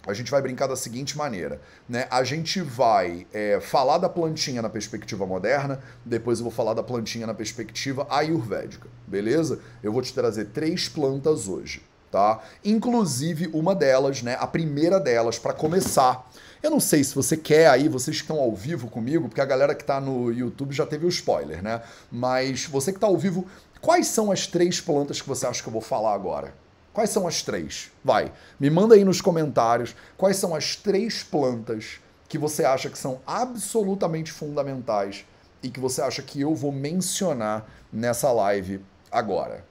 A 0.09 0.15
gente 0.15 0.31
vai 0.31 0.41
brincar 0.41 0.67
da 0.67 0.75
seguinte 0.75 1.19
maneira, 1.19 1.61
né? 1.87 2.09
A 2.11 2.25
gente 2.25 2.63
vai 2.63 3.27
é, 3.31 3.61
falar 3.61 3.99
da 3.99 4.09
plantinha 4.09 4.63
na 4.63 4.71
perspectiva 4.71 5.27
moderna, 5.27 5.81
depois 6.03 6.39
eu 6.39 6.45
vou 6.45 6.53
falar 6.53 6.73
da 6.73 6.83
plantinha 6.83 7.27
na 7.27 7.35
perspectiva 7.35 8.07
ayurvédica, 8.09 8.89
beleza? 9.07 9.61
Eu 9.83 9.93
vou 9.93 10.01
te 10.01 10.15
trazer 10.15 10.47
três 10.47 10.89
plantas 10.89 11.47
hoje, 11.47 11.83
tá? 12.11 12.43
Inclusive 12.65 13.51
uma 13.53 13.75
delas, 13.75 14.23
né? 14.23 14.35
A 14.41 14.47
primeira 14.47 14.99
delas 14.99 15.39
para 15.39 15.53
começar. 15.53 16.27
Eu 16.63 16.71
não 16.71 16.81
sei 16.81 17.05
se 17.05 17.15
você 17.15 17.37
quer 17.37 17.69
aí, 17.69 17.87
vocês 17.87 18.17
que 18.17 18.23
estão 18.23 18.41
ao 18.41 18.55
vivo 18.57 18.89
comigo, 18.89 19.29
porque 19.29 19.43
a 19.43 19.45
galera 19.45 19.75
que 19.75 19.83
está 19.83 20.01
no 20.01 20.33
YouTube 20.33 20.75
já 20.75 20.87
teve 20.87 21.05
o 21.05 21.11
spoiler, 21.11 21.63
né? 21.63 21.83
Mas 22.11 22.65
você 22.65 22.93
que 22.93 22.97
está 22.97 23.07
ao 23.07 23.17
vivo, 23.19 23.47
quais 23.79 24.07
são 24.07 24.33
as 24.33 24.47
três 24.47 24.81
plantas 24.81 25.21
que 25.21 25.29
você 25.29 25.47
acha 25.47 25.63
que 25.63 25.69
eu 25.69 25.73
vou 25.73 25.83
falar 25.83 26.15
agora? 26.15 26.55
Quais 26.99 27.11
são 27.11 27.29
as 27.29 27.43
três? 27.43 27.93
Vai, 28.05 28.33
me 28.59 28.69
manda 28.69 28.97
aí 28.97 29.05
nos 29.05 29.21
comentários 29.21 29.95
quais 30.17 30.37
são 30.37 30.53
as 30.53 30.75
três 30.75 31.23
plantas 31.23 32.01
que 32.29 32.37
você 32.37 32.65
acha 32.65 32.91
que 32.91 32.99
são 32.99 33.21
absolutamente 33.25 34.33
fundamentais 34.33 35.25
e 35.63 35.71
que 35.71 35.79
você 35.79 36.03
acha 36.03 36.23
que 36.23 36.41
eu 36.41 36.57
vou 36.57 36.73
mencionar 36.73 37.71
nessa 37.93 38.33
live 38.33 38.81
agora. 39.13 39.65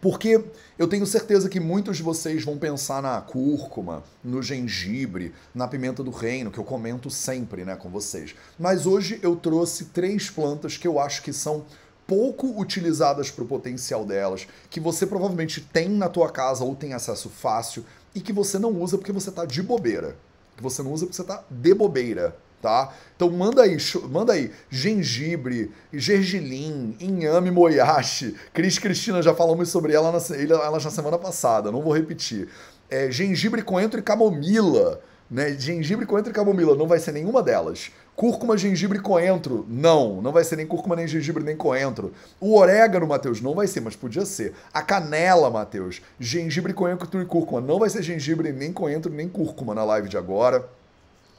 Porque 0.00 0.44
eu 0.76 0.88
tenho 0.88 1.06
certeza 1.06 1.48
que 1.48 1.60
muitos 1.60 1.98
de 1.98 2.02
vocês 2.02 2.44
vão 2.44 2.58
pensar 2.58 3.00
na 3.00 3.20
cúrcuma, 3.20 4.02
no 4.24 4.42
gengibre, 4.42 5.32
na 5.54 5.68
pimenta 5.68 6.02
do 6.02 6.10
reino, 6.10 6.50
que 6.50 6.58
eu 6.58 6.64
comento 6.64 7.08
sempre 7.08 7.64
né, 7.64 7.76
com 7.76 7.88
vocês. 7.88 8.34
Mas 8.58 8.84
hoje 8.84 9.20
eu 9.22 9.36
trouxe 9.36 9.84
três 9.84 10.28
plantas 10.28 10.76
que 10.76 10.88
eu 10.88 10.98
acho 10.98 11.22
que 11.22 11.32
são 11.32 11.64
pouco 12.12 12.60
utilizadas 12.60 13.30
para 13.30 13.42
o 13.42 13.46
potencial 13.46 14.04
delas, 14.04 14.46
que 14.68 14.78
você 14.78 15.06
provavelmente 15.06 15.62
tem 15.62 15.88
na 15.88 16.10
tua 16.10 16.28
casa 16.28 16.62
ou 16.62 16.76
tem 16.76 16.92
acesso 16.92 17.30
fácil 17.30 17.86
e 18.14 18.20
que 18.20 18.34
você 18.34 18.58
não 18.58 18.70
usa 18.70 18.98
porque 18.98 19.12
você 19.12 19.30
está 19.30 19.46
de 19.46 19.62
bobeira. 19.62 20.14
Que 20.54 20.62
você 20.62 20.82
não 20.82 20.92
usa 20.92 21.06
porque 21.06 21.16
você 21.16 21.22
está 21.22 21.42
de 21.50 21.72
bobeira, 21.72 22.36
tá? 22.60 22.92
Então 23.16 23.30
manda 23.30 23.62
aí, 23.62 23.78
manda 24.10 24.34
aí 24.34 24.52
gengibre, 24.68 25.72
gergelim, 25.90 26.94
inhame 27.00 27.50
moyashi. 27.50 28.36
Cris 28.52 28.78
Cristina 28.78 29.22
já 29.22 29.34
falamos 29.34 29.70
sobre 29.70 29.94
ela 29.94 30.12
na, 30.12 30.36
ela 30.36 30.78
na 30.78 30.90
semana 30.90 31.16
passada, 31.16 31.72
não 31.72 31.80
vou 31.80 31.94
repetir. 31.94 32.46
É, 32.90 33.10
gengibre, 33.10 33.62
coentro 33.62 33.98
e 33.98 34.02
camomila. 34.02 35.00
Né? 35.32 35.56
Gengibre, 35.58 36.04
coentro 36.04 36.30
e 36.30 36.34
camomila 36.34 36.76
não 36.76 36.86
vai 36.86 36.98
ser 36.98 37.12
nenhuma 37.12 37.42
delas. 37.42 37.90
Cúrcuma, 38.14 38.54
gengibre 38.58 38.98
e 38.98 39.00
coentro. 39.00 39.64
Não, 39.66 40.20
não 40.20 40.30
vai 40.30 40.44
ser 40.44 40.56
nem 40.56 40.66
cúrcuma, 40.66 40.94
nem 40.94 41.08
gengibre, 41.08 41.42
nem 41.42 41.56
coentro. 41.56 42.12
O 42.38 42.54
orégano, 42.54 43.06
Matheus, 43.06 43.40
não 43.40 43.54
vai 43.54 43.66
ser, 43.66 43.80
mas 43.80 43.96
podia 43.96 44.26
ser. 44.26 44.52
A 44.74 44.82
canela, 44.82 45.48
Matheus, 45.48 46.02
gengibre, 46.20 46.74
coentro 46.74 47.22
e 47.22 47.24
cúrcuma. 47.24 47.62
Não 47.62 47.78
vai 47.78 47.88
ser 47.88 48.02
gengibre, 48.02 48.52
nem 48.52 48.74
coentro, 48.74 49.10
nem 49.10 49.26
cúrcuma 49.26 49.74
na 49.74 49.82
live 49.84 50.06
de 50.06 50.18
agora. 50.18 50.68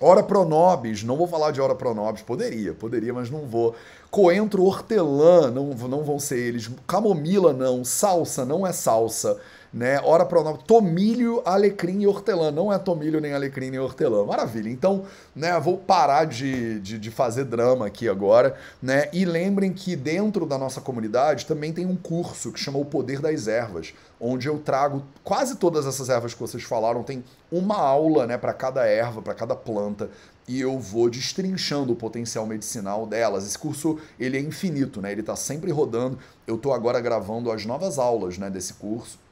Ora 0.02 0.24
pronobis, 0.24 1.04
não 1.04 1.16
vou 1.16 1.28
falar 1.28 1.52
de 1.52 1.62
ora 1.62 1.76
pronobis, 1.76 2.24
poderia, 2.24 2.74
poderia, 2.74 3.14
mas 3.14 3.30
não 3.30 3.42
vou. 3.42 3.76
Coentro, 4.10 4.64
hortelã, 4.64 5.52
não, 5.52 5.68
não 5.68 6.04
vão 6.04 6.20
ser 6.20 6.40
eles. 6.40 6.68
Camomila, 6.88 7.54
não. 7.54 7.86
Salsa, 7.86 8.44
não 8.44 8.66
é 8.66 8.74
salsa 8.74 9.40
né? 9.74 10.00
Ora 10.04 10.24
pronome 10.24 10.60
tomilho, 10.68 11.42
alecrim 11.44 12.02
e 12.02 12.08
hortelã. 12.08 12.52
Não 12.52 12.72
é 12.72 12.78
tomilho, 12.78 13.20
nem 13.20 13.34
alecrim, 13.34 13.72
nem 13.72 13.80
hortelã. 13.80 14.24
Maravilha. 14.24 14.70
Então, 14.70 15.06
né, 15.36 15.60
vou 15.60 15.78
parar 15.78 16.26
de, 16.26 16.80
de, 16.80 17.00
de, 17.00 17.10
fazer 17.10 17.46
drama 17.46 17.88
aqui 17.88 18.08
agora, 18.08 18.56
né? 18.82 19.10
E 19.12 19.26
lembrem 19.26 19.74
que 19.74 19.96
dentro 19.96 20.46
da 20.46 20.60
nossa 20.60 20.80
comunidade 20.80 21.48
também 21.48 21.74
tem 21.74 21.88
um 21.88 21.96
curso 21.96 22.52
que 22.52 22.60
chama 22.60 22.78
O 22.78 22.86
Poder 22.86 23.20
das 23.20 23.48
Ervas, 23.48 23.96
onde 24.20 24.48
eu 24.48 24.60
trago 24.60 25.04
quase 25.24 25.56
todas 25.56 25.88
essas 25.88 26.08
ervas 26.08 26.36
que 26.36 26.40
vocês 26.40 26.62
falaram. 26.62 27.02
Tem 27.02 27.24
uma 27.52 27.78
aula, 27.78 28.28
né, 28.28 28.38
para 28.38 28.54
cada 28.54 28.86
erva, 28.86 29.24
para 29.24 29.34
cada 29.34 29.56
planta, 29.56 30.10
e 30.48 30.62
eu 30.62 30.78
vou 30.78 31.10
destrinchando 31.10 31.94
o 31.94 31.96
potencial 31.96 32.46
medicinal 32.46 33.08
delas. 33.08 33.48
Esse 33.48 33.58
curso 33.58 33.98
ele 34.20 34.38
é 34.38 34.40
infinito, 34.40 35.02
né? 35.02 35.12
Ele 35.12 35.22
está 35.22 35.36
sempre 35.36 35.72
rodando. 35.72 36.20
Eu 36.46 36.56
estou 36.58 36.74
agora 36.74 37.00
gravando 37.02 37.52
as 37.52 37.66
novas 37.66 37.98
aulas, 37.98 38.38
né, 38.38 38.52
desse 38.52 38.74
curso 38.74 39.23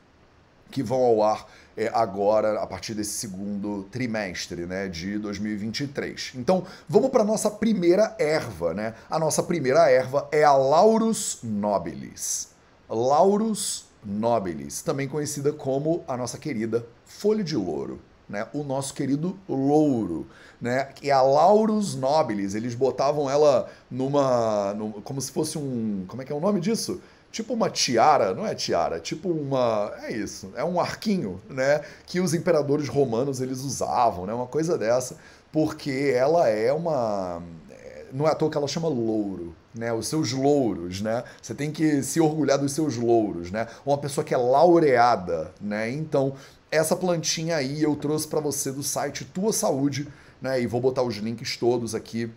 que 0.72 0.82
vão 0.82 1.04
ao 1.04 1.22
ar 1.22 1.46
é, 1.78 1.90
agora, 1.94 2.62
a 2.62 2.68
partir 2.68 2.94
desse 2.94 3.12
segundo 3.12 3.84
trimestre 3.92 4.66
né, 4.66 4.88
de 4.88 5.18
2023. 5.18 6.34
Então, 6.36 6.66
vamos 6.88 7.10
para 7.10 7.22
a 7.22 7.26
nossa 7.26 7.50
primeira 7.50 8.16
erva. 8.18 8.74
Né? 8.74 8.94
A 9.10 9.20
nossa 9.20 9.44
primeira 9.44 9.90
erva 9.90 10.28
é 10.32 10.44
a 10.44 10.54
Laurus 10.54 11.40
nobilis. 11.44 12.50
Laurus 12.90 13.86
nobilis, 14.04 14.82
também 14.82 15.08
conhecida 15.08 15.54
como 15.54 16.04
a 16.08 16.18
nossa 16.18 16.38
querida 16.38 16.86
folha 17.06 17.44
de 17.44 17.56
louro. 17.56 18.00
Né, 18.28 18.48
o 18.54 18.64
nosso 18.64 18.94
querido 18.94 19.38
louro, 19.50 20.26
né, 20.62 20.88
e 21.02 21.12
a 21.12 21.22
Laurus 21.22 21.96
nobilis, 21.96 22.56
eles 22.56 22.74
botavam 22.74 23.30
ela 23.30 23.70
numa, 23.90 24.74
numa, 24.74 25.02
como 25.02 25.20
se 25.20 25.30
fosse 25.34 25.58
um, 25.58 26.06
como 26.08 26.22
é 26.22 26.26
que 26.26 26.32
é 26.32 26.36
o 26.36 26.40
nome 26.40 26.62
disso? 26.62 27.02
Tipo 27.32 27.54
uma 27.54 27.70
tiara, 27.70 28.34
não 28.34 28.46
é 28.46 28.54
tiara, 28.54 29.00
tipo 29.00 29.30
uma, 29.30 29.92
é 30.04 30.12
isso, 30.12 30.52
é 30.56 30.64
um 30.64 30.80
arquinho, 30.80 31.42
né, 31.50 31.82
que 32.06 32.20
os 32.20 32.34
imperadores 32.34 32.90
romanos 32.90 33.40
eles 33.40 33.62
usavam, 33.62 34.26
né, 34.26 34.34
uma 34.34 34.48
coisa 34.48 34.78
dessa, 34.78 35.16
porque 35.52 36.14
ela 36.16 36.48
é 36.48 36.72
uma 36.72 37.42
é, 37.70 38.06
não 38.14 38.28
é 38.28 38.32
à 38.32 38.36
toa 38.36 38.50
que 38.50 38.58
ela 38.58 38.68
chama 38.68 38.88
louro, 38.88 39.56
né? 39.74 39.92
Os 39.94 40.08
seus 40.08 40.32
louros, 40.32 41.02
né? 41.02 41.24
Você 41.42 41.54
tem 41.54 41.72
que 41.72 42.04
se 42.04 42.20
orgulhar 42.20 42.58
dos 42.58 42.74
seus 42.74 42.96
louros, 42.96 43.52
né? 43.52 43.68
Uma 43.86 43.98
pessoa 43.98 44.24
que 44.24 44.34
é 44.34 44.38
laureada, 44.38 45.52
né? 45.60 45.90
Então, 45.90 46.34
essa 46.70 46.96
plantinha 46.96 47.58
aí 47.58 47.84
eu 47.84 47.96
trouxe 47.96 48.28
para 48.28 48.40
você 48.40 48.72
do 48.72 48.84
site 48.84 49.26
Tua 49.26 49.52
Saúde, 49.52 50.08
né? 50.42 50.62
E 50.62 50.68
vou 50.68 50.80
botar 50.82 51.04
os 51.04 51.16
links 51.16 51.58
todos 51.58 51.94
aqui 51.96 52.32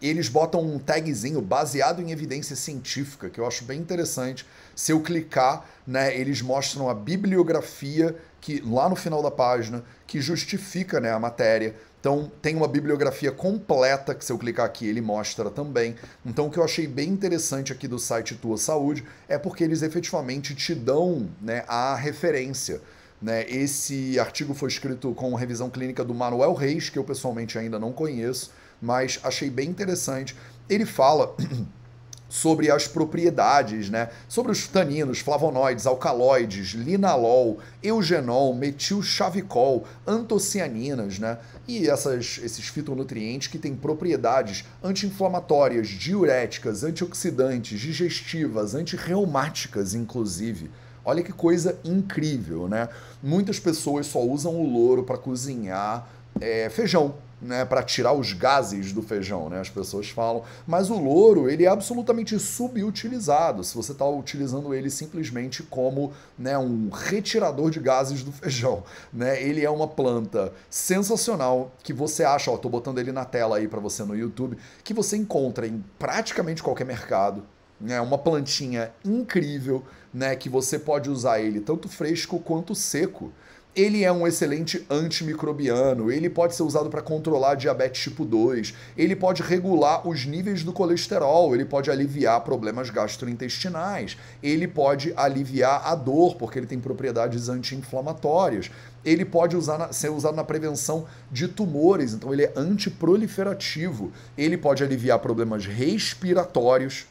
eles 0.00 0.28
botam 0.28 0.60
um 0.60 0.78
tagzinho 0.78 1.40
baseado 1.40 2.02
em 2.02 2.10
evidência 2.10 2.54
científica, 2.54 3.30
que 3.30 3.40
eu 3.40 3.46
acho 3.46 3.64
bem 3.64 3.80
interessante. 3.80 4.46
Se 4.74 4.92
eu 4.92 5.00
clicar, 5.00 5.66
né, 5.86 6.16
eles 6.16 6.42
mostram 6.42 6.88
a 6.88 6.94
bibliografia 6.94 8.14
que 8.40 8.60
lá 8.60 8.88
no 8.88 8.96
final 8.96 9.22
da 9.22 9.30
página 9.30 9.82
que 10.06 10.20
justifica 10.20 11.00
né, 11.00 11.10
a 11.10 11.18
matéria. 11.18 11.74
Então 11.98 12.30
tem 12.40 12.54
uma 12.54 12.68
bibliografia 12.68 13.32
completa 13.32 14.14
que 14.14 14.24
se 14.24 14.30
eu 14.30 14.38
clicar 14.38 14.66
aqui 14.66 14.86
ele 14.86 15.00
mostra 15.00 15.50
também. 15.50 15.96
Então 16.24 16.46
o 16.46 16.50
que 16.50 16.58
eu 16.58 16.64
achei 16.64 16.86
bem 16.86 17.08
interessante 17.08 17.72
aqui 17.72 17.88
do 17.88 17.98
site 17.98 18.36
Tua 18.36 18.58
Saúde 18.58 19.04
é 19.28 19.38
porque 19.38 19.64
eles 19.64 19.82
efetivamente 19.82 20.54
te 20.54 20.74
dão 20.74 21.28
né, 21.40 21.64
a 21.66 21.96
referência. 21.96 22.80
Né? 23.20 23.48
Esse 23.48 24.20
artigo 24.20 24.52
foi 24.52 24.68
escrito 24.68 25.12
com 25.14 25.34
revisão 25.34 25.70
clínica 25.70 26.04
do 26.04 26.14
Manuel 26.14 26.52
Reis, 26.52 26.90
que 26.90 26.98
eu 26.98 27.04
pessoalmente 27.04 27.58
ainda 27.58 27.78
não 27.78 27.92
conheço 27.92 28.52
mas 28.80 29.18
achei 29.22 29.50
bem 29.50 29.68
interessante. 29.68 30.36
Ele 30.68 30.86
fala 30.86 31.34
sobre 32.28 32.70
as 32.70 32.88
propriedades, 32.88 33.88
né? 33.88 34.10
Sobre 34.28 34.52
os 34.52 34.66
taninos, 34.66 35.20
flavonoides, 35.20 35.86
alcaloides, 35.86 36.70
linalol, 36.70 37.58
eugenol, 37.82 38.54
metilchavicol, 38.54 39.86
antocianinas, 40.06 41.18
né? 41.18 41.38
E 41.68 41.88
essas, 41.88 42.40
esses 42.42 42.66
fitonutrientes 42.66 43.48
que 43.48 43.58
têm 43.58 43.74
propriedades 43.74 44.64
anti-inflamatórias, 44.82 45.88
diuréticas, 45.88 46.82
antioxidantes, 46.82 47.80
digestivas, 47.80 48.74
antirreumáticas, 48.74 49.94
inclusive. 49.94 50.70
Olha 51.04 51.22
que 51.22 51.32
coisa 51.32 51.78
incrível, 51.84 52.68
né? 52.68 52.88
Muitas 53.22 53.60
pessoas 53.60 54.06
só 54.06 54.20
usam 54.20 54.56
o 54.56 54.68
louro 54.68 55.04
para 55.04 55.16
cozinhar 55.16 56.08
é, 56.40 56.68
feijão, 56.68 57.14
né, 57.40 57.64
para 57.64 57.82
tirar 57.82 58.12
os 58.12 58.32
gases 58.32 58.92
do 58.92 59.02
feijão, 59.02 59.48
né, 59.48 59.60
as 59.60 59.68
pessoas 59.68 60.08
falam. 60.08 60.42
Mas 60.66 60.90
o 60.90 60.98
louro 60.98 61.48
ele 61.50 61.64
é 61.64 61.68
absolutamente 61.68 62.38
subutilizado. 62.38 63.62
Se 63.62 63.74
você 63.74 63.92
está 63.92 64.06
utilizando 64.06 64.74
ele 64.74 64.88
simplesmente 64.88 65.62
como 65.62 66.12
né, 66.38 66.56
um 66.56 66.88
retirador 66.88 67.70
de 67.70 67.80
gases 67.80 68.22
do 68.22 68.32
feijão, 68.32 68.82
né, 69.12 69.42
ele 69.42 69.64
é 69.64 69.70
uma 69.70 69.86
planta 69.86 70.52
sensacional 70.70 71.72
que 71.82 71.92
você 71.92 72.24
acha, 72.24 72.50
ó, 72.50 72.56
tô 72.56 72.68
botando 72.68 72.98
ele 72.98 73.12
na 73.12 73.24
tela 73.24 73.58
aí 73.58 73.68
para 73.68 73.80
você 73.80 74.02
no 74.02 74.16
YouTube, 74.16 74.56
que 74.82 74.94
você 74.94 75.16
encontra 75.16 75.66
em 75.66 75.84
praticamente 75.98 76.62
qualquer 76.62 76.84
mercado. 76.84 77.42
É 77.82 77.84
né, 77.84 78.00
uma 78.00 78.16
plantinha 78.16 78.90
incrível, 79.04 79.84
né, 80.12 80.34
que 80.34 80.48
você 80.48 80.78
pode 80.78 81.10
usar 81.10 81.40
ele 81.40 81.60
tanto 81.60 81.88
fresco 81.88 82.38
quanto 82.40 82.74
seco. 82.74 83.32
Ele 83.76 84.02
é 84.02 84.10
um 84.10 84.26
excelente 84.26 84.86
antimicrobiano, 84.88 86.10
ele 86.10 86.30
pode 86.30 86.54
ser 86.54 86.62
usado 86.62 86.88
para 86.88 87.02
controlar 87.02 87.56
diabetes 87.56 88.04
tipo 88.04 88.24
2, 88.24 88.72
ele 88.96 89.14
pode 89.14 89.42
regular 89.42 90.08
os 90.08 90.24
níveis 90.24 90.64
do 90.64 90.72
colesterol, 90.72 91.54
ele 91.54 91.66
pode 91.66 91.90
aliviar 91.90 92.40
problemas 92.40 92.88
gastrointestinais, 92.88 94.16
ele 94.42 94.66
pode 94.66 95.12
aliviar 95.14 95.86
a 95.86 95.94
dor, 95.94 96.36
porque 96.36 96.58
ele 96.58 96.66
tem 96.66 96.80
propriedades 96.80 97.50
anti-inflamatórias, 97.50 98.70
ele 99.04 99.26
pode 99.26 99.54
usar 99.54 99.92
ser 99.92 100.08
usado 100.08 100.34
na 100.34 100.44
prevenção 100.44 101.04
de 101.30 101.46
tumores, 101.46 102.14
então 102.14 102.32
ele 102.32 102.44
é 102.44 102.52
antiproliferativo, 102.56 104.10
ele 104.38 104.56
pode 104.56 104.82
aliviar 104.82 105.18
problemas 105.18 105.66
respiratórios, 105.66 107.04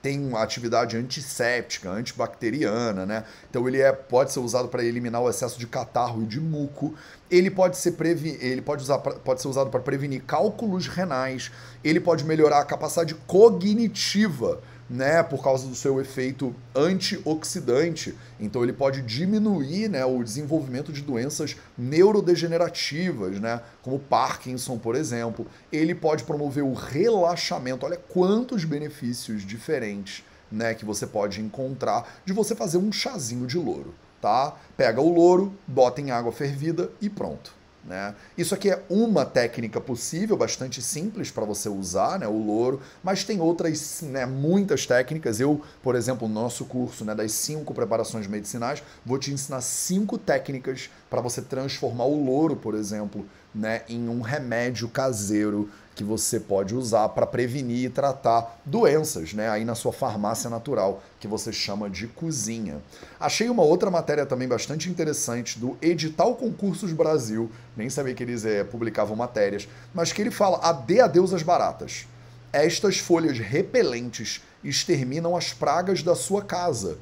tem 0.00 0.24
uma 0.24 0.42
atividade 0.42 0.96
antisséptica, 0.96 1.90
antibacteriana, 1.90 3.04
né? 3.04 3.24
Então 3.50 3.66
ele 3.66 3.80
é, 3.80 3.92
pode 3.92 4.32
ser 4.32 4.40
usado 4.40 4.68
para 4.68 4.84
eliminar 4.84 5.20
o 5.20 5.28
excesso 5.28 5.58
de 5.58 5.66
catarro 5.66 6.22
e 6.22 6.26
de 6.26 6.40
muco. 6.40 6.94
Ele 7.30 7.50
pode 7.50 7.76
ser, 7.76 7.92
previ 7.92 8.38
ele 8.40 8.62
pode 8.62 8.82
usar, 8.82 8.98
pode 8.98 9.42
ser 9.42 9.48
usado 9.48 9.70
para 9.70 9.80
prevenir 9.80 10.22
cálculos 10.22 10.86
renais. 10.86 11.50
Ele 11.82 12.00
pode 12.00 12.24
melhorar 12.24 12.60
a 12.60 12.64
capacidade 12.64 13.14
cognitiva 13.26 14.60
né, 14.88 15.22
por 15.22 15.42
causa 15.42 15.66
do 15.66 15.74
seu 15.74 16.00
efeito 16.00 16.54
antioxidante. 16.74 18.16
Então 18.40 18.62
ele 18.62 18.72
pode 18.72 19.02
diminuir, 19.02 19.88
né, 19.88 20.04
o 20.04 20.22
desenvolvimento 20.22 20.92
de 20.92 21.02
doenças 21.02 21.56
neurodegenerativas, 21.76 23.38
né, 23.38 23.60
como 23.82 23.98
Parkinson, 23.98 24.78
por 24.78 24.94
exemplo. 24.94 25.46
Ele 25.70 25.94
pode 25.94 26.24
promover 26.24 26.64
o 26.64 26.72
relaxamento. 26.72 27.84
Olha 27.84 27.96
quantos 27.96 28.64
benefícios 28.64 29.42
diferentes, 29.42 30.24
né, 30.50 30.72
que 30.74 30.84
você 30.84 31.06
pode 31.06 31.40
encontrar 31.40 32.20
de 32.24 32.32
você 32.32 32.54
fazer 32.54 32.78
um 32.78 32.90
chazinho 32.90 33.46
de 33.46 33.58
louro, 33.58 33.94
tá? 34.20 34.56
Pega 34.76 35.00
o 35.00 35.12
louro, 35.12 35.52
bota 35.66 36.00
em 36.00 36.10
água 36.10 36.32
fervida 36.32 36.90
e 37.00 37.10
pronto. 37.10 37.57
Né? 37.88 38.14
Isso 38.36 38.54
aqui 38.54 38.70
é 38.70 38.84
uma 38.90 39.24
técnica 39.24 39.80
possível, 39.80 40.36
bastante 40.36 40.82
simples 40.82 41.30
para 41.30 41.46
você 41.46 41.70
usar, 41.70 42.18
né, 42.18 42.28
o 42.28 42.36
louro, 42.36 42.82
mas 43.02 43.24
tem 43.24 43.40
outras, 43.40 44.02
né, 44.02 44.26
muitas 44.26 44.84
técnicas. 44.84 45.40
Eu, 45.40 45.62
por 45.82 45.94
exemplo, 45.94 46.28
no 46.28 46.34
nosso 46.34 46.66
curso 46.66 47.02
né, 47.02 47.14
das 47.14 47.32
cinco 47.32 47.72
preparações 47.72 48.26
medicinais, 48.26 48.82
vou 49.06 49.18
te 49.18 49.32
ensinar 49.32 49.62
cinco 49.62 50.18
técnicas 50.18 50.90
para 51.08 51.22
você 51.22 51.40
transformar 51.40 52.04
o 52.04 52.22
louro, 52.22 52.56
por 52.56 52.74
exemplo, 52.74 53.26
né, 53.54 53.80
em 53.88 54.06
um 54.06 54.20
remédio 54.20 54.86
caseiro 54.88 55.70
que 55.98 56.04
você 56.04 56.38
pode 56.38 56.76
usar 56.76 57.08
para 57.08 57.26
prevenir 57.26 57.86
e 57.86 57.90
tratar 57.90 58.60
doenças, 58.64 59.32
né, 59.32 59.50
aí 59.50 59.64
na 59.64 59.74
sua 59.74 59.92
farmácia 59.92 60.48
natural, 60.48 61.02
que 61.18 61.26
você 61.26 61.52
chama 61.52 61.90
de 61.90 62.06
cozinha. 62.06 62.80
Achei 63.18 63.50
uma 63.50 63.64
outra 63.64 63.90
matéria 63.90 64.24
também 64.24 64.46
bastante 64.46 64.88
interessante 64.88 65.58
do 65.58 65.76
Edital 65.82 66.36
Concursos 66.36 66.92
Brasil, 66.92 67.50
nem 67.76 67.90
sabia 67.90 68.14
que 68.14 68.22
eles 68.22 68.44
é, 68.44 68.62
publicavam 68.62 69.16
matérias, 69.16 69.68
mas 69.92 70.12
que 70.12 70.22
ele 70.22 70.30
fala: 70.30 70.58
"Adê 70.58 71.00
adeus 71.00 71.34
às 71.34 71.42
baratas. 71.42 72.06
Estas 72.52 72.98
folhas 72.98 73.40
repelentes 73.40 74.40
exterminam 74.62 75.36
as 75.36 75.52
pragas 75.52 76.00
da 76.00 76.14
sua 76.14 76.42
casa." 76.42 76.96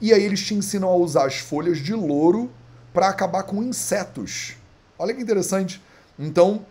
E 0.00 0.12
aí 0.12 0.22
eles 0.22 0.46
te 0.46 0.54
ensinam 0.54 0.90
a 0.90 0.94
usar 0.94 1.26
as 1.26 1.38
folhas 1.38 1.78
de 1.78 1.92
louro 1.92 2.48
para 2.94 3.08
acabar 3.08 3.42
com 3.42 3.64
insetos. 3.64 4.54
Olha 4.96 5.12
que 5.12 5.20
interessante. 5.20 5.82
Então, 6.16 6.64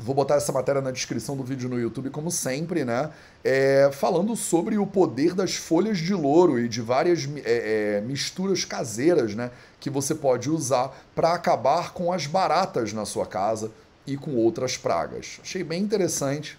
Vou 0.00 0.14
botar 0.14 0.36
essa 0.36 0.52
matéria 0.52 0.80
na 0.80 0.92
descrição 0.92 1.36
do 1.36 1.42
vídeo 1.42 1.68
no 1.68 1.78
YouTube, 1.78 2.08
como 2.10 2.30
sempre, 2.30 2.84
né? 2.84 3.10
É, 3.42 3.90
falando 3.92 4.36
sobre 4.36 4.78
o 4.78 4.86
poder 4.86 5.34
das 5.34 5.56
folhas 5.56 5.98
de 5.98 6.14
louro 6.14 6.58
e 6.58 6.68
de 6.68 6.80
várias 6.80 7.28
é, 7.44 7.96
é, 7.96 8.00
misturas 8.00 8.64
caseiras, 8.64 9.34
né? 9.34 9.50
Que 9.80 9.90
você 9.90 10.14
pode 10.14 10.48
usar 10.48 10.96
para 11.16 11.32
acabar 11.32 11.92
com 11.92 12.12
as 12.12 12.26
baratas 12.26 12.92
na 12.92 13.04
sua 13.04 13.26
casa 13.26 13.72
e 14.06 14.16
com 14.16 14.36
outras 14.36 14.76
pragas. 14.76 15.40
Achei 15.42 15.64
bem 15.64 15.82
interessante. 15.82 16.56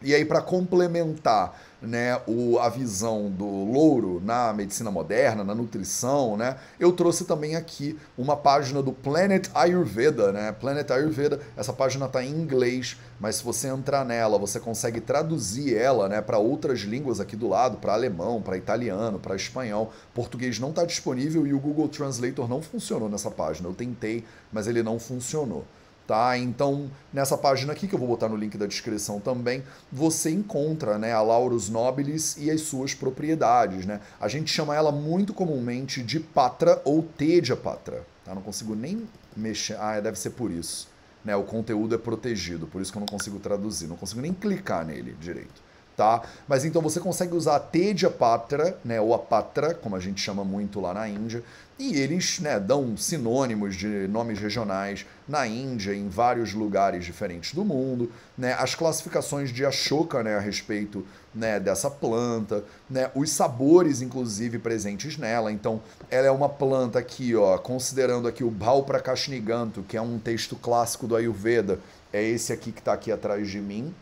E 0.00 0.14
aí, 0.14 0.24
para 0.24 0.40
complementar 0.40 1.60
né, 1.86 2.20
o, 2.26 2.58
a 2.58 2.68
visão 2.68 3.30
do 3.30 3.44
louro 3.44 4.20
na 4.24 4.52
medicina 4.52 4.90
moderna, 4.90 5.44
na 5.44 5.54
nutrição, 5.54 6.36
né, 6.36 6.56
eu 6.78 6.92
trouxe 6.92 7.24
também 7.24 7.56
aqui 7.56 7.98
uma 8.16 8.36
página 8.36 8.82
do 8.82 8.92
Planet 8.92 9.48
Ayurveda, 9.54 10.32
né? 10.32 10.52
Planet 10.52 10.90
Ayurveda, 10.90 11.40
essa 11.56 11.72
página 11.72 12.06
está 12.06 12.22
em 12.22 12.30
inglês, 12.30 12.96
mas 13.20 13.36
se 13.36 13.44
você 13.44 13.68
entrar 13.68 14.04
nela, 14.04 14.38
você 14.38 14.58
consegue 14.58 15.00
traduzir 15.00 15.76
ela, 15.76 16.08
né, 16.08 16.20
para 16.20 16.38
outras 16.38 16.80
línguas 16.80 17.20
aqui 17.20 17.36
do 17.36 17.48
lado, 17.48 17.78
para 17.78 17.92
alemão, 17.92 18.42
para 18.42 18.56
italiano, 18.56 19.18
para 19.18 19.36
espanhol. 19.36 19.92
Português 20.14 20.58
não 20.58 20.70
está 20.70 20.84
disponível 20.84 21.46
e 21.46 21.54
o 21.54 21.60
Google 21.60 21.88
Translator 21.88 22.48
não 22.48 22.60
funcionou 22.60 23.08
nessa 23.08 23.30
página. 23.30 23.68
Eu 23.68 23.74
tentei, 23.74 24.24
mas 24.52 24.66
ele 24.66 24.82
não 24.82 24.98
funcionou 24.98 25.64
tá? 26.06 26.36
Então, 26.36 26.90
nessa 27.12 27.36
página 27.36 27.72
aqui, 27.72 27.88
que 27.88 27.94
eu 27.94 27.98
vou 27.98 28.08
botar 28.08 28.28
no 28.28 28.36
link 28.36 28.56
da 28.56 28.66
descrição 28.66 29.20
também, 29.20 29.62
você 29.90 30.30
encontra 30.30 30.98
né, 30.98 31.12
a 31.12 31.22
Laurus 31.22 31.68
nobilis 31.68 32.36
e 32.38 32.50
as 32.50 32.62
suas 32.62 32.94
propriedades, 32.94 33.86
né? 33.86 34.00
A 34.20 34.28
gente 34.28 34.52
chama 34.52 34.74
ela 34.74 34.92
muito 34.92 35.32
comumente 35.32 36.02
de 36.02 36.20
patra 36.20 36.80
ou 36.84 37.02
tedia 37.02 37.56
patra, 37.56 38.04
tá? 38.24 38.34
Não 38.34 38.42
consigo 38.42 38.74
nem 38.74 39.06
mexer, 39.36 39.76
ah, 39.78 39.98
deve 40.00 40.18
ser 40.18 40.30
por 40.30 40.50
isso, 40.50 40.88
né? 41.24 41.34
O 41.36 41.44
conteúdo 41.44 41.94
é 41.94 41.98
protegido, 41.98 42.66
por 42.66 42.82
isso 42.82 42.92
que 42.92 42.98
eu 42.98 43.00
não 43.00 43.08
consigo 43.08 43.38
traduzir, 43.38 43.86
não 43.86 43.96
consigo 43.96 44.20
nem 44.20 44.32
clicar 44.32 44.84
nele 44.84 45.16
direito. 45.20 45.62
Tá? 45.96 46.22
Mas 46.48 46.64
então 46.64 46.82
você 46.82 46.98
consegue 46.98 47.36
usar 47.36 47.54
a 47.54 47.60
Tedia 47.60 48.10
Patra, 48.10 48.76
né, 48.84 49.00
ou 49.00 49.14
a 49.14 49.18
Patra, 49.18 49.74
como 49.74 49.94
a 49.94 50.00
gente 50.00 50.20
chama 50.20 50.44
muito 50.44 50.80
lá 50.80 50.92
na 50.92 51.08
Índia, 51.08 51.42
e 51.78 51.96
eles 51.96 52.38
né, 52.38 52.58
dão 52.60 52.96
sinônimos 52.96 53.76
de 53.76 54.08
nomes 54.08 54.38
regionais 54.38 55.06
na 55.28 55.46
Índia, 55.46 55.94
em 55.94 56.08
vários 56.08 56.52
lugares 56.52 57.04
diferentes 57.04 57.52
do 57.52 57.64
mundo. 57.64 58.10
Né, 58.36 58.54
as 58.54 58.74
classificações 58.74 59.50
de 59.50 59.64
Ashoka 59.64 60.22
né, 60.22 60.36
a 60.36 60.40
respeito 60.40 61.04
né, 61.34 61.58
dessa 61.58 61.90
planta, 61.90 62.64
né, 62.88 63.10
os 63.14 63.30
sabores, 63.30 64.02
inclusive, 64.02 64.58
presentes 64.58 65.16
nela. 65.16 65.50
Então, 65.50 65.80
ela 66.10 66.26
é 66.26 66.30
uma 66.30 66.48
planta 66.48 66.98
aqui, 66.98 67.34
ó, 67.34 67.58
considerando 67.58 68.28
aqui 68.28 68.44
o 68.44 68.50
Bhauprakashniganto, 68.50 69.82
que 69.82 69.96
é 69.96 70.02
um 70.02 70.18
texto 70.18 70.54
clássico 70.56 71.06
do 71.06 71.16
Ayurveda, 71.16 71.80
é 72.12 72.22
esse 72.22 72.52
aqui 72.52 72.70
que 72.70 72.80
está 72.80 72.92
aqui 72.92 73.10
atrás 73.10 73.48
de 73.48 73.60
mim, 73.60 73.92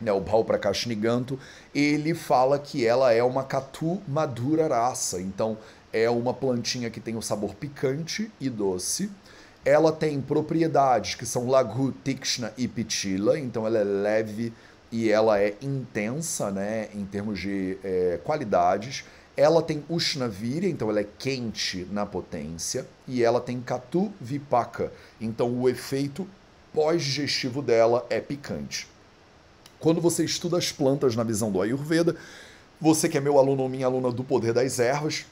né, 0.00 0.12
o 0.12 0.20
Bhauprakashniganto, 0.20 1.38
ele 1.74 2.14
fala 2.14 2.58
que 2.58 2.86
ela 2.86 3.12
é 3.12 3.22
uma 3.22 3.44
Katu 3.44 4.00
Madura 4.06 4.68
raça. 4.68 5.20
Então, 5.20 5.58
é 5.92 6.08
uma 6.08 6.34
plantinha 6.34 6.90
que 6.90 7.00
tem 7.00 7.14
o 7.14 7.18
um 7.18 7.22
sabor 7.22 7.54
picante 7.54 8.30
e 8.40 8.48
doce. 8.48 9.10
Ela 9.64 9.92
tem 9.92 10.20
propriedades 10.20 11.14
que 11.14 11.26
são 11.26 11.48
Laghu, 11.48 11.92
Tikshna 12.04 12.52
e 12.56 12.68
Pitila, 12.68 13.38
então 13.38 13.66
ela 13.66 13.78
é 13.78 13.84
leve 13.84 14.52
e 14.90 15.10
ela 15.10 15.40
é 15.40 15.54
intensa 15.60 16.50
né, 16.50 16.88
em 16.94 17.04
termos 17.04 17.38
de 17.38 17.76
é, 17.84 18.20
qualidades. 18.24 19.04
Ela 19.36 19.62
tem 19.62 19.84
Ushnavirya, 19.88 20.68
então 20.68 20.90
ela 20.90 21.00
é 21.00 21.06
quente 21.18 21.86
na 21.90 22.04
potência. 22.06 22.86
E 23.06 23.22
ela 23.22 23.40
tem 23.40 23.60
Katu 23.60 24.12
Vipaka, 24.20 24.92
então 25.20 25.52
o 25.60 25.68
efeito 25.68 26.26
pós-digestivo 26.72 27.62
dela 27.62 28.06
é 28.10 28.20
picante. 28.20 28.88
Quando 29.80 30.00
você 30.00 30.24
estuda 30.24 30.58
as 30.58 30.72
plantas 30.72 31.14
na 31.14 31.22
visão 31.22 31.52
do 31.52 31.62
Ayurveda, 31.62 32.16
você 32.80 33.08
que 33.08 33.16
é 33.16 33.20
meu 33.20 33.38
aluno 33.38 33.62
ou 33.62 33.68
minha 33.68 33.86
aluna 33.86 34.10
do 34.10 34.24
Poder 34.24 34.52
das 34.52 34.78
Ervas, 34.78 35.24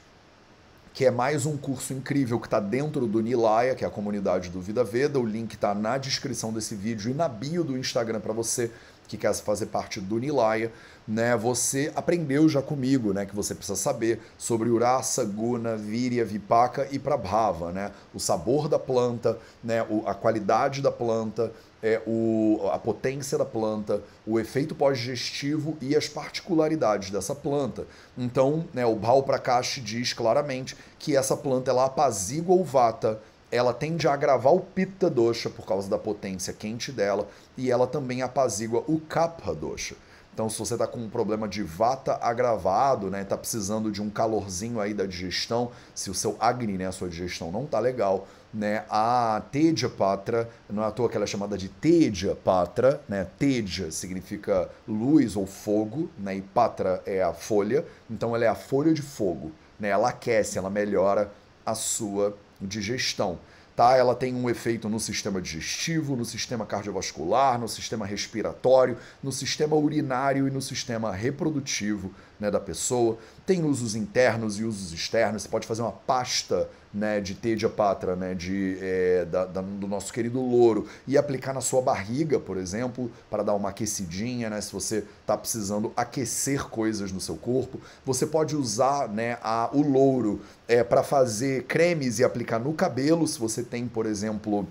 que 0.93 1.05
é 1.05 1.11
mais 1.11 1.45
um 1.45 1.55
curso 1.55 1.93
incrível 1.93 2.39
que 2.39 2.47
está 2.47 2.59
dentro 2.59 3.05
do 3.05 3.21
Nilaya, 3.21 3.75
que 3.75 3.83
é 3.83 3.87
a 3.87 3.91
comunidade 3.91 4.49
do 4.49 4.59
Vida 4.59 4.83
Veda. 4.83 5.19
O 5.19 5.25
link 5.25 5.53
está 5.53 5.75
na 5.75 5.97
descrição 5.97 6.51
desse 6.51 6.75
vídeo 6.75 7.11
e 7.11 7.13
na 7.13 7.27
bio 7.27 7.63
do 7.63 7.77
Instagram 7.77 8.19
para 8.19 8.33
você 8.33 8.71
que 9.07 9.15
quer 9.15 9.33
fazer 9.35 9.67
parte 9.67 10.01
do 10.01 10.17
Nilaya, 10.17 10.71
né? 11.07 11.37
Você 11.37 11.91
aprendeu 11.95 12.49
já 12.49 12.61
comigo, 12.61 13.13
né, 13.13 13.25
que 13.25 13.35
você 13.35 13.55
precisa 13.55 13.77
saber 13.77 14.19
sobre 14.37 14.69
Urasa, 14.69 15.23
Guna, 15.23 15.77
Virya, 15.77 16.25
Vipaka 16.25 16.87
e 16.91 16.99
Prabhava, 16.99 17.71
né? 17.71 17.91
O 18.13 18.19
sabor 18.19 18.67
da 18.67 18.79
planta, 18.79 19.37
né, 19.63 19.85
a 20.05 20.13
qualidade 20.13 20.81
da 20.81 20.91
planta, 20.91 21.51
é, 21.81 22.01
o, 22.05 22.69
a 22.71 22.79
potência 22.79 23.37
da 23.37 23.45
planta, 23.45 24.01
o 24.25 24.39
efeito 24.39 24.73
pós-digestivo 24.73 25.77
e 25.81 25.95
as 25.95 26.07
particularidades 26.07 27.09
dessa 27.09 27.35
planta. 27.35 27.85
Então, 28.17 28.65
né, 28.73 28.85
o 28.85 28.95
Bhal 28.95 29.23
Prakash 29.23 29.81
diz 29.83 30.13
claramente 30.13 30.75
que 30.97 31.15
essa 31.15 31.37
planta 31.37 31.71
ela 31.71 31.85
apazigua 31.85 32.55
o 32.55 32.63
vata, 32.63 33.19
ela 33.51 33.73
tende 33.73 34.07
a 34.07 34.13
agravar 34.13 34.53
o 34.53 34.59
pitta 34.59 35.09
dosha 35.09 35.49
por 35.49 35.65
causa 35.65 35.89
da 35.89 35.97
potência 35.97 36.53
quente 36.53 36.91
dela 36.91 37.27
e 37.55 37.71
ela 37.71 37.87
também 37.87 38.21
apazigua 38.21 38.83
o 38.87 38.99
kapha 38.99 39.53
dosha. 39.53 39.95
Então, 40.37 40.51
se 40.51 40.59
você 40.59 40.75
está 40.75 40.85
com 40.85 40.99
um 40.99 41.09
problema 41.09 41.47
de 41.47 41.63
vata 41.63 42.19
agravado, 42.21 43.09
né, 43.09 43.23
está 43.23 43.35
precisando 43.35 43.91
de 43.91 44.03
um 44.03 44.09
calorzinho 44.09 44.79
aí 44.79 44.93
da 44.93 45.03
digestão, 45.03 45.71
se 45.95 46.11
o 46.11 46.13
seu 46.13 46.37
agni, 46.39 46.77
né, 46.77 46.85
a 46.85 46.91
sua 46.91 47.09
digestão 47.09 47.51
não 47.51 47.63
está 47.63 47.79
legal, 47.79 48.27
né, 48.53 48.85
a 48.89 49.41
Teja 49.51 49.89
Patra, 49.89 50.49
não 50.69 50.83
é 50.83 50.87
à 50.87 50.91
toa 50.91 51.09
que 51.09 51.15
ela 51.15 51.25
é 51.25 51.27
chamada 51.27 51.57
de 51.57 51.69
Teja 51.69 52.35
Patra, 52.35 53.01
né, 53.07 53.27
Teja 53.37 53.91
significa 53.91 54.69
luz 54.87 55.35
ou 55.35 55.45
fogo, 55.45 56.09
né, 56.17 56.35
e 56.35 56.41
Patra 56.41 57.01
é 57.05 57.21
a 57.21 57.33
folha, 57.33 57.85
então 58.09 58.35
ela 58.35 58.45
é 58.45 58.47
a 58.47 58.55
folha 58.55 58.93
de 58.93 59.01
fogo, 59.01 59.51
né, 59.79 59.89
ela 59.89 60.09
aquece, 60.09 60.57
ela 60.57 60.69
melhora 60.69 61.31
a 61.65 61.75
sua 61.75 62.37
digestão 62.61 63.39
tá? 63.77 63.95
Ela 63.95 64.15
tem 64.15 64.33
um 64.33 64.49
efeito 64.49 64.89
no 64.89 64.99
sistema 64.99 65.39
digestivo, 65.39 66.15
no 66.15 66.25
sistema 66.25 66.65
cardiovascular, 66.65 67.59
no 67.59 67.67
sistema 67.69 68.07
respiratório, 68.07 68.97
no 69.21 69.31
sistema 69.31 69.75
urinário 69.75 70.47
e 70.47 70.51
no 70.51 70.63
sistema 70.63 71.13
reprodutivo, 71.13 72.11
né, 72.39 72.49
da 72.49 72.59
pessoa. 72.59 73.19
Tem 73.47 73.63
usos 73.63 73.95
internos 73.95 74.59
e 74.59 74.65
usos 74.65 74.91
externos. 74.91 75.43
Você 75.43 75.47
pode 75.47 75.65
fazer 75.65 75.81
uma 75.81 75.93
pasta 75.93 76.69
né, 76.93 77.21
de 77.21 77.33
Tedia 77.33 77.69
Patra, 77.69 78.13
né, 78.13 78.33
de, 78.33 78.77
é, 78.81 79.23
da, 79.23 79.45
da, 79.45 79.61
do 79.61 79.87
nosso 79.87 80.11
querido 80.11 80.41
louro, 80.41 80.85
e 81.07 81.17
aplicar 81.17 81.53
na 81.53 81.61
sua 81.61 81.81
barriga, 81.81 82.41
por 82.41 82.57
exemplo, 82.57 83.09
para 83.29 83.43
dar 83.43 83.53
uma 83.53 83.69
aquecidinha, 83.69 84.49
né, 84.49 84.59
se 84.59 84.73
você 84.73 85.01
está 85.21 85.37
precisando 85.37 85.93
aquecer 85.95 86.65
coisas 86.65 87.09
no 87.09 87.21
seu 87.21 87.37
corpo. 87.37 87.79
Você 88.05 88.25
pode 88.25 88.53
usar 88.53 89.07
né, 89.07 89.37
a, 89.41 89.69
o 89.71 89.81
louro 89.81 90.41
é, 90.67 90.83
para 90.83 91.01
fazer 91.01 91.63
cremes 91.63 92.19
e 92.19 92.25
aplicar 92.25 92.59
no 92.59 92.73
cabelo, 92.73 93.25
se 93.25 93.39
você 93.39 93.63
tem, 93.63 93.87
por 93.87 94.05
exemplo 94.05 94.67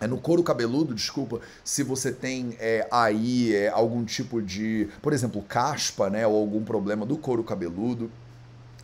é 0.00 0.06
no 0.06 0.18
couro 0.18 0.42
cabeludo, 0.42 0.94
desculpa, 0.94 1.40
se 1.62 1.82
você 1.82 2.10
tem 2.10 2.56
é, 2.58 2.88
aí 2.90 3.54
é, 3.54 3.68
algum 3.68 4.04
tipo 4.04 4.40
de, 4.40 4.88
por 5.02 5.12
exemplo, 5.12 5.42
caspa, 5.42 6.08
né, 6.08 6.26
ou 6.26 6.36
algum 6.36 6.64
problema 6.64 7.04
do 7.04 7.18
couro 7.18 7.44
cabeludo. 7.44 8.10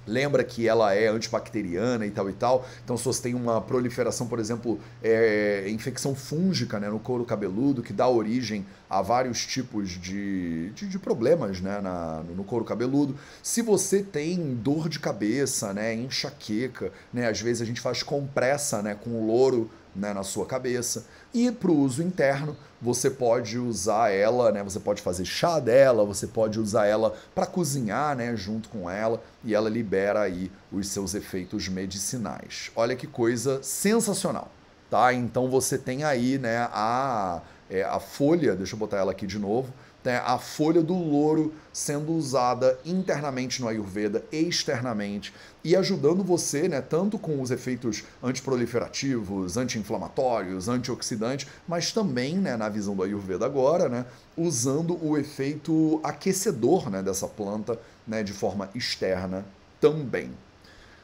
Lembra 0.07 0.45
que 0.45 0.69
ela 0.69 0.95
é 0.95 1.09
antibacteriana 1.09 2.07
e 2.07 2.13
tal 2.13 2.31
e 2.31 2.33
tal. 2.33 2.65
Então, 2.85 2.97
se 2.97 3.05
você 3.05 3.23
tem 3.23 3.35
uma 3.35 3.61
proliferação, 3.61 4.29
por 4.29 4.39
exemplo, 4.39 4.79
é, 5.03 5.69
infecção 5.69 6.15
fúngica 6.15 6.79
né, 6.79 6.89
no 6.89 7.01
couro 7.01 7.25
cabeludo, 7.25 7.83
que 7.83 7.93
dá 7.93 8.07
origem 8.07 8.65
a 8.89 9.03
vários 9.03 9.45
tipos 9.45 9.91
de, 9.91 10.71
de, 10.71 10.87
de 10.87 10.99
problemas 11.01 11.61
né, 11.61 11.81
na, 11.81 12.23
no 12.37 12.45
couro 12.45 12.65
cabeludo. 12.65 13.17
Se 13.43 13.63
você 13.63 14.01
tem 14.01 14.55
dor 14.55 14.89
de 14.89 15.01
cabeça, 15.01 15.73
né, 15.73 15.93
enxaqueca, 15.93 16.93
né, 17.13 17.29
às 17.29 17.41
vezes 17.41 17.61
a 17.61 17.65
gente 17.65 17.81
faz 17.81 18.05
compressa 18.05 18.81
né, 18.83 18.95
com 18.95 19.27
louro 19.27 19.69
né, 19.97 20.13
na 20.13 20.23
sua 20.23 20.47
cabeça. 20.47 21.07
E 21.33 21.51
para 21.51 21.71
o 21.71 21.79
uso 21.79 22.03
interno, 22.03 22.57
você 22.81 23.11
pode 23.11 23.59
usar 23.59 24.11
ela, 24.11 24.53
né, 24.53 24.63
você 24.63 24.79
pode 24.79 25.03
fazer 25.03 25.25
chá 25.25 25.59
dela, 25.59 26.05
você 26.05 26.27
pode 26.27 26.61
usar 26.61 26.87
ela 26.87 27.15
para 27.35 27.47
cozinhar 27.47 28.17
né, 28.17 28.37
junto 28.37 28.69
com 28.69 28.89
ela 28.91 29.23
e 29.43 29.55
ela 29.55 29.69
libera 29.69 30.21
aí 30.21 30.51
os 30.71 30.89
seus 30.89 31.15
efeitos 31.15 31.69
medicinais. 31.69 32.71
Olha 32.77 32.95
que 32.95 33.07
coisa 33.07 33.63
sensacional, 33.63 34.51
tá? 34.91 35.13
Então 35.13 35.49
você 35.49 35.79
tem 35.79 36.05
aí 36.05 36.39
né, 36.39 36.69
a, 36.73 37.41
é, 37.71 37.83
a 37.83 37.99
folha, 37.99 38.55
deixa 38.55 38.75
eu 38.75 38.79
botar 38.79 38.99
ela 38.99 39.13
aqui 39.13 39.27
de 39.27 39.39
novo, 39.39 39.73
né, 40.07 40.23
a 40.25 40.39
folha 40.39 40.81
do 40.81 40.95
louro 40.95 41.53
sendo 41.73 42.13
usada 42.13 42.79
internamente 42.87 43.61
no 43.61 43.67
Ayurveda, 43.67 44.25
externamente, 44.31 45.35
e 45.65 45.75
ajudando 45.75 46.23
você, 46.23 46.69
né, 46.69 46.81
tanto 46.81 47.19
com 47.19 47.43
os 47.43 47.51
efeitos 47.51 48.05
antiproliferativos, 48.23 49.57
anti-inflamatórios, 49.57 50.69
antioxidantes, 50.69 51.49
mas 51.67 51.91
também, 51.91 52.37
né, 52.37 52.57
na 52.57 52.69
visão 52.69 52.95
do 52.95 53.03
Ayurveda 53.03 53.45
agora, 53.45 53.89
né, 53.89 54.07
usando 54.37 54.97
o 55.05 55.19
efeito 55.19 56.01
aquecedor 56.05 56.89
né, 56.89 57.03
dessa 57.03 57.27
planta 57.27 57.77
né, 58.07 58.23
de 58.23 58.33
forma 58.33 58.71
externa 58.77 59.45
também. 59.81 60.31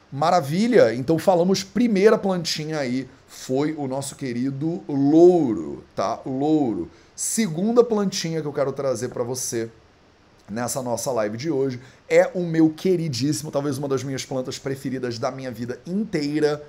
Maravilha! 0.09 0.93
Então 0.93 1.19
falamos 1.19 1.61
primeira 1.61 2.17
plantinha 2.17 2.79
aí 2.79 3.09
foi 3.27 3.73
o 3.73 3.87
nosso 3.87 4.15
querido 4.15 4.81
louro, 4.87 5.83
tá? 5.95 6.21
Louro. 6.25 6.89
Segunda 7.15 7.83
plantinha 7.83 8.41
que 8.41 8.47
eu 8.47 8.53
quero 8.53 8.71
trazer 8.71 9.09
para 9.09 9.23
você 9.23 9.69
nessa 10.49 10.81
nossa 10.81 11.11
live 11.11 11.37
de 11.37 11.51
hoje 11.51 11.79
é 12.09 12.29
o 12.33 12.41
meu 12.41 12.69
queridíssimo, 12.71 13.51
talvez 13.51 13.77
uma 13.77 13.87
das 13.87 14.03
minhas 14.03 14.25
plantas 14.25 14.57
preferidas 14.57 15.19
da 15.19 15.29
minha 15.29 15.51
vida 15.51 15.79
inteira, 15.85 16.65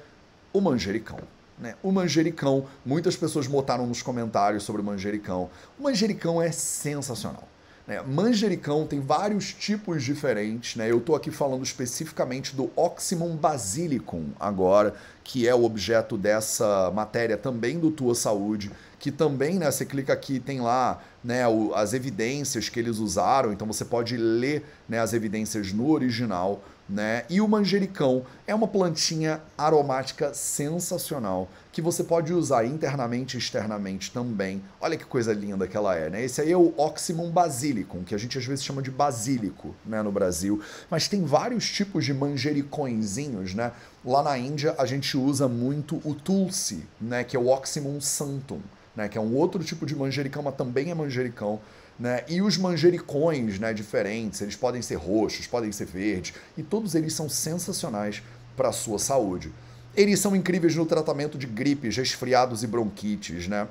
o 0.52 0.60
manjericão. 0.60 1.18
Né? 1.58 1.74
O 1.82 1.90
manjericão, 1.90 2.66
muitas 2.84 3.16
pessoas 3.16 3.46
botaram 3.46 3.86
nos 3.86 4.02
comentários 4.02 4.64
sobre 4.64 4.82
o 4.82 4.84
manjericão. 4.84 5.48
O 5.78 5.82
manjericão 5.82 6.42
é 6.42 6.52
sensacional. 6.52 7.48
Né? 7.86 8.02
Manjericão 8.02 8.86
tem 8.86 9.00
vários 9.00 9.52
tipos 9.52 10.02
diferentes. 10.02 10.76
Né? 10.76 10.90
Eu 10.90 10.98
estou 10.98 11.14
aqui 11.14 11.30
falando 11.30 11.62
especificamente 11.62 12.54
do 12.54 12.70
Oxymum 12.76 13.36
basilicum 13.36 14.28
agora, 14.38 14.94
que 15.22 15.46
é 15.46 15.54
o 15.54 15.64
objeto 15.64 16.16
dessa 16.16 16.90
matéria 16.94 17.36
também 17.36 17.78
do 17.78 17.90
Tua 17.90 18.14
Saúde 18.14 18.70
que 19.04 19.10
também, 19.10 19.58
né, 19.58 19.70
você 19.70 19.84
clica 19.84 20.14
aqui, 20.14 20.40
tem 20.40 20.62
lá 20.62 20.98
né, 21.22 21.46
o, 21.46 21.74
as 21.74 21.92
evidências 21.92 22.70
que 22.70 22.80
eles 22.80 22.96
usaram, 22.96 23.52
então 23.52 23.66
você 23.66 23.84
pode 23.84 24.16
ler 24.16 24.64
né, 24.88 24.98
as 24.98 25.12
evidências 25.12 25.74
no 25.74 25.90
original. 25.90 26.64
Né? 26.86 27.24
E 27.30 27.40
o 27.40 27.48
manjericão 27.48 28.26
é 28.46 28.54
uma 28.54 28.68
plantinha 28.68 29.40
aromática 29.56 30.34
sensacional 30.34 31.48
que 31.72 31.80
você 31.80 32.04
pode 32.04 32.32
usar 32.32 32.66
internamente 32.66 33.36
e 33.36 33.38
externamente 33.38 34.12
também. 34.12 34.62
Olha 34.78 34.96
que 34.96 35.04
coisa 35.04 35.32
linda 35.32 35.66
que 35.66 35.76
ela 35.76 35.96
é, 35.96 36.10
né? 36.10 36.22
Esse 36.22 36.42
aí 36.42 36.52
é 36.52 36.56
o 36.56 36.74
Oxymum 36.76 37.30
basilicum, 37.30 38.04
que 38.04 38.14
a 38.14 38.18
gente 38.18 38.36
às 38.36 38.44
vezes 38.44 38.62
chama 38.62 38.82
de 38.82 38.90
basílico, 38.90 39.74
né, 39.84 40.02
no 40.02 40.12
Brasil, 40.12 40.62
mas 40.90 41.08
tem 41.08 41.24
vários 41.24 41.68
tipos 41.70 42.04
de 42.04 42.12
manjericõezinhos, 42.12 43.54
né? 43.54 43.72
Lá 44.04 44.22
na 44.22 44.36
Índia 44.36 44.74
a 44.76 44.84
gente 44.84 45.16
usa 45.16 45.48
muito 45.48 46.00
o 46.04 46.14
tulsi, 46.14 46.86
né, 47.00 47.24
que 47.24 47.34
é 47.34 47.40
o 47.40 47.48
Oxymum 47.48 47.98
santum 48.00 48.60
né, 48.94 49.08
que 49.08 49.18
é 49.18 49.20
um 49.20 49.34
outro 49.34 49.62
tipo 49.62 49.84
de 49.84 49.96
manjericão, 49.96 50.42
mas 50.42 50.54
também 50.54 50.90
é 50.90 50.94
manjericão. 50.94 51.60
Né? 51.98 52.24
E 52.28 52.42
os 52.42 52.56
manjericões 52.56 53.58
né, 53.58 53.72
diferentes, 53.72 54.40
eles 54.40 54.56
podem 54.56 54.82
ser 54.82 54.96
roxos, 54.96 55.46
podem 55.46 55.70
ser 55.70 55.86
verdes, 55.86 56.34
e 56.56 56.62
todos 56.62 56.94
eles 56.94 57.12
são 57.12 57.28
sensacionais 57.28 58.22
para 58.56 58.68
a 58.68 58.72
sua 58.72 58.98
saúde. 58.98 59.52
Eles 59.96 60.18
são 60.18 60.34
incríveis 60.34 60.74
no 60.74 60.84
tratamento 60.84 61.38
de 61.38 61.46
gripes, 61.46 61.96
resfriados 61.96 62.64
e 62.64 62.66
bronquites, 62.66 63.46
né? 63.46 63.68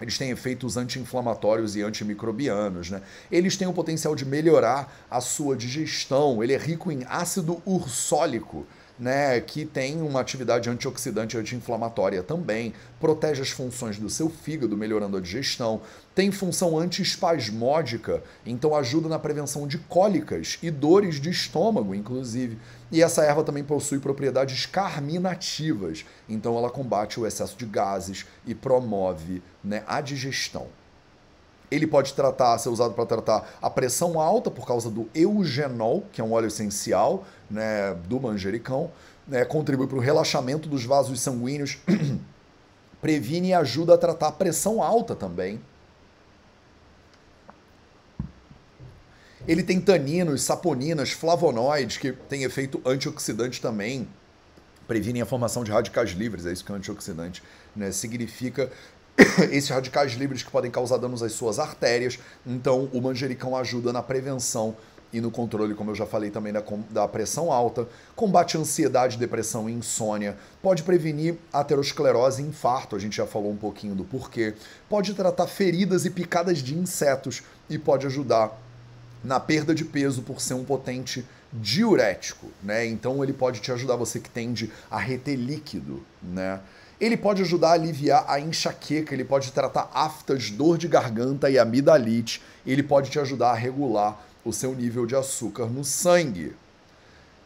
Eles 0.00 0.16
têm 0.16 0.30
efeitos 0.30 0.76
anti-inflamatórios 0.76 1.76
e 1.76 1.82
antimicrobianos, 1.82 2.90
né? 2.90 3.02
Eles 3.30 3.56
têm 3.56 3.68
o 3.68 3.72
potencial 3.72 4.14
de 4.14 4.24
melhorar 4.24 5.06
a 5.10 5.20
sua 5.20 5.54
digestão. 5.54 6.42
Ele 6.42 6.54
é 6.54 6.56
rico 6.56 6.90
em 6.90 7.04
ácido 7.06 7.62
ursólico, 7.66 8.66
né, 9.00 9.40
que 9.40 9.64
tem 9.64 10.02
uma 10.02 10.20
atividade 10.20 10.68
antioxidante 10.68 11.34
e 11.34 11.40
anti-inflamatória 11.40 12.22
também, 12.22 12.74
protege 13.00 13.40
as 13.40 13.48
funções 13.48 13.98
do 13.98 14.10
seu 14.10 14.28
fígado, 14.28 14.76
melhorando 14.76 15.16
a 15.16 15.20
digestão, 15.20 15.80
tem 16.14 16.30
função 16.30 16.78
antiespasmódica, 16.78 18.22
então 18.44 18.76
ajuda 18.76 19.08
na 19.08 19.18
prevenção 19.18 19.66
de 19.66 19.78
cólicas 19.78 20.58
e 20.62 20.70
dores 20.70 21.18
de 21.18 21.30
estômago, 21.30 21.94
inclusive. 21.94 22.58
E 22.92 23.02
essa 23.02 23.24
erva 23.24 23.42
também 23.42 23.64
possui 23.64 24.00
propriedades 24.00 24.66
carminativas, 24.66 26.04
então 26.28 26.58
ela 26.58 26.68
combate 26.68 27.18
o 27.18 27.26
excesso 27.26 27.56
de 27.56 27.64
gases 27.64 28.26
e 28.46 28.54
promove 28.54 29.42
né, 29.64 29.82
a 29.86 30.02
digestão. 30.02 30.66
Ele 31.70 31.86
pode 31.86 32.14
tratar, 32.14 32.58
ser 32.58 32.68
usado 32.68 32.94
para 32.94 33.06
tratar 33.06 33.48
a 33.62 33.70
pressão 33.70 34.20
alta 34.20 34.50
por 34.50 34.66
causa 34.66 34.90
do 34.90 35.08
eugenol, 35.14 36.04
que 36.12 36.20
é 36.20 36.24
um 36.24 36.32
óleo 36.32 36.48
essencial 36.48 37.24
né, 37.48 37.94
do 38.06 38.18
manjericão, 38.20 38.90
né, 39.26 39.44
contribui 39.44 39.86
para 39.86 39.96
o 39.96 40.00
relaxamento 40.00 40.68
dos 40.68 40.84
vasos 40.84 41.20
sanguíneos, 41.20 41.78
previne 43.00 43.48
e 43.48 43.54
ajuda 43.54 43.94
a 43.94 43.98
tratar 43.98 44.28
a 44.28 44.32
pressão 44.32 44.82
alta 44.82 45.14
também. 45.14 45.60
Ele 49.46 49.62
tem 49.62 49.80
taninos, 49.80 50.42
saponinas, 50.42 51.12
flavonoides, 51.12 51.96
que 51.96 52.12
tem 52.12 52.42
efeito 52.42 52.80
antioxidante 52.84 53.60
também, 53.60 54.06
previnem 54.86 55.22
a 55.22 55.26
formação 55.26 55.64
de 55.64 55.70
radicais 55.70 56.10
livres, 56.10 56.44
é 56.46 56.52
isso 56.52 56.64
que 56.64 56.72
é 56.72 56.74
antioxidante 56.74 57.42
né? 57.74 57.92
significa 57.92 58.70
esses 59.50 59.68
radicais 59.68 60.12
livres 60.12 60.42
que 60.42 60.50
podem 60.50 60.70
causar 60.70 60.98
danos 60.98 61.22
às 61.22 61.32
suas 61.32 61.58
artérias. 61.58 62.18
Então, 62.46 62.88
o 62.92 63.00
manjericão 63.00 63.56
ajuda 63.56 63.92
na 63.92 64.02
prevenção 64.02 64.76
e 65.12 65.20
no 65.20 65.30
controle, 65.30 65.74
como 65.74 65.90
eu 65.90 65.94
já 65.94 66.06
falei 66.06 66.30
também, 66.30 66.52
da, 66.52 66.62
da 66.88 67.08
pressão 67.08 67.50
alta, 67.50 67.88
combate 68.14 68.56
ansiedade, 68.56 69.18
depressão 69.18 69.68
e 69.68 69.72
insônia, 69.72 70.36
pode 70.62 70.84
prevenir 70.84 71.34
aterosclerose 71.52 72.42
e 72.42 72.46
infarto, 72.46 72.94
a 72.94 72.98
gente 72.98 73.16
já 73.16 73.26
falou 73.26 73.50
um 73.50 73.56
pouquinho 73.56 73.94
do 73.94 74.04
porquê, 74.04 74.54
pode 74.88 75.12
tratar 75.14 75.48
feridas 75.48 76.04
e 76.04 76.10
picadas 76.10 76.58
de 76.58 76.76
insetos 76.76 77.42
e 77.68 77.76
pode 77.76 78.06
ajudar 78.06 78.56
na 79.22 79.40
perda 79.40 79.74
de 79.74 79.84
peso 79.84 80.22
por 80.22 80.40
ser 80.40 80.54
um 80.54 80.64
potente 80.64 81.26
diurético, 81.52 82.46
né? 82.62 82.86
Então 82.86 83.22
ele 83.22 83.32
pode 83.32 83.60
te 83.60 83.72
ajudar 83.72 83.96
você 83.96 84.20
que 84.20 84.30
tende 84.30 84.70
a 84.88 84.98
reter 84.98 85.34
líquido, 85.34 86.02
né? 86.22 86.60
Ele 87.00 87.16
pode 87.16 87.40
ajudar 87.42 87.70
a 87.70 87.72
aliviar 87.72 88.24
a 88.28 88.38
enxaqueca, 88.38 89.14
ele 89.14 89.24
pode 89.24 89.52
tratar 89.52 89.90
aftas, 89.94 90.50
dor 90.50 90.76
de 90.76 90.86
garganta 90.86 91.48
e 91.48 91.58
amidalite, 91.58 92.42
ele 92.66 92.82
pode 92.82 93.10
te 93.10 93.18
ajudar 93.18 93.52
a 93.52 93.54
regular 93.54 94.20
o 94.44 94.52
seu 94.52 94.74
nível 94.74 95.06
de 95.06 95.16
açúcar 95.16 95.66
no 95.66 95.82
sangue. 95.82 96.54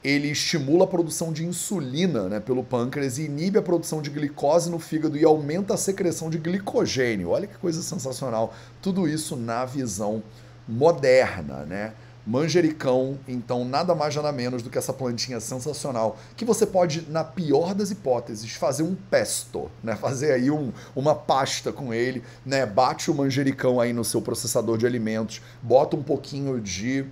Ele 0.02 0.28
estimula 0.28 0.84
a 0.84 0.88
produção 0.88 1.32
de 1.32 1.46
insulina 1.46 2.28
né, 2.28 2.40
pelo 2.40 2.62
pâncreas 2.62 3.16
e 3.16 3.22
inibe 3.22 3.58
a 3.58 3.62
produção 3.62 4.02
de 4.02 4.10
glicose 4.10 4.68
no 4.68 4.78
fígado 4.78 5.16
e 5.16 5.24
aumenta 5.24 5.74
a 5.74 5.78
secreção 5.78 6.28
de 6.28 6.36
glicogênio. 6.36 7.30
Olha 7.30 7.46
que 7.46 7.56
coisa 7.56 7.80
sensacional. 7.80 8.52
Tudo 8.82 9.08
isso 9.08 9.34
na 9.34 9.64
visão 9.64 10.22
moderna, 10.68 11.64
né? 11.64 11.92
Manjericão, 12.26 13.18
então 13.28 13.64
nada 13.64 13.94
mais 13.94 14.14
nada 14.16 14.32
menos 14.32 14.62
do 14.62 14.70
que 14.70 14.78
essa 14.78 14.92
plantinha 14.92 15.40
sensacional, 15.40 16.18
que 16.36 16.44
você 16.44 16.66
pode, 16.66 17.06
na 17.10 17.22
pior 17.22 17.74
das 17.74 17.90
hipóteses, 17.90 18.52
fazer 18.52 18.82
um 18.82 18.94
pesto, 18.94 19.70
né? 19.82 19.94
Fazer 19.96 20.32
aí 20.32 20.50
um, 20.50 20.72
uma 20.96 21.14
pasta 21.14 21.72
com 21.72 21.92
ele, 21.92 22.22
né? 22.44 22.64
Bate 22.64 23.10
o 23.10 23.14
manjericão 23.14 23.80
aí 23.80 23.92
no 23.92 24.04
seu 24.04 24.22
processador 24.22 24.78
de 24.78 24.86
alimentos, 24.86 25.42
bota 25.62 25.96
um 25.96 26.02
pouquinho 26.02 26.60
de 26.60 27.06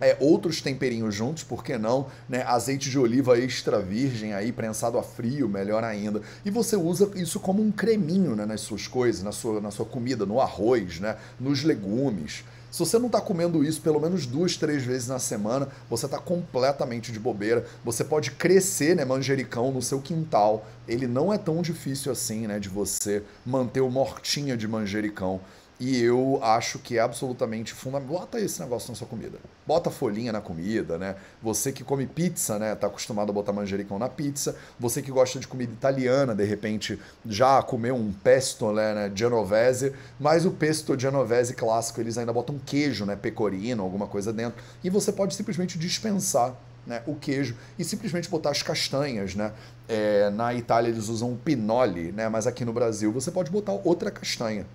é, 0.00 0.16
outros 0.20 0.60
temperinhos 0.60 1.14
juntos, 1.14 1.42
por 1.42 1.64
que 1.64 1.76
não? 1.76 2.06
Né? 2.28 2.42
Azeite 2.42 2.88
de 2.88 2.98
oliva 2.98 3.38
extra 3.38 3.80
virgem 3.80 4.32
aí, 4.32 4.52
prensado 4.52 4.98
a 4.98 5.02
frio, 5.02 5.48
melhor 5.48 5.82
ainda. 5.82 6.22
E 6.44 6.50
você 6.50 6.76
usa 6.76 7.10
isso 7.16 7.40
como 7.40 7.62
um 7.62 7.72
creminho 7.72 8.36
né, 8.36 8.46
nas 8.46 8.60
suas 8.60 8.86
coisas, 8.86 9.22
na 9.22 9.32
sua, 9.32 9.60
na 9.60 9.70
sua 9.70 9.86
comida, 9.86 10.24
no 10.24 10.40
arroz, 10.40 11.00
né, 11.00 11.16
nos 11.38 11.64
legumes. 11.64 12.44
Se 12.70 12.80
você 12.80 12.98
não 12.98 13.06
está 13.06 13.20
comendo 13.20 13.64
isso 13.64 13.80
pelo 13.80 13.98
menos 13.98 14.26
duas, 14.26 14.56
três 14.56 14.84
vezes 14.84 15.08
na 15.08 15.18
semana, 15.18 15.68
você 15.88 16.06
está 16.06 16.18
completamente 16.18 17.10
de 17.10 17.18
bobeira. 17.18 17.66
Você 17.84 18.04
pode 18.04 18.32
crescer 18.32 18.94
né, 18.94 19.04
manjericão 19.04 19.72
no 19.72 19.80
seu 19.80 20.00
quintal. 20.00 20.66
Ele 20.86 21.06
não 21.06 21.32
é 21.32 21.38
tão 21.38 21.62
difícil 21.62 22.12
assim 22.12 22.46
né, 22.46 22.58
de 22.58 22.68
você 22.68 23.22
manter 23.44 23.80
uma 23.80 24.00
hortinha 24.00 24.56
de 24.56 24.68
manjericão. 24.68 25.40
E 25.80 26.02
eu 26.02 26.40
acho 26.42 26.80
que 26.80 26.98
é 26.98 27.00
absolutamente 27.00 27.72
fundamental. 27.72 28.18
Bota 28.18 28.40
esse 28.40 28.60
negócio 28.60 28.90
na 28.90 28.96
sua 28.96 29.06
comida. 29.06 29.38
Bota 29.64 29.90
folhinha 29.90 30.32
na 30.32 30.40
comida, 30.40 30.98
né? 30.98 31.14
Você 31.40 31.70
que 31.70 31.84
come 31.84 32.04
pizza, 32.04 32.58
né? 32.58 32.74
Tá 32.74 32.88
acostumado 32.88 33.30
a 33.30 33.32
botar 33.32 33.52
manjericão 33.52 33.96
na 33.96 34.08
pizza. 34.08 34.56
Você 34.80 35.00
que 35.00 35.12
gosta 35.12 35.38
de 35.38 35.46
comida 35.46 35.72
italiana, 35.72 36.34
de 36.34 36.44
repente 36.44 36.98
já 37.24 37.62
comeu 37.62 37.94
um 37.94 38.12
pesto, 38.12 38.72
né, 38.72 38.92
né 38.92 39.12
genovese. 39.14 39.92
Mas 40.18 40.44
o 40.44 40.50
pesto 40.50 40.98
genovese 40.98 41.54
clássico, 41.54 42.00
eles 42.00 42.18
ainda 42.18 42.32
botam 42.32 42.58
queijo, 42.58 43.06
né? 43.06 43.14
Pecorino, 43.14 43.84
alguma 43.84 44.08
coisa 44.08 44.32
dentro. 44.32 44.60
E 44.82 44.90
você 44.90 45.12
pode 45.12 45.34
simplesmente 45.34 45.78
dispensar 45.78 46.56
né, 46.88 47.02
o 47.06 47.14
queijo 47.14 47.54
e 47.78 47.84
simplesmente 47.84 48.28
botar 48.28 48.50
as 48.50 48.62
castanhas, 48.62 49.34
né? 49.34 49.52
É, 49.86 50.30
na 50.30 50.52
Itália 50.54 50.88
eles 50.88 51.08
usam 51.08 51.32
o 51.32 51.36
pinole, 51.36 52.10
né? 52.10 52.28
Mas 52.28 52.46
aqui 52.46 52.64
no 52.64 52.72
Brasil 52.72 53.12
você 53.12 53.30
pode 53.30 53.50
botar 53.50 53.72
outra 53.84 54.10
castanha. 54.10 54.66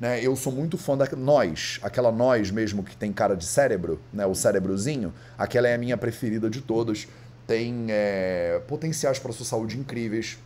Né? 0.00 0.24
Eu 0.24 0.34
sou 0.34 0.50
muito 0.50 0.78
fã 0.78 0.96
da 0.96 1.06
nós, 1.14 1.78
aquela 1.82 2.10
nós 2.10 2.50
mesmo 2.50 2.82
que 2.82 2.96
tem 2.96 3.12
cara 3.12 3.36
de 3.36 3.44
cérebro, 3.44 4.00
né? 4.12 4.24
o 4.24 4.34
cérebrozinho, 4.34 5.12
aquela 5.36 5.68
é 5.68 5.74
a 5.74 5.78
minha 5.78 5.96
preferida 5.96 6.48
de 6.48 6.62
todas. 6.62 7.06
Tem 7.46 7.86
é, 7.90 8.62
potenciais 8.66 9.18
para 9.18 9.32
sua 9.32 9.44
saúde 9.44 9.78
incríveis 9.78 10.38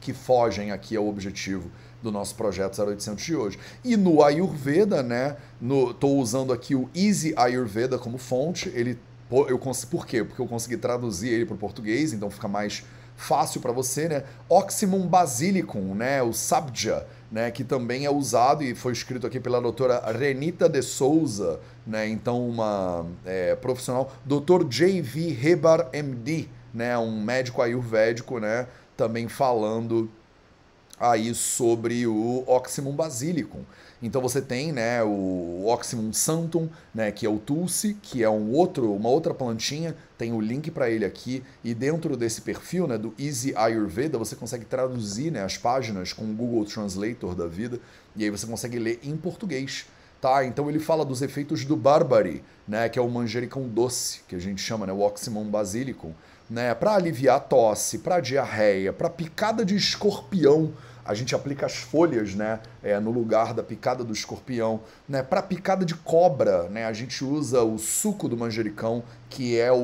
que 0.00 0.12
fogem 0.12 0.70
aqui 0.70 0.96
ao 0.96 1.06
objetivo 1.06 1.70
do 2.02 2.10
nosso 2.10 2.34
projeto 2.34 2.80
0800 2.80 3.24
de 3.24 3.36
hoje. 3.36 3.58
E 3.84 3.96
no 3.96 4.22
Ayurveda, 4.22 5.02
né? 5.02 5.36
Estou 5.60 6.18
usando 6.18 6.52
aqui 6.52 6.74
o 6.74 6.88
Easy 6.94 7.34
Ayurveda 7.36 7.98
como 7.98 8.16
fonte. 8.16 8.70
Ele, 8.70 8.98
eu, 9.30 9.58
por 9.90 10.06
quê? 10.06 10.24
Porque 10.24 10.40
eu 10.40 10.46
consegui 10.46 10.76
traduzir 10.76 11.28
ele 11.28 11.44
para 11.44 11.54
o 11.54 11.58
português, 11.58 12.12
então 12.12 12.30
fica 12.30 12.48
mais 12.48 12.82
fácil 13.16 13.60
para 13.60 13.72
você, 13.72 14.08
né? 14.08 14.24
Oxymum 14.48 15.06
basilicum, 15.06 15.94
né? 15.94 16.22
O 16.22 16.32
Sabja 16.32 17.06
né, 17.30 17.50
que 17.50 17.62
também 17.62 18.04
é 18.04 18.10
usado 18.10 18.64
e 18.64 18.74
foi 18.74 18.92
escrito 18.92 19.26
aqui 19.26 19.38
pela 19.38 19.60
doutora 19.60 20.00
Renita 20.12 20.68
de 20.68 20.82
Souza, 20.82 21.60
né, 21.86 22.08
então 22.08 22.48
uma 22.48 23.06
é, 23.24 23.54
profissional, 23.54 24.12
doutor 24.24 24.64
J.V. 24.64 25.32
Rebar 25.32 25.88
MD, 25.92 26.48
né, 26.74 26.98
um 26.98 27.22
médico 27.22 27.62
ayurvédico, 27.62 28.38
né, 28.38 28.66
também 28.96 29.28
falando 29.28 30.10
aí 30.98 31.34
sobre 31.34 32.06
o 32.06 32.44
Oxymum 32.46 32.92
basilicum. 32.92 33.64
Então 34.02 34.22
você 34.22 34.40
tem, 34.40 34.72
né, 34.72 35.02
o 35.02 35.66
Oxymum 35.66 36.12
santum, 36.12 36.68
né, 36.94 37.12
que 37.12 37.26
é 37.26 37.28
o 37.28 37.38
tulsi, 37.38 37.94
que 38.00 38.22
é 38.22 38.30
um 38.30 38.50
outro, 38.52 38.94
uma 38.94 39.10
outra 39.10 39.34
plantinha, 39.34 39.94
tem 40.16 40.32
o 40.32 40.40
link 40.40 40.70
para 40.70 40.88
ele 40.88 41.04
aqui. 41.04 41.42
E 41.62 41.74
dentro 41.74 42.16
desse 42.16 42.40
perfil, 42.40 42.86
né, 42.86 42.96
do 42.96 43.14
Easy 43.18 43.54
Ayurveda, 43.54 44.16
você 44.16 44.34
consegue 44.34 44.64
traduzir, 44.64 45.30
né, 45.30 45.44
as 45.44 45.58
páginas 45.58 46.12
com 46.14 46.24
o 46.24 46.34
Google 46.34 46.64
Translator 46.64 47.34
da 47.34 47.46
vida. 47.46 47.78
E 48.16 48.24
aí 48.24 48.30
você 48.30 48.46
consegue 48.46 48.78
ler 48.78 49.00
em 49.02 49.16
português. 49.16 49.86
Tá, 50.20 50.44
então 50.44 50.68
ele 50.68 50.78
fala 50.78 51.02
dos 51.02 51.22
efeitos 51.22 51.64
do 51.64 51.74
barbari, 51.74 52.44
né, 52.68 52.90
que 52.90 52.98
é 52.98 53.02
o 53.02 53.08
manjericão 53.08 53.66
doce, 53.66 54.20
que 54.28 54.36
a 54.36 54.38
gente 54.38 54.60
chama, 54.60 54.86
né, 54.86 54.92
o 54.92 55.00
Oxymum 55.00 55.44
basilicum, 55.44 56.12
né, 56.48 56.74
para 56.74 56.94
aliviar 56.94 57.36
a 57.36 57.40
tosse, 57.40 57.98
para 57.98 58.20
diarreia, 58.20 58.92
para 58.92 59.08
picada 59.08 59.64
de 59.64 59.74
escorpião, 59.74 60.74
a 61.04 61.14
gente 61.14 61.34
aplica 61.34 61.66
as 61.66 61.76
folhas, 61.76 62.34
né, 62.34 62.60
é, 62.82 62.98
no 63.00 63.10
lugar 63.10 63.54
da 63.54 63.62
picada 63.62 64.04
do 64.04 64.12
escorpião, 64.12 64.80
né, 65.08 65.22
para 65.22 65.42
picada 65.42 65.84
de 65.84 65.94
cobra, 65.94 66.68
né, 66.68 66.84
a 66.86 66.92
gente 66.92 67.24
usa 67.24 67.62
o 67.62 67.78
suco 67.78 68.28
do 68.28 68.36
manjericão, 68.36 69.02
que 69.28 69.58
é 69.58 69.70
o, 69.72 69.76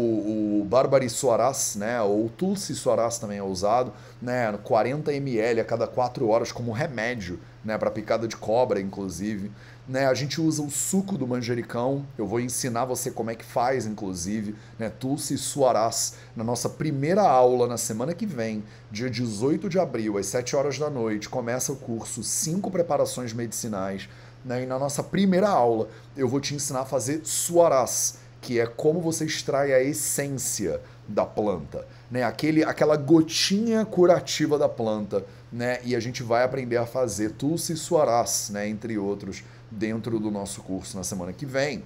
o 0.60 0.66
Barbari 0.68 1.08
Soaras, 1.08 1.76
né, 1.76 2.00
ou 2.00 2.28
Tulsi 2.28 2.74
Soaras 2.74 3.18
também 3.18 3.38
é 3.38 3.42
usado, 3.42 3.92
né, 4.20 4.52
40 4.64 5.12
ml 5.12 5.60
a 5.60 5.64
cada 5.64 5.86
4 5.86 6.28
horas 6.28 6.52
como 6.52 6.72
remédio, 6.72 7.38
né, 7.64 7.76
para 7.76 7.90
picada 7.90 8.28
de 8.28 8.36
cobra, 8.36 8.80
inclusive. 8.80 9.50
Né, 9.88 10.04
a 10.04 10.14
gente 10.14 10.40
usa 10.40 10.62
o 10.62 10.70
suco 10.70 11.16
do 11.16 11.28
manjericão, 11.28 12.04
eu 12.18 12.26
vou 12.26 12.40
ensinar 12.40 12.84
você 12.84 13.08
como 13.08 13.30
é 13.30 13.36
que 13.36 13.44
faz, 13.44 13.86
inclusive, 13.86 14.56
né, 14.76 14.90
Tulsi 14.90 15.38
Suarás, 15.38 16.14
na 16.34 16.42
nossa 16.42 16.68
primeira 16.68 17.22
aula 17.22 17.68
na 17.68 17.76
semana 17.76 18.12
que 18.12 18.26
vem, 18.26 18.64
dia 18.90 19.08
18 19.08 19.68
de 19.68 19.78
abril, 19.78 20.18
às 20.18 20.26
7 20.26 20.56
horas 20.56 20.76
da 20.76 20.90
noite, 20.90 21.28
começa 21.28 21.70
o 21.70 21.76
curso 21.76 22.24
5 22.24 22.68
preparações 22.68 23.32
medicinais, 23.32 24.08
né, 24.44 24.64
e 24.64 24.66
na 24.66 24.76
nossa 24.76 25.04
primeira 25.04 25.48
aula 25.48 25.88
eu 26.16 26.28
vou 26.28 26.40
te 26.40 26.52
ensinar 26.52 26.80
a 26.80 26.84
fazer 26.84 27.20
Suarás, 27.22 28.18
que 28.40 28.58
é 28.58 28.66
como 28.66 29.00
você 29.00 29.24
extrai 29.24 29.72
a 29.72 29.80
essência 29.80 30.80
da 31.06 31.24
planta, 31.24 31.86
né, 32.10 32.24
aquele, 32.24 32.64
aquela 32.64 32.96
gotinha 32.96 33.84
curativa 33.84 34.58
da 34.58 34.68
planta, 34.68 35.24
né, 35.52 35.78
e 35.84 35.94
a 35.94 36.00
gente 36.00 36.24
vai 36.24 36.42
aprender 36.42 36.76
a 36.76 36.86
fazer 36.86 37.30
Tulsi 37.30 37.76
Suarás, 37.76 38.50
né, 38.50 38.68
entre 38.68 38.98
outros, 38.98 39.44
dentro 39.70 40.18
do 40.18 40.30
nosso 40.30 40.62
curso 40.62 40.96
na 40.96 41.04
semana 41.04 41.32
que 41.32 41.46
vem. 41.46 41.82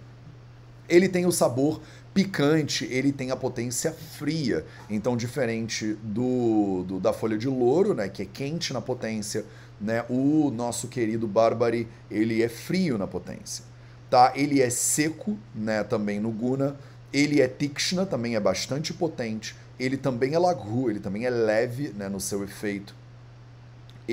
Ele 0.88 1.08
tem 1.08 1.24
o 1.24 1.32
sabor 1.32 1.80
picante, 2.12 2.84
ele 2.90 3.12
tem 3.12 3.30
a 3.30 3.36
potência 3.36 3.92
fria. 3.92 4.64
Então, 4.88 5.16
diferente 5.16 5.96
do, 6.02 6.84
do, 6.86 7.00
da 7.00 7.12
folha 7.12 7.38
de 7.38 7.48
louro, 7.48 7.94
né, 7.94 8.08
que 8.08 8.22
é 8.22 8.26
quente 8.26 8.72
na 8.72 8.80
potência, 8.80 9.44
né, 9.80 10.04
o 10.08 10.50
nosso 10.50 10.88
querido 10.88 11.26
Barbary, 11.28 11.86
ele 12.10 12.42
é 12.42 12.48
frio 12.48 12.98
na 12.98 13.06
potência. 13.06 13.64
Tá? 14.10 14.32
Ele 14.34 14.60
é 14.60 14.68
seco, 14.68 15.38
né, 15.54 15.84
também 15.84 16.18
no 16.18 16.30
Guna. 16.30 16.76
Ele 17.12 17.40
é 17.40 17.46
Tikshna, 17.46 18.04
também 18.04 18.34
é 18.34 18.40
bastante 18.40 18.92
potente. 18.92 19.54
Ele 19.78 19.96
também 19.96 20.34
é 20.34 20.38
Laghu, 20.38 20.90
ele 20.90 21.00
também 21.00 21.24
é 21.24 21.30
leve 21.30 21.90
né, 21.90 22.08
no 22.08 22.20
seu 22.20 22.42
efeito 22.42 22.94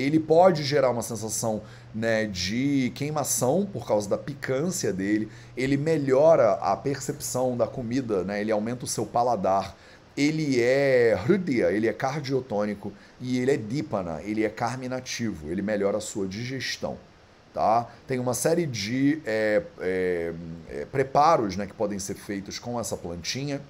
ele 0.00 0.20
pode 0.20 0.62
gerar 0.62 0.90
uma 0.90 1.02
sensação 1.02 1.62
né, 1.98 2.26
de 2.26 2.92
queimação 2.94 3.68
por 3.70 3.86
causa 3.86 4.08
da 4.08 4.16
picância 4.16 4.92
dele, 4.92 5.28
ele 5.56 5.76
melhora 5.76 6.52
a 6.52 6.76
percepção 6.76 7.56
da 7.56 7.66
comida, 7.66 8.22
né, 8.22 8.40
ele 8.40 8.52
aumenta 8.52 8.84
o 8.84 8.88
seu 8.88 9.04
paladar, 9.04 9.76
ele 10.16 10.60
é 10.60 11.18
hridya, 11.26 11.72
ele 11.72 11.88
é 11.88 11.92
cardiotônico 11.92 12.92
e 13.20 13.38
ele 13.38 13.50
é 13.50 13.56
dípana, 13.56 14.22
ele 14.22 14.44
é 14.44 14.48
carminativo, 14.48 15.50
ele 15.50 15.62
melhora 15.62 15.98
a 15.98 16.00
sua 16.00 16.26
digestão. 16.26 16.96
Tá? 17.52 17.88
Tem 18.06 18.18
uma 18.20 18.34
série 18.34 18.66
de 18.66 19.20
é, 19.26 19.62
é, 19.80 20.32
é, 20.70 20.84
preparos 20.84 21.56
né, 21.56 21.66
que 21.66 21.72
podem 21.72 21.98
ser 21.98 22.14
feitos 22.14 22.58
com 22.58 22.78
essa 22.78 22.96
plantinha. 22.96 23.60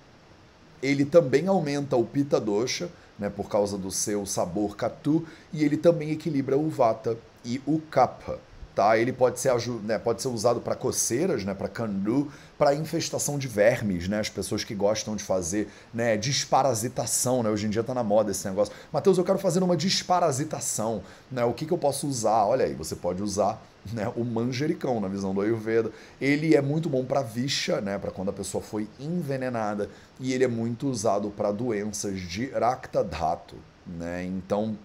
Ele 0.83 1.05
também 1.05 1.47
aumenta 1.47 1.97
o 1.97 2.05
pita 2.05 2.41
dosha, 2.41 2.91
né, 3.19 3.31
por 3.31 3.49
causa 3.49 3.79
do 3.79 3.91
seu 3.91 4.27
sabor 4.27 4.77
catu, 4.77 5.27
e 5.53 5.65
ele 5.65 5.77
também 5.77 6.11
equilibra 6.11 6.57
o 6.57 6.69
vata 6.69 7.17
e 7.45 7.61
o 7.67 7.81
kapha. 7.81 8.39
Tá? 8.75 8.97
Ele 8.97 9.13
pode 9.13 9.41
ser, 9.41 9.53
né, 9.83 9.99
pode 9.99 10.23
ser 10.23 10.29
usado 10.29 10.61
para 10.61 10.77
coceiras, 10.77 11.45
né, 11.45 11.53
para 11.53 11.67
candu, 11.67 12.31
para 12.57 12.77
infestação 12.77 13.37
de 13.37 13.49
vermes, 13.49 14.07
né, 14.07 14.21
as 14.21 14.29
pessoas 14.29 14.63
que 14.63 14.73
gostam 14.73 15.17
de 15.17 15.25
fazer 15.25 15.69
né, 15.93 16.17
desparasitação. 16.17 17.43
Né, 17.43 17.51
hoje 17.51 17.67
em 17.67 17.71
dia 17.71 17.81
está 17.81 17.93
na 17.93 18.05
moda 18.05 18.31
esse 18.31 18.49
negócio. 18.49 18.73
Matheus, 18.93 19.19
eu 19.19 19.25
quero 19.25 19.39
fazer 19.39 19.65
uma 19.65 19.77
desparasitação. 19.77 21.03
Né, 21.29 21.45
o 21.45 21.53
que, 21.53 21.67
que 21.67 21.73
eu 21.73 21.79
posso 21.79 22.07
usar? 22.07 22.45
Olha 22.45 22.67
aí, 22.67 22.75
você 22.75 22.95
pode 22.95 23.21
usar 23.21 23.61
né, 23.93 24.13
o 24.15 24.25
manjericão, 24.25 25.01
na 25.01 25.09
visão 25.09 25.35
do 25.35 25.41
Ayurveda. 25.41 25.91
Ele 26.21 26.55
é 26.55 26.63
muito 26.63 26.89
bom 26.89 27.05
para 27.05 27.21
vixa, 27.21 27.81
né, 27.81 27.99
para 27.99 28.13
quando 28.13 28.29
a 28.29 28.33
pessoa 28.33 28.63
foi 28.63 28.89
envenenada, 29.01 29.89
e 30.21 30.33
ele 30.33 30.45
é 30.45 30.49
muito 30.49 30.89
usado 30.89 31.31
para 31.31 31.51
doenças 31.51 32.21
de 32.21 32.47
Rakta 32.51 33.03
Dhatu. 33.03 33.57
Né? 33.85 34.25
Então, 34.25 34.77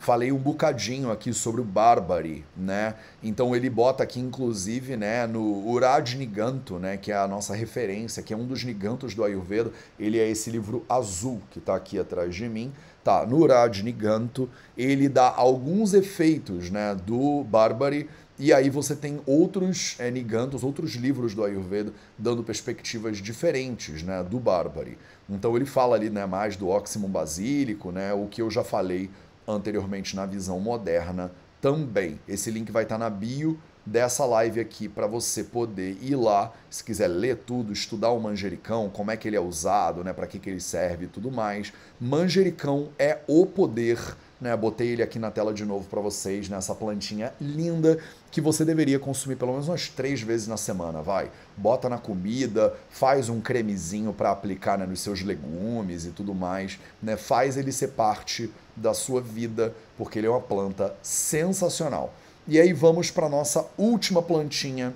falei 0.00 0.32
um 0.32 0.38
bocadinho 0.38 1.12
aqui 1.12 1.30
sobre 1.32 1.60
o 1.60 1.64
Barbary, 1.64 2.42
né? 2.56 2.94
Então 3.22 3.54
ele 3.54 3.68
bota 3.68 4.02
aqui, 4.02 4.18
inclusive, 4.18 4.96
né, 4.96 5.26
no 5.26 5.68
Urad 5.68 6.14
Niganto, 6.16 6.78
né, 6.78 6.96
que 6.96 7.12
é 7.12 7.16
a 7.16 7.28
nossa 7.28 7.54
referência, 7.54 8.22
que 8.22 8.32
é 8.32 8.36
um 8.36 8.46
dos 8.46 8.64
Nigantos 8.64 9.14
do 9.14 9.22
Ayurveda. 9.22 9.70
Ele 9.98 10.18
é 10.18 10.26
esse 10.26 10.50
livro 10.50 10.86
azul 10.88 11.42
que 11.50 11.58
está 11.58 11.76
aqui 11.76 11.98
atrás 11.98 12.34
de 12.34 12.48
mim. 12.48 12.72
Tá, 13.04 13.26
no 13.26 13.36
Urad 13.36 13.82
Niganto, 13.82 14.48
ele 14.76 15.06
dá 15.06 15.34
alguns 15.36 15.92
efeitos, 15.92 16.70
né, 16.70 16.94
do 16.94 17.44
Barbary. 17.44 18.08
E 18.38 18.54
aí 18.54 18.70
você 18.70 18.96
tem 18.96 19.20
outros 19.26 19.96
é, 19.98 20.10
Nigantos, 20.10 20.64
outros 20.64 20.92
livros 20.92 21.34
do 21.34 21.44
Ayurveda 21.44 21.92
dando 22.16 22.42
perspectivas 22.42 23.18
diferentes, 23.18 24.02
né, 24.02 24.22
do 24.22 24.40
Barbary. 24.40 24.96
Então 25.28 25.54
ele 25.56 25.66
fala 25.66 25.94
ali, 25.94 26.08
né, 26.08 26.24
mais 26.24 26.56
do 26.56 26.70
óximo 26.70 27.06
basílico, 27.06 27.92
né, 27.92 28.14
o 28.14 28.26
que 28.26 28.40
eu 28.40 28.50
já 28.50 28.64
falei 28.64 29.10
anteriormente 29.52 30.16
na 30.16 30.26
visão 30.26 30.58
moderna 30.60 31.30
também. 31.60 32.18
Esse 32.26 32.50
link 32.50 32.70
vai 32.72 32.84
estar 32.84 32.98
na 32.98 33.10
bio 33.10 33.58
dessa 33.84 34.24
live 34.24 34.60
aqui 34.60 34.88
para 34.88 35.06
você 35.06 35.42
poder 35.42 35.98
ir 36.00 36.14
lá, 36.14 36.52
se 36.68 36.84
quiser 36.84 37.08
ler 37.08 37.36
tudo, 37.38 37.72
estudar 37.72 38.10
o 38.10 38.20
manjericão, 38.20 38.88
como 38.88 39.10
é 39.10 39.16
que 39.16 39.26
ele 39.26 39.36
é 39.36 39.40
usado, 39.40 40.04
né, 40.04 40.12
para 40.12 40.26
que, 40.26 40.38
que 40.38 40.50
ele 40.50 40.60
serve 40.60 41.06
e 41.06 41.08
tudo 41.08 41.30
mais. 41.30 41.72
Manjericão 42.00 42.90
é 42.98 43.18
o 43.26 43.46
poder 43.46 43.98
né? 44.40 44.56
Botei 44.56 44.88
ele 44.88 45.02
aqui 45.02 45.18
na 45.18 45.30
tela 45.30 45.52
de 45.52 45.64
novo 45.64 45.86
para 45.88 46.00
vocês, 46.00 46.48
nessa 46.48 46.72
né? 46.72 46.78
plantinha 46.78 47.34
linda 47.40 47.98
que 48.30 48.40
você 48.40 48.64
deveria 48.64 48.98
consumir 48.98 49.36
pelo 49.36 49.52
menos 49.52 49.68
umas 49.68 49.88
três 49.88 50.22
vezes 50.22 50.46
na 50.46 50.56
semana, 50.56 51.02
vai. 51.02 51.30
Bota 51.56 51.88
na 51.88 51.98
comida, 51.98 52.74
faz 52.88 53.28
um 53.28 53.40
cremezinho 53.40 54.12
para 54.12 54.30
aplicar 54.30 54.78
né, 54.78 54.86
nos 54.86 55.00
seus 55.00 55.22
legumes 55.22 56.06
e 56.06 56.10
tudo 56.10 56.34
mais, 56.34 56.78
né? 57.02 57.16
Faz 57.16 57.56
ele 57.56 57.72
ser 57.72 57.88
parte 57.88 58.50
da 58.74 58.94
sua 58.94 59.20
vida, 59.20 59.74
porque 59.98 60.18
ele 60.18 60.26
é 60.26 60.30
uma 60.30 60.40
planta 60.40 60.94
sensacional. 61.02 62.14
E 62.48 62.58
aí 62.58 62.72
vamos 62.72 63.10
para 63.10 63.28
nossa 63.28 63.66
última 63.76 64.22
plantinha 64.22 64.94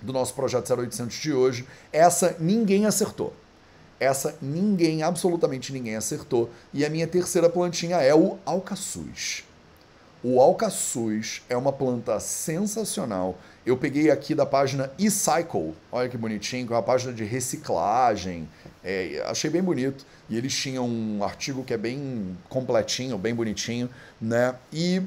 do 0.00 0.12
nosso 0.12 0.34
projeto 0.34 0.72
0800 0.72 1.16
de 1.16 1.32
hoje. 1.32 1.66
Essa 1.92 2.36
ninguém 2.38 2.86
acertou. 2.86 3.32
Essa 3.98 4.36
ninguém, 4.40 5.02
absolutamente 5.02 5.72
ninguém 5.72 5.96
acertou. 5.96 6.50
E 6.72 6.84
a 6.84 6.90
minha 6.90 7.06
terceira 7.06 7.48
plantinha 7.48 7.96
é 7.96 8.14
o 8.14 8.38
alcaçuz. 8.44 9.44
O 10.22 10.40
alcaçuz 10.40 11.42
é 11.50 11.56
uma 11.56 11.72
planta 11.72 12.18
sensacional. 12.18 13.38
Eu 13.64 13.76
peguei 13.76 14.10
aqui 14.10 14.34
da 14.34 14.46
página 14.46 14.90
eCycle, 14.98 15.74
olha 15.92 16.08
que 16.08 16.16
bonitinho, 16.16 16.66
é 16.70 16.70
uma 16.70 16.82
página 16.82 17.12
de 17.12 17.24
reciclagem. 17.24 18.48
É, 18.82 19.22
achei 19.26 19.50
bem 19.50 19.62
bonito. 19.62 20.06
E 20.28 20.36
eles 20.38 20.54
tinham 20.54 20.88
um 20.88 21.22
artigo 21.22 21.62
que 21.62 21.74
é 21.74 21.76
bem 21.76 22.36
completinho, 22.48 23.18
bem 23.18 23.34
bonitinho, 23.34 23.90
né? 24.20 24.54
E 24.72 25.02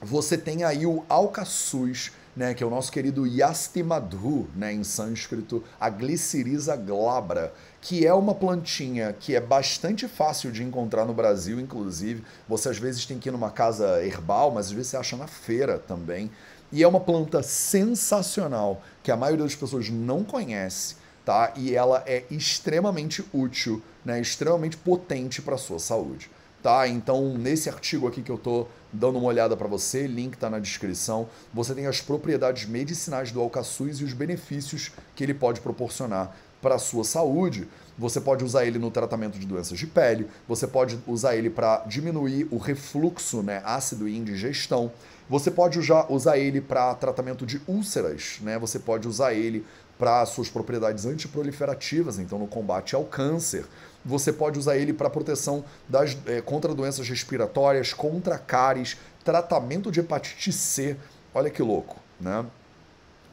você 0.00 0.36
tem 0.36 0.64
aí 0.64 0.86
o 0.86 1.04
alcaçuz, 1.08 2.10
né, 2.34 2.54
que 2.54 2.64
é 2.64 2.66
o 2.66 2.70
nosso 2.70 2.90
querido 2.90 3.26
Yastimadhu, 3.26 4.48
né, 4.56 4.72
em 4.72 4.82
sânscrito, 4.82 5.62
a 5.78 5.88
Glycyrrhiza 5.88 6.74
glabra, 6.74 7.52
que 7.82 8.06
é 8.06 8.14
uma 8.14 8.32
plantinha 8.32 9.12
que 9.12 9.34
é 9.34 9.40
bastante 9.40 10.06
fácil 10.06 10.52
de 10.52 10.62
encontrar 10.62 11.04
no 11.04 11.12
Brasil, 11.12 11.58
inclusive. 11.58 12.22
Você 12.48 12.68
às 12.68 12.78
vezes 12.78 13.04
tem 13.04 13.18
que 13.18 13.28
ir 13.28 13.32
numa 13.32 13.50
casa 13.50 14.02
herbal, 14.06 14.52
mas 14.52 14.66
às 14.66 14.72
vezes 14.72 14.86
você 14.92 14.96
acha 14.96 15.16
na 15.16 15.26
feira 15.26 15.80
também. 15.80 16.30
E 16.70 16.80
é 16.82 16.86
uma 16.86 17.00
planta 17.00 17.42
sensacional 17.42 18.80
que 19.02 19.10
a 19.10 19.16
maioria 19.16 19.44
das 19.44 19.56
pessoas 19.56 19.90
não 19.90 20.22
conhece, 20.22 20.94
tá? 21.24 21.52
E 21.56 21.74
ela 21.74 22.04
é 22.06 22.22
extremamente 22.30 23.24
útil, 23.34 23.82
né? 24.04 24.20
Extremamente 24.20 24.76
potente 24.76 25.42
para 25.42 25.56
a 25.56 25.58
sua 25.58 25.80
saúde, 25.80 26.30
tá? 26.62 26.86
Então, 26.86 27.36
nesse 27.36 27.68
artigo 27.68 28.06
aqui 28.06 28.22
que 28.22 28.30
eu 28.30 28.38
tô 28.38 28.68
dando 28.92 29.18
uma 29.18 29.26
olhada 29.26 29.56
para 29.56 29.66
você, 29.66 30.06
link 30.06 30.34
está 30.34 30.48
na 30.48 30.60
descrição. 30.60 31.28
Você 31.52 31.74
tem 31.74 31.88
as 31.88 32.00
propriedades 32.00 32.64
medicinais 32.64 33.32
do 33.32 33.40
alcaçuz 33.40 33.98
e 33.98 34.04
os 34.04 34.12
benefícios 34.12 34.92
que 35.16 35.24
ele 35.24 35.34
pode 35.34 35.60
proporcionar 35.60 36.32
para 36.62 36.76
a 36.76 36.78
sua 36.78 37.04
saúde. 37.04 37.68
Você 37.98 38.20
pode 38.20 38.42
usar 38.42 38.64
ele 38.64 38.78
no 38.78 38.90
tratamento 38.90 39.38
de 39.38 39.46
doenças 39.46 39.78
de 39.78 39.86
pele, 39.86 40.26
você 40.48 40.66
pode 40.66 40.98
usar 41.06 41.36
ele 41.36 41.50
para 41.50 41.78
diminuir 41.86 42.48
o 42.50 42.56
refluxo 42.56 43.42
né, 43.42 43.60
ácido 43.64 44.08
e 44.08 44.16
indigestão. 44.16 44.90
Você 45.28 45.50
pode 45.50 45.78
usar 46.08 46.38
ele 46.38 46.60
para 46.60 46.94
tratamento 46.94 47.44
de 47.44 47.60
úlceras, 47.66 48.38
né? 48.40 48.58
Você 48.58 48.78
pode 48.78 49.06
usar 49.06 49.34
ele 49.34 49.64
para 49.98 50.26
suas 50.26 50.48
propriedades 50.48 51.06
antiproliferativas, 51.06 52.18
então 52.18 52.38
no 52.38 52.46
combate 52.46 52.94
ao 52.94 53.04
câncer. 53.04 53.64
Você 54.04 54.32
pode 54.32 54.58
usar 54.58 54.76
ele 54.76 54.92
para 54.92 55.08
proteção 55.08 55.64
das, 55.88 56.16
é, 56.26 56.40
contra 56.40 56.74
doenças 56.74 57.08
respiratórias, 57.08 57.92
contra 57.92 58.36
cáries, 58.36 58.96
tratamento 59.24 59.92
de 59.92 60.00
hepatite 60.00 60.52
C. 60.52 60.96
Olha 61.32 61.48
que 61.50 61.62
louco, 61.62 61.98
né? 62.20 62.44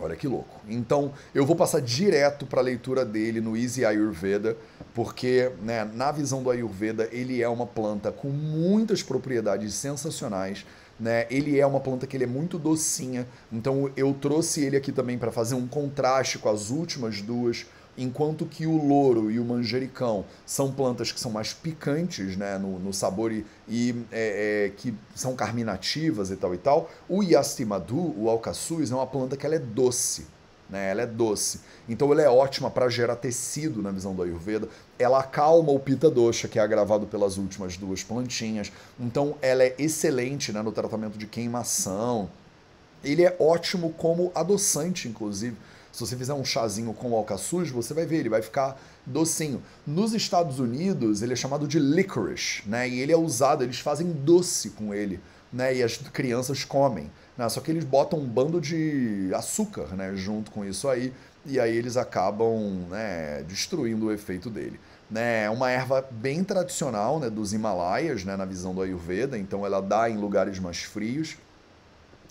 Olha 0.02 0.16
que 0.16 0.30
louco. 0.30 0.62
Então, 0.68 1.12
eu 1.36 1.46
vou 1.46 1.58
passar 1.58 1.82
direto 1.82 2.46
para 2.46 2.62
a 2.62 2.64
leitura 2.64 3.04
dele 3.04 3.42
no 3.42 3.58
Easy 3.58 3.84
Ayurveda, 3.84 4.56
porque, 4.94 5.52
né, 5.62 5.84
na 5.94 6.10
visão 6.10 6.42
do 6.42 6.50
Ayurveda, 6.50 7.10
ele 7.12 7.42
é 7.42 7.50
uma 7.50 7.66
planta 7.66 8.10
com 8.10 8.30
muitas 8.30 9.04
propriedades 9.04 9.74
sensacionais. 9.74 10.66
Né? 10.98 11.28
Ele 11.30 11.60
é 11.60 11.66
uma 11.66 11.82
planta 11.82 12.08
que 12.08 12.16
ele 12.16 12.24
é 12.24 12.28
muito 12.28 12.58
docinha, 12.58 13.26
então 13.52 13.90
eu 13.96 14.14
trouxe 14.14 14.66
ele 14.66 14.76
aqui 14.76 14.92
também 14.92 15.18
para 15.18 15.32
fazer 15.32 15.56
um 15.56 15.66
contraste 15.66 16.38
com 16.38 16.50
as 16.50 16.70
últimas 16.70 17.22
duas 17.22 17.66
enquanto 18.00 18.46
que 18.46 18.66
o 18.66 18.78
louro 18.78 19.30
e 19.30 19.40
o 19.40 19.46
manjericão 19.46 20.26
são 20.46 20.72
plantas 20.72 21.12
que 21.12 21.20
são 21.20 21.32
mais 21.32 21.54
picantes 21.54 22.38
né, 22.38 22.58
no, 22.58 22.80
no 22.80 22.94
sabor 22.94 23.32
e, 23.32 23.46
e 23.68 23.94
é, 24.12 24.68
é, 24.68 24.70
que 24.70 24.96
são 25.14 25.36
carminativas 25.36 26.32
e 26.32 26.38
tal 26.38 26.56
e 26.56 26.58
tal, 26.58 26.90
o 27.10 27.22
yastimadu, 27.22 28.16
o 28.18 28.30
alcaçuz, 28.30 28.92
é 28.92 28.96
uma 28.96 29.06
planta 29.06 29.36
que 29.36 29.46
ela 29.46 29.56
é 29.56 29.60
doce. 29.60 30.26
Né, 30.70 30.92
ela 30.92 31.02
é 31.02 31.08
doce. 31.08 31.62
Então 31.88 32.12
ela 32.12 32.22
é 32.22 32.30
ótima 32.30 32.70
para 32.70 32.88
gerar 32.90 33.16
tecido 33.16 33.82
na 33.82 33.92
visão 33.92 34.14
do 34.14 34.22
Ayurveda. 34.22 34.70
Ela 35.00 35.20
acalma 35.20 35.72
o 35.72 35.80
Pitta 35.80 36.12
Dosha, 36.12 36.48
que 36.48 36.60
é 36.60 36.62
agravado 36.62 37.08
pelas 37.08 37.38
últimas 37.38 37.76
duas 37.76 38.04
plantinhas. 38.04 38.72
Então 39.00 39.36
ela 39.42 39.64
é 39.64 39.74
excelente 39.80 40.54
né, 40.54 40.62
no 40.62 40.72
tratamento 40.72 41.18
de 41.18 41.26
queimação. 41.26 42.30
Ele 43.04 43.24
é 43.24 43.36
ótimo 43.40 43.94
como 43.94 44.32
adoçante, 44.36 45.08
inclusive. 45.08 45.58
Se 45.92 46.00
você 46.02 46.16
fizer 46.16 46.34
um 46.34 46.46
chazinho 46.46 46.94
com 46.94 47.14
alcaçuz, 47.16 47.70
você 47.70 47.94
vai 47.94 48.06
ver, 48.06 48.18
ele 48.18 48.30
vai 48.30 48.42
ficar 48.42 48.80
docinho. 49.06 49.62
Nos 49.86 50.14
Estados 50.14 50.60
Unidos, 50.60 51.22
ele 51.22 51.34
é 51.34 51.36
chamado 51.36 51.68
de 51.68 51.80
licorice, 51.80 52.64
né? 52.68 52.88
E 52.88 53.00
ele 53.00 53.12
é 53.12 53.18
usado, 53.18 53.64
eles 53.64 53.80
fazem 53.80 54.12
doce 54.12 54.70
com 54.72 54.94
ele, 54.94 55.20
né? 55.52 55.76
E 55.76 55.84
as 55.84 55.98
crianças 55.98 56.64
comem. 56.64 57.10
Né? 57.38 57.50
Só 57.50 57.60
que 57.60 57.72
eles 57.72 57.84
botam 57.84 58.20
um 58.20 58.28
bando 58.28 58.62
de 58.62 59.32
açúcar, 59.34 59.96
né? 59.96 60.16
Junto 60.16 60.52
com 60.52 60.64
isso 60.64 60.88
aí, 60.88 61.14
e 61.46 61.60
aí 61.60 61.76
eles 61.76 61.98
acabam 61.98 62.88
né, 62.90 63.44
destruindo 63.48 64.08
o 64.08 64.12
efeito 64.12 64.50
dele. 64.50 64.80
Né, 65.10 65.46
é 65.46 65.50
uma 65.50 65.72
erva 65.72 66.06
bem 66.12 66.44
tradicional 66.44 67.20
né, 67.20 67.30
dos 67.30 67.52
Himalaias, 67.52 68.24
né, 68.24 68.36
na 68.38 68.46
visão 68.46 68.76
do 68.76 68.82
Ayurveda, 68.82 69.38
então 69.38 69.66
ela 69.66 69.82
dá 69.82 70.08
em 70.08 70.18
lugares 70.18 70.60
mais 70.60 70.84
frios. 70.84 71.36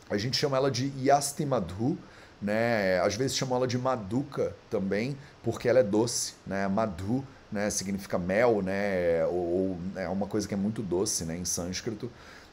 A 0.09 0.17
gente 0.17 0.37
chama 0.37 0.57
ela 0.57 0.71
de 0.71 0.93
Yastimadhu, 0.97 1.99
né? 2.41 3.01
Às 3.01 3.15
vezes 3.15 3.37
chamam 3.37 3.57
ela 3.57 3.67
de 3.67 3.77
maduca 3.77 4.55
também, 4.71 5.17
porque 5.43 5.69
ela 5.69 5.81
é 5.81 5.83
doce, 5.83 6.35
né? 6.47 6.69
Madhu, 6.69 7.25
né? 7.51 7.69
Significa 7.71 8.19
mel, 8.19 8.63
né? 8.63 9.25
Ou, 9.27 9.35
ou 9.35 9.79
é 9.97 10.09
uma 10.09 10.27
coisa 10.27 10.47
que 10.47 10.55
é 10.55 10.57
muito 10.57 10.83
doce, 10.83 11.25
né? 11.25 11.37
Em 11.37 11.45
sânscrito. 11.45 12.11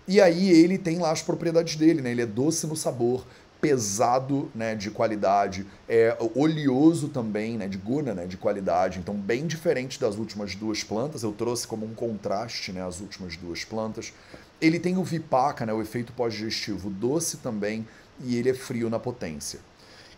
E 0.07 0.21
aí 0.21 0.49
ele 0.49 0.77
tem 0.77 0.99
lá 0.99 1.11
as 1.11 1.21
propriedades 1.21 1.75
dele, 1.75 2.01
né? 2.01 2.11
Ele 2.11 2.21
é 2.21 2.25
doce 2.25 2.67
no 2.67 2.75
sabor, 2.75 3.25
pesado, 3.61 4.51
né? 4.53 4.75
De 4.75 4.91
qualidade, 4.91 5.65
é 5.87 6.15
oleoso 6.35 7.09
também, 7.09 7.57
né? 7.57 7.67
De 7.67 7.77
guna, 7.77 8.13
né? 8.13 8.25
De 8.25 8.37
qualidade. 8.37 8.99
Então 8.99 9.15
bem 9.15 9.47
diferente 9.47 9.99
das 9.99 10.15
últimas 10.15 10.55
duas 10.55 10.83
plantas. 10.83 11.23
Eu 11.23 11.31
trouxe 11.31 11.67
como 11.67 11.85
um 11.85 11.93
contraste, 11.93 12.71
né? 12.71 12.85
As 12.85 12.99
últimas 12.99 13.35
duas 13.37 13.63
plantas. 13.63 14.13
Ele 14.61 14.79
tem 14.79 14.97
o 14.97 15.03
vipaka, 15.03 15.65
né? 15.65 15.73
O 15.73 15.81
efeito 15.81 16.13
pós-digestivo 16.13 16.89
doce 16.89 17.37
também, 17.37 17.85
e 18.23 18.37
ele 18.37 18.49
é 18.49 18.53
frio 18.53 18.89
na 18.89 18.99
potência. 18.99 19.59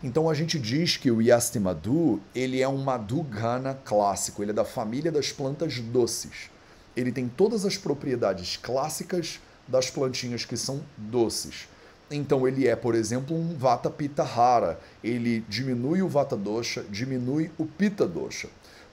Então 0.02 0.30
a 0.30 0.34
gente 0.34 0.60
diz 0.60 0.96
que 0.96 1.10
o 1.10 1.20
Yastimadu, 1.20 2.20
ele 2.32 2.62
é 2.62 2.68
um 2.68 2.78
Madhugana 2.78 3.74
clássico, 3.84 4.42
ele 4.42 4.52
é 4.52 4.54
da 4.54 4.64
família 4.64 5.10
das 5.10 5.32
plantas 5.32 5.80
doces. 5.80 6.50
Ele 6.96 7.10
tem 7.10 7.28
todas 7.28 7.64
as 7.64 7.76
propriedades 7.76 8.56
clássicas 8.56 9.40
das 9.66 9.90
plantinhas 9.90 10.44
que 10.44 10.56
são 10.56 10.80
doces. 10.96 11.68
Então 12.10 12.46
ele 12.46 12.66
é, 12.66 12.76
por 12.76 12.94
exemplo, 12.94 13.36
um 13.36 13.56
Vata 13.56 13.90
Pitta 13.90 14.22
Hara. 14.22 14.78
Ele 15.02 15.44
diminui 15.48 16.00
o 16.00 16.08
Vata 16.08 16.36
Dosha, 16.36 16.84
diminui 16.88 17.50
o 17.58 17.66
Pitta 17.66 18.06
Dosha. 18.06 18.48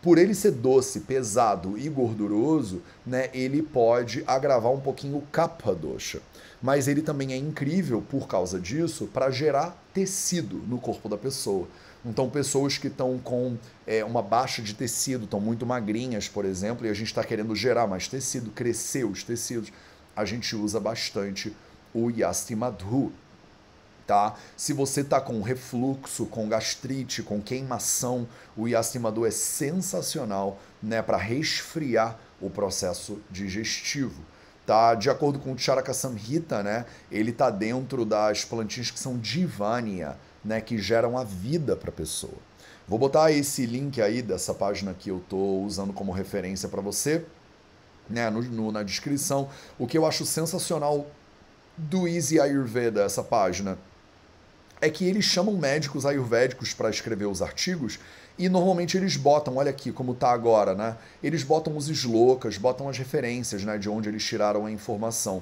Por 0.06 0.18
ele 0.18 0.34
ser 0.34 0.52
doce, 0.52 1.02
pesado 1.02 1.78
e 1.78 1.90
gorduroso, 1.90 2.82
né, 3.06 3.30
ele 3.34 3.62
pode 3.62 4.24
agravar 4.26 4.72
um 4.72 4.80
pouquinho 4.80 5.18
o 5.18 5.24
Kapha 5.32 5.76
Dosha 5.76 6.22
mas 6.66 6.88
ele 6.88 7.04
também 7.04 7.32
é 7.32 7.38
incrível 7.38 8.02
por 8.02 8.28
causa 8.28 8.60
disso 8.60 9.08
para 9.14 9.30
gerar 9.30 9.80
tecido 9.94 10.56
no 10.68 10.80
corpo 10.80 11.08
da 11.08 11.16
pessoa. 11.16 11.68
Então, 12.04 12.28
pessoas 12.28 12.76
que 12.76 12.88
estão 12.88 13.20
com 13.20 13.56
é, 13.86 14.04
uma 14.04 14.22
baixa 14.22 14.64
de 14.64 14.74
tecido, 14.74 15.26
estão 15.26 15.40
muito 15.40 15.64
magrinhas, 15.64 16.28
por 16.28 16.44
exemplo, 16.44 16.88
e 16.88 16.90
a 16.90 16.94
gente 16.94 17.08
está 17.08 17.24
querendo 17.24 17.56
gerar 17.56 17.86
mais 17.86 18.08
tecido, 18.08 18.50
crescer 18.50 19.06
os 19.06 19.24
tecidos, 19.24 19.72
a 20.16 20.26
gente 20.26 20.56
usa 20.56 20.80
bastante 20.80 21.56
o 21.94 22.10
Yastimadhu. 22.10 23.12
Tá? 24.06 24.36
Se 24.56 24.72
você 24.72 25.02
está 25.02 25.20
com 25.20 25.42
refluxo, 25.42 26.28
com 26.28 26.48
gastrite, 26.48 27.24
com 27.24 27.42
queimação, 27.42 28.28
o 28.56 28.68
Yastimadhu 28.68 29.26
é 29.26 29.32
sensacional 29.32 30.60
né, 30.82 31.02
para 31.02 31.18
resfriar 31.18 32.20
o 32.40 32.50
processo 32.50 33.20
digestivo 33.32 34.22
tá 34.66 34.96
de 34.96 35.10
acordo 35.10 35.40
com 35.40 35.54
o 35.54 35.58
Charaka 35.58 35.94
Samhita, 35.94 36.64
né, 36.64 36.86
ele 37.12 37.32
tá 37.32 37.50
dentro 37.50 38.04
das 38.04 38.44
plantinhas 38.44 38.90
que 38.90 39.00
são 39.00 39.18
divania, 39.18 40.18
né, 40.44 40.60
que 40.60 40.78
geram 40.78 41.18
a 41.18 41.24
vida 41.24 41.76
para 41.76 41.90
a 41.90 41.94
pessoa. 41.94 42.34
Vou 42.88 43.00
botar 43.00 43.32
esse 43.32 43.66
link 43.66 44.02
aí 44.02 44.22
dessa 44.22 44.54
página 44.54 44.94
que 44.94 45.10
eu 45.10 45.24
tô 45.30 45.62
usando 45.62 45.94
como 45.94 46.12
referência 46.12 46.70
para 46.70 46.82
você, 46.82 47.26
né, 48.10 48.30
no, 48.30 48.42
no, 48.42 48.72
na 48.72 48.84
descrição. 48.84 49.50
O 49.78 49.88
que 49.88 49.98
eu 49.98 50.06
acho 50.06 50.26
sensacional 50.26 51.08
do 51.78 52.08
Easy 52.08 52.40
Ayurveda, 52.40 53.04
essa 53.04 53.24
página, 53.24 53.78
é 54.82 54.90
que 54.90 55.06
eles 55.06 55.26
chamam 55.26 55.58
médicos 55.58 56.06
ayurvédicos 56.06 56.74
para 56.74 56.90
escrever 56.90 57.26
os 57.26 57.42
artigos 57.42 58.00
e 58.38 58.50
normalmente 58.50 58.98
eles 58.98 59.16
botam, 59.16 59.58
olha 59.58 59.70
aqui 59.70 59.92
como 59.92 60.14
tá 60.14 60.30
agora, 60.32 60.76
né? 60.76 60.98
Eles 61.24 61.44
botam 61.44 61.76
os 61.78 61.88
slokas, 61.88 62.58
botam 62.58 62.90
as 62.90 62.98
referências, 62.98 63.64
né, 63.64 63.78
de 63.78 63.90
onde 63.90 64.10
eles 64.10 64.24
tiraram 64.24 64.66
a 64.66 64.72
informação. 64.72 65.42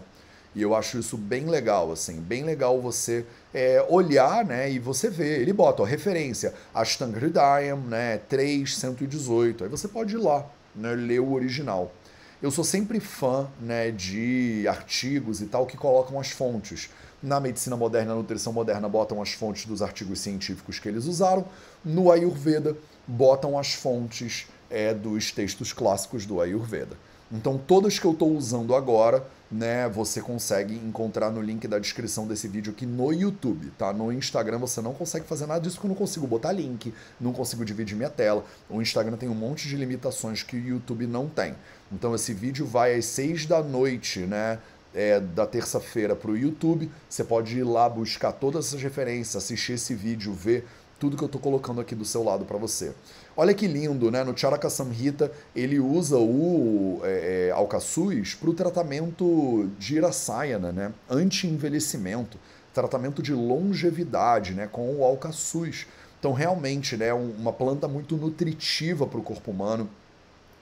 E 0.56 0.62
eu 0.62 0.76
acho 0.76 1.00
isso 1.00 1.18
bem 1.18 1.46
legal, 1.46 1.92
assim, 1.92 2.22
bem 2.22 2.44
legal 2.44 2.80
você 2.80 3.26
é, 3.52 3.84
olhar, 3.90 4.46
né, 4.46 4.70
e 4.72 4.78
você 4.78 5.10
ver. 5.10 5.42
Ele 5.42 5.52
bota 5.52 5.82
a 5.82 5.88
referência, 5.88 6.54
Ashtanga 6.74 7.18
Hridayam, 7.18 7.80
né, 7.80 8.20
3.118. 8.30 9.64
Aí 9.64 9.70
você 9.70 9.88
pode 9.88 10.14
ir 10.14 10.20
lá, 10.20 10.46
né, 10.76 10.94
ler 10.94 11.20
o 11.20 11.34
original. 11.34 11.92
Eu 12.40 12.52
sou 12.52 12.64
sempre 12.64 13.00
fã, 13.00 13.50
né, 13.60 13.90
de 13.90 14.68
artigos 14.68 15.42
e 15.42 15.48
tal 15.48 15.66
que 15.66 15.76
colocam 15.76 16.20
as 16.20 16.30
fontes. 16.30 16.90
Na 17.24 17.40
medicina 17.40 17.78
moderna, 17.78 18.10
na 18.10 18.16
nutrição 18.18 18.52
moderna, 18.52 18.90
botam 18.90 19.22
as 19.22 19.32
fontes 19.32 19.66
dos 19.66 19.82
artigos 19.82 20.20
científicos 20.20 20.78
que 20.78 20.90
eles 20.90 21.06
usaram. 21.06 21.46
No 21.84 22.12
Ayurveda, 22.12 22.76
botam 23.08 23.58
as 23.58 23.74
fontes 23.74 24.46
é, 24.70 24.94
dos 24.94 25.32
textos 25.32 25.72
clássicos 25.72 26.26
do 26.26 26.42
Ayurveda. 26.42 26.98
Então, 27.32 27.58
todas 27.58 27.98
que 27.98 28.06
eu 28.06 28.12
estou 28.12 28.32
usando 28.36 28.76
agora, 28.76 29.26
né, 29.50 29.88
você 29.88 30.22
consegue 30.22 30.76
encontrar 30.76 31.32
no 31.32 31.42
link 31.42 31.68
da 31.68 31.80
descrição 31.80 32.28
desse 32.28 32.48
vídeo 32.48 32.74
aqui 32.74 32.86
no 32.86 33.12
YouTube, 33.12 33.72
tá? 33.78 33.94
No 33.94 34.12
Instagram 34.12 34.60
você 34.60 34.82
não 34.82 34.94
consegue 34.94 35.26
fazer 35.26 35.48
nada 35.48 35.62
disso 35.62 35.78
porque 35.78 35.88
eu 35.88 35.90
não 35.90 35.96
consigo 35.96 36.28
botar 36.28 36.52
link, 36.52 36.94
não 37.20 37.32
consigo 37.32 37.64
dividir 37.64 37.96
minha 37.96 38.10
tela. 38.10 38.46
O 38.70 38.82
Instagram 38.82 39.16
tem 39.16 39.30
um 39.30 39.34
monte 39.34 39.68
de 39.68 39.76
limitações 39.76 40.44
que 40.44 40.58
o 40.58 40.60
YouTube 40.60 41.08
não 41.08 41.28
tem. 41.28 41.56
Então, 41.92 42.14
esse 42.14 42.34
vídeo 42.34 42.66
vai 42.66 42.96
às 42.96 43.06
6 43.06 43.46
da 43.46 43.64
noite, 43.64 44.20
né? 44.20 44.60
É, 44.94 45.20
da 45.20 45.48
terça-feira 45.48 46.16
para 46.16 46.30
o 46.30 46.38
YouTube. 46.38 46.90
Você 47.10 47.24
pode 47.24 47.58
ir 47.58 47.64
lá 47.64 47.90
buscar 47.90 48.32
todas 48.32 48.68
essas 48.68 48.82
referências, 48.82 49.44
assistir 49.44 49.74
esse 49.74 49.96
vídeo, 49.96 50.32
ver 50.34 50.68
tudo 51.00 51.18
que 51.18 51.24
eu 51.24 51.26
estou 51.26 51.42
colocando 51.42 51.82
aqui 51.82 51.94
do 51.94 52.06
seu 52.06 52.24
lado 52.24 52.46
para 52.46 52.58
você. 52.58 52.94
Olha 53.36 53.54
que 53.54 53.68
lindo, 53.68 54.10
né? 54.10 54.24
No 54.24 54.38
Charaka 54.38 54.70
Samhita, 54.70 55.32
ele 55.56 55.78
usa 55.80 56.18
o 56.18 57.02
é, 57.04 57.48
é 57.48 57.52
alcaçuz 57.52 58.36
para 58.36 58.50
o 58.50 58.54
tratamento 58.54 59.70
de 59.78 59.98
irasayana, 59.98 60.72
né? 60.72 60.94
Anti-envelhecimento, 61.10 62.38
tratamento 62.74 63.22
de 63.22 63.34
longevidade, 63.34 64.54
né? 64.54 64.70
Com 64.72 64.96
o 64.96 65.04
alcaçuz. 65.04 65.88
Então, 66.20 66.32
realmente, 66.32 66.96
né? 66.96 67.12
Uma 67.14 67.52
planta 67.52 67.86
muito 67.86 68.16
nutritiva 68.16 69.06
para 69.06 69.20
o 69.20 69.24
corpo 69.24 69.52
humano 69.52 69.90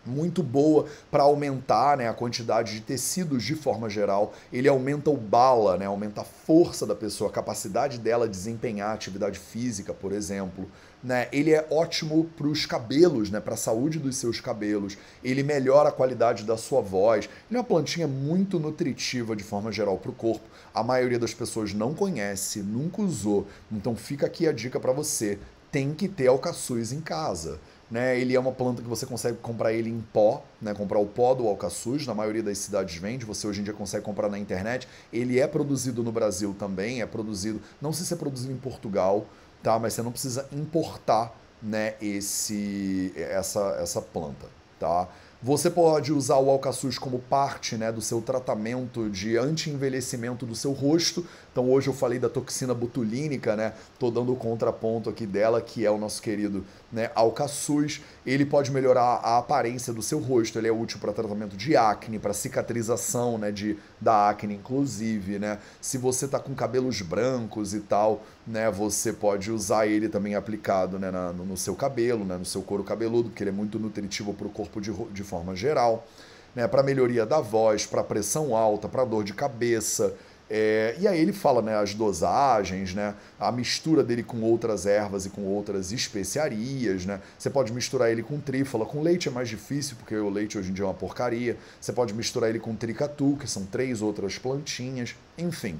muito 0.05 0.41
boa 0.41 0.85
para 1.09 1.23
aumentar 1.23 1.97
né, 1.97 2.07
a 2.07 2.13
quantidade 2.13 2.73
de 2.73 2.81
tecidos 2.81 3.43
de 3.43 3.55
forma 3.55 3.89
geral. 3.89 4.33
Ele 4.51 4.67
aumenta 4.67 5.09
o 5.09 5.17
bala, 5.17 5.77
né, 5.77 5.85
aumenta 5.85 6.21
a 6.21 6.23
força 6.25 6.85
da 6.85 6.95
pessoa, 6.95 7.29
a 7.29 7.33
capacidade 7.33 7.99
dela 7.99 8.27
de 8.27 8.31
desempenhar 8.31 8.93
atividade 8.93 9.37
física, 9.37 9.93
por 9.93 10.11
exemplo. 10.11 10.67
Né? 11.03 11.27
Ele 11.31 11.51
é 11.51 11.65
ótimo 11.71 12.29
para 12.37 12.47
os 12.47 12.65
cabelos, 12.65 13.31
né, 13.31 13.39
para 13.39 13.55
a 13.55 13.57
saúde 13.57 13.99
dos 13.99 14.17
seus 14.17 14.39
cabelos. 14.39 14.97
Ele 15.23 15.43
melhora 15.43 15.89
a 15.89 15.91
qualidade 15.91 16.43
da 16.43 16.57
sua 16.57 16.81
voz. 16.81 17.25
Ele 17.49 17.57
é 17.57 17.59
uma 17.59 17.63
plantinha 17.63 18.07
muito 18.07 18.59
nutritiva 18.59 19.35
de 19.35 19.43
forma 19.43 19.71
geral 19.71 19.97
para 19.97 20.11
o 20.11 20.15
corpo. 20.15 20.47
A 20.73 20.83
maioria 20.83 21.19
das 21.19 21.33
pessoas 21.33 21.73
não 21.73 21.93
conhece, 21.93 22.59
nunca 22.59 23.01
usou. 23.01 23.47
Então 23.71 23.95
fica 23.95 24.25
aqui 24.25 24.47
a 24.47 24.51
dica 24.51 24.79
para 24.79 24.91
você. 24.91 25.39
Tem 25.71 25.93
que 25.93 26.07
ter 26.07 26.27
alcaçuz 26.27 26.91
em 26.91 27.01
casa. 27.01 27.59
Né? 27.91 28.17
Ele 28.17 28.33
é 28.33 28.39
uma 28.39 28.53
planta 28.53 28.81
que 28.81 28.87
você 28.87 29.05
consegue 29.05 29.37
comprar 29.39 29.73
ele 29.73 29.89
em 29.89 29.99
pó, 30.13 30.41
né? 30.61 30.73
comprar 30.73 30.97
o 30.97 31.05
pó 31.05 31.33
do 31.33 31.45
alcaçuz, 31.45 32.07
na 32.07 32.15
maioria 32.15 32.41
das 32.41 32.57
cidades 32.57 32.95
vende, 32.95 33.25
você 33.25 33.45
hoje 33.45 33.59
em 33.59 33.63
dia 33.65 33.73
consegue 33.73 34.05
comprar 34.05 34.29
na 34.29 34.39
internet. 34.39 34.87
Ele 35.11 35.39
é 35.41 35.45
produzido 35.45 36.01
no 36.01 36.11
Brasil 36.11 36.55
também, 36.57 37.01
é 37.01 37.05
produzido, 37.05 37.61
não 37.81 37.91
sei 37.91 38.05
se 38.05 38.13
é 38.13 38.17
produzido 38.17 38.53
em 38.53 38.57
Portugal, 38.57 39.25
tá? 39.61 39.77
mas 39.77 39.93
você 39.93 40.01
não 40.01 40.11
precisa 40.11 40.47
importar 40.53 41.35
né, 41.61 41.95
esse, 42.01 43.13
essa, 43.17 43.77
essa 43.81 44.01
planta. 44.01 44.47
Tá? 44.79 45.07
Você 45.43 45.71
pode 45.71 46.13
usar 46.13 46.37
o 46.37 46.51
alcaçuz 46.51 46.99
como 46.99 47.17
parte 47.17 47.75
né, 47.75 47.91
do 47.91 47.99
seu 47.99 48.21
tratamento 48.21 49.09
de 49.09 49.37
anti-envelhecimento 49.37 50.45
do 50.45 50.53
seu 50.53 50.71
rosto. 50.71 51.25
Então 51.51 51.67
hoje 51.71 51.87
eu 51.87 51.93
falei 51.95 52.19
da 52.19 52.29
toxina 52.29 52.75
botulínica, 52.75 53.55
né? 53.55 53.73
Tô 53.97 54.11
dando 54.11 54.31
o 54.31 54.35
contraponto 54.35 55.09
aqui 55.09 55.25
dela, 55.25 55.59
que 55.59 55.83
é 55.83 55.89
o 55.89 55.97
nosso 55.97 56.21
querido 56.21 56.63
né, 56.91 57.09
alcaçuz. 57.15 58.01
Ele 58.23 58.45
pode 58.45 58.69
melhorar 58.69 59.01
a 59.01 59.39
aparência 59.39 59.91
do 59.91 60.03
seu 60.03 60.19
rosto, 60.19 60.59
ele 60.59 60.67
é 60.67 60.71
útil 60.71 60.99
para 60.99 61.11
tratamento 61.11 61.57
de 61.57 61.75
acne, 61.75 62.19
para 62.19 62.33
cicatrização 62.33 63.39
né, 63.39 63.51
de, 63.51 63.79
da 63.99 64.29
acne, 64.29 64.53
inclusive. 64.53 65.39
Né? 65.39 65.57
Se 65.81 65.97
você 65.97 66.27
tá 66.27 66.39
com 66.39 66.53
cabelos 66.53 67.01
brancos 67.01 67.73
e 67.73 67.79
tal, 67.79 68.21
né, 68.45 68.69
você 68.71 69.13
pode 69.13 69.51
usar 69.51 69.87
ele 69.87 70.09
também 70.09 70.35
aplicado 70.35 70.97
né, 70.97 71.11
na, 71.11 71.31
no, 71.31 71.55
seu 71.55 71.75
cabelo, 71.75 72.25
né, 72.25 72.37
no 72.37 72.45
seu 72.45 72.61
couro 72.61 72.83
cabeludo, 72.83 73.29
porque 73.29 73.43
ele 73.43 73.51
é 73.51 73.53
muito 73.53 73.79
nutritivo 73.79 74.33
para 74.33 74.47
o 74.47 74.49
corpo 74.49 74.81
de, 74.81 74.91
de 75.11 75.23
forma 75.23 75.55
geral. 75.55 76.07
Né, 76.53 76.67
para 76.67 76.83
melhoria 76.83 77.25
da 77.25 77.39
voz, 77.39 77.85
para 77.85 78.03
pressão 78.03 78.55
alta, 78.55 78.89
para 78.89 79.05
dor 79.05 79.23
de 79.23 79.33
cabeça, 79.33 80.13
é, 80.53 80.97
e 80.99 81.07
aí 81.07 81.17
ele 81.17 81.31
fala 81.31 81.61
né, 81.61 81.77
as 81.77 81.93
dosagens, 81.93 82.93
né, 82.93 83.15
a 83.39 83.53
mistura 83.53 84.03
dele 84.03 84.21
com 84.21 84.41
outras 84.41 84.85
ervas 84.85 85.25
e 85.25 85.29
com 85.29 85.43
outras 85.43 85.93
especiarias. 85.93 87.05
Né? 87.05 87.21
Você 87.39 87.49
pode 87.49 87.71
misturar 87.71 88.11
ele 88.11 88.21
com 88.21 88.37
trífala. 88.37 88.85
Com 88.85 89.01
leite 89.01 89.29
é 89.29 89.31
mais 89.31 89.47
difícil, 89.47 89.95
porque 89.95 90.13
o 90.13 90.29
leite 90.29 90.57
hoje 90.57 90.71
em 90.71 90.73
dia 90.73 90.83
é 90.83 90.87
uma 90.87 90.93
porcaria. 90.93 91.57
Você 91.79 91.93
pode 91.93 92.13
misturar 92.13 92.49
ele 92.49 92.59
com 92.59 92.75
tricatu, 92.75 93.37
que 93.39 93.49
são 93.49 93.65
três 93.65 94.01
outras 94.01 94.37
plantinhas. 94.37 95.15
Enfim, 95.37 95.79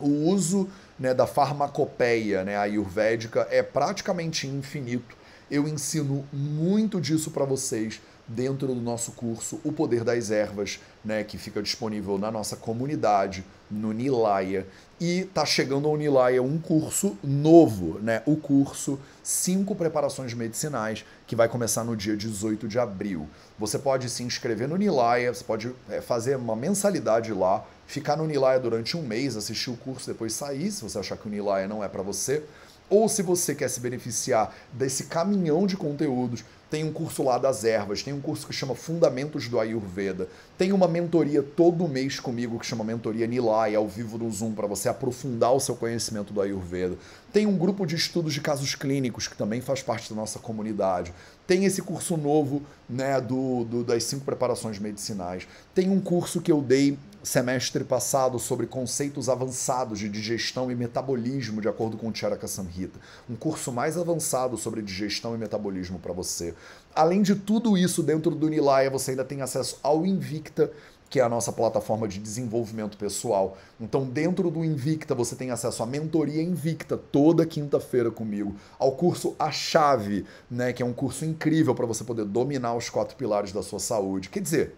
o 0.00 0.08
uso 0.08 0.70
né, 1.02 1.12
da 1.12 1.26
farmacopeia 1.26 2.44
né, 2.44 2.56
ayurvédica 2.56 3.48
é 3.50 3.60
praticamente 3.60 4.46
infinito. 4.46 5.16
Eu 5.50 5.66
ensino 5.66 6.24
muito 6.32 7.00
disso 7.00 7.32
para 7.32 7.44
vocês 7.44 8.00
dentro 8.28 8.68
do 8.68 8.80
nosso 8.80 9.10
curso 9.10 9.60
O 9.64 9.72
Poder 9.72 10.04
das 10.04 10.30
Ervas, 10.30 10.78
né, 11.04 11.24
que 11.24 11.36
fica 11.36 11.60
disponível 11.60 12.16
na 12.18 12.30
nossa 12.30 12.54
comunidade, 12.54 13.44
no 13.68 13.92
Nilaya. 13.92 14.64
E 15.00 15.24
tá 15.34 15.44
chegando 15.44 15.88
ao 15.88 15.96
Nilaya 15.96 16.40
um 16.40 16.56
curso 16.56 17.18
novo, 17.20 17.98
né, 17.98 18.22
o 18.24 18.36
curso 18.36 18.96
Cinco 19.24 19.74
Preparações 19.74 20.32
Medicinais, 20.32 21.04
que 21.26 21.34
vai 21.34 21.48
começar 21.48 21.82
no 21.82 21.96
dia 21.96 22.16
18 22.16 22.68
de 22.68 22.78
abril. 22.78 23.28
Você 23.58 23.76
pode 23.76 24.08
se 24.08 24.22
inscrever 24.22 24.68
no 24.68 24.76
Nilaya, 24.76 25.34
você 25.34 25.42
pode 25.42 25.74
é, 25.90 26.00
fazer 26.00 26.36
uma 26.36 26.54
mensalidade 26.54 27.32
lá, 27.32 27.66
ficar 27.92 28.16
no 28.16 28.26
Nilaya 28.26 28.58
durante 28.58 28.96
um 28.96 29.02
mês, 29.02 29.36
assistir 29.36 29.68
o 29.68 29.76
curso, 29.76 30.06
depois 30.10 30.32
sair, 30.32 30.70
se 30.70 30.82
você 30.82 30.98
achar 30.98 31.14
que 31.18 31.28
o 31.28 31.30
Nilaya 31.30 31.68
não 31.68 31.84
é 31.84 31.88
para 31.88 32.02
você. 32.02 32.42
Ou 32.88 33.06
se 33.06 33.22
você 33.22 33.54
quer 33.54 33.68
se 33.68 33.80
beneficiar 33.80 34.54
desse 34.72 35.04
caminhão 35.04 35.66
de 35.66 35.76
conteúdos, 35.76 36.42
tem 36.70 36.84
um 36.84 36.92
curso 36.92 37.22
lá 37.22 37.36
das 37.36 37.64
ervas, 37.64 38.02
tem 38.02 38.14
um 38.14 38.20
curso 38.20 38.46
que 38.46 38.52
chama 38.54 38.74
Fundamentos 38.74 39.46
do 39.46 39.60
Ayurveda, 39.60 40.26
tem 40.56 40.72
uma 40.72 40.88
mentoria 40.88 41.42
todo 41.42 41.86
mês 41.86 42.18
comigo 42.18 42.58
que 42.58 42.64
chama 42.64 42.82
Mentoria 42.82 43.26
Nilay, 43.26 43.74
ao 43.74 43.86
vivo 43.86 44.16
no 44.16 44.30
Zoom, 44.30 44.52
para 44.52 44.66
você 44.66 44.88
aprofundar 44.88 45.52
o 45.52 45.60
seu 45.60 45.76
conhecimento 45.76 46.32
do 46.32 46.40
Ayurveda. 46.40 46.96
Tem 47.30 47.46
um 47.46 47.58
grupo 47.58 47.84
de 47.84 47.94
estudos 47.94 48.32
de 48.32 48.40
casos 48.40 48.74
clínicos 48.74 49.28
que 49.28 49.36
também 49.36 49.60
faz 49.60 49.82
parte 49.82 50.08
da 50.08 50.16
nossa 50.16 50.38
comunidade. 50.38 51.12
Tem 51.46 51.66
esse 51.66 51.82
curso 51.82 52.16
novo 52.16 52.62
né, 52.88 53.20
do, 53.20 53.64
do 53.64 53.84
das 53.84 54.04
cinco 54.04 54.24
preparações 54.24 54.78
medicinais. 54.78 55.46
Tem 55.74 55.90
um 55.90 56.00
curso 56.00 56.40
que 56.40 56.50
eu 56.50 56.62
dei 56.62 56.98
semestre 57.22 57.84
passado 57.84 58.38
sobre 58.38 58.66
conceitos 58.66 59.28
avançados 59.28 59.98
de 59.98 60.08
digestão 60.08 60.70
e 60.70 60.74
metabolismo, 60.74 61.60
de 61.60 61.68
acordo 61.68 61.96
com 61.96 62.08
o 62.08 62.14
Charaka 62.14 62.48
Samhita. 62.48 62.98
Um 63.30 63.36
curso 63.36 63.70
mais 63.70 63.96
avançado 63.96 64.56
sobre 64.56 64.82
digestão 64.82 65.34
e 65.34 65.38
metabolismo 65.38 65.98
para 65.98 66.12
você. 66.12 66.54
Além 66.94 67.22
de 67.22 67.34
tudo 67.34 67.78
isso, 67.78 68.02
dentro 68.02 68.34
do 68.34 68.48
Nilaya 68.48 68.90
você 68.90 69.12
ainda 69.12 69.24
tem 69.24 69.40
acesso 69.40 69.78
ao 69.82 70.04
Invicta, 70.04 70.70
que 71.08 71.20
é 71.20 71.22
a 71.22 71.28
nossa 71.28 71.52
plataforma 71.52 72.08
de 72.08 72.18
desenvolvimento 72.18 72.96
pessoal. 72.96 73.58
Então, 73.78 74.02
dentro 74.06 74.50
do 74.50 74.64
Invicta, 74.64 75.14
você 75.14 75.36
tem 75.36 75.50
acesso 75.50 75.82
à 75.82 75.86
mentoria 75.86 76.42
Invicta 76.42 76.96
toda 76.96 77.44
quinta-feira 77.44 78.10
comigo, 78.10 78.56
ao 78.78 78.92
curso 78.92 79.36
A 79.38 79.52
Chave, 79.52 80.24
né, 80.50 80.72
que 80.72 80.82
é 80.82 80.86
um 80.86 80.94
curso 80.94 81.26
incrível 81.26 81.74
para 81.74 81.84
você 81.84 82.02
poder 82.02 82.24
dominar 82.24 82.74
os 82.74 82.88
quatro 82.88 83.14
pilares 83.14 83.52
da 83.52 83.62
sua 83.62 83.78
saúde. 83.78 84.30
Quer 84.30 84.40
dizer, 84.40 84.74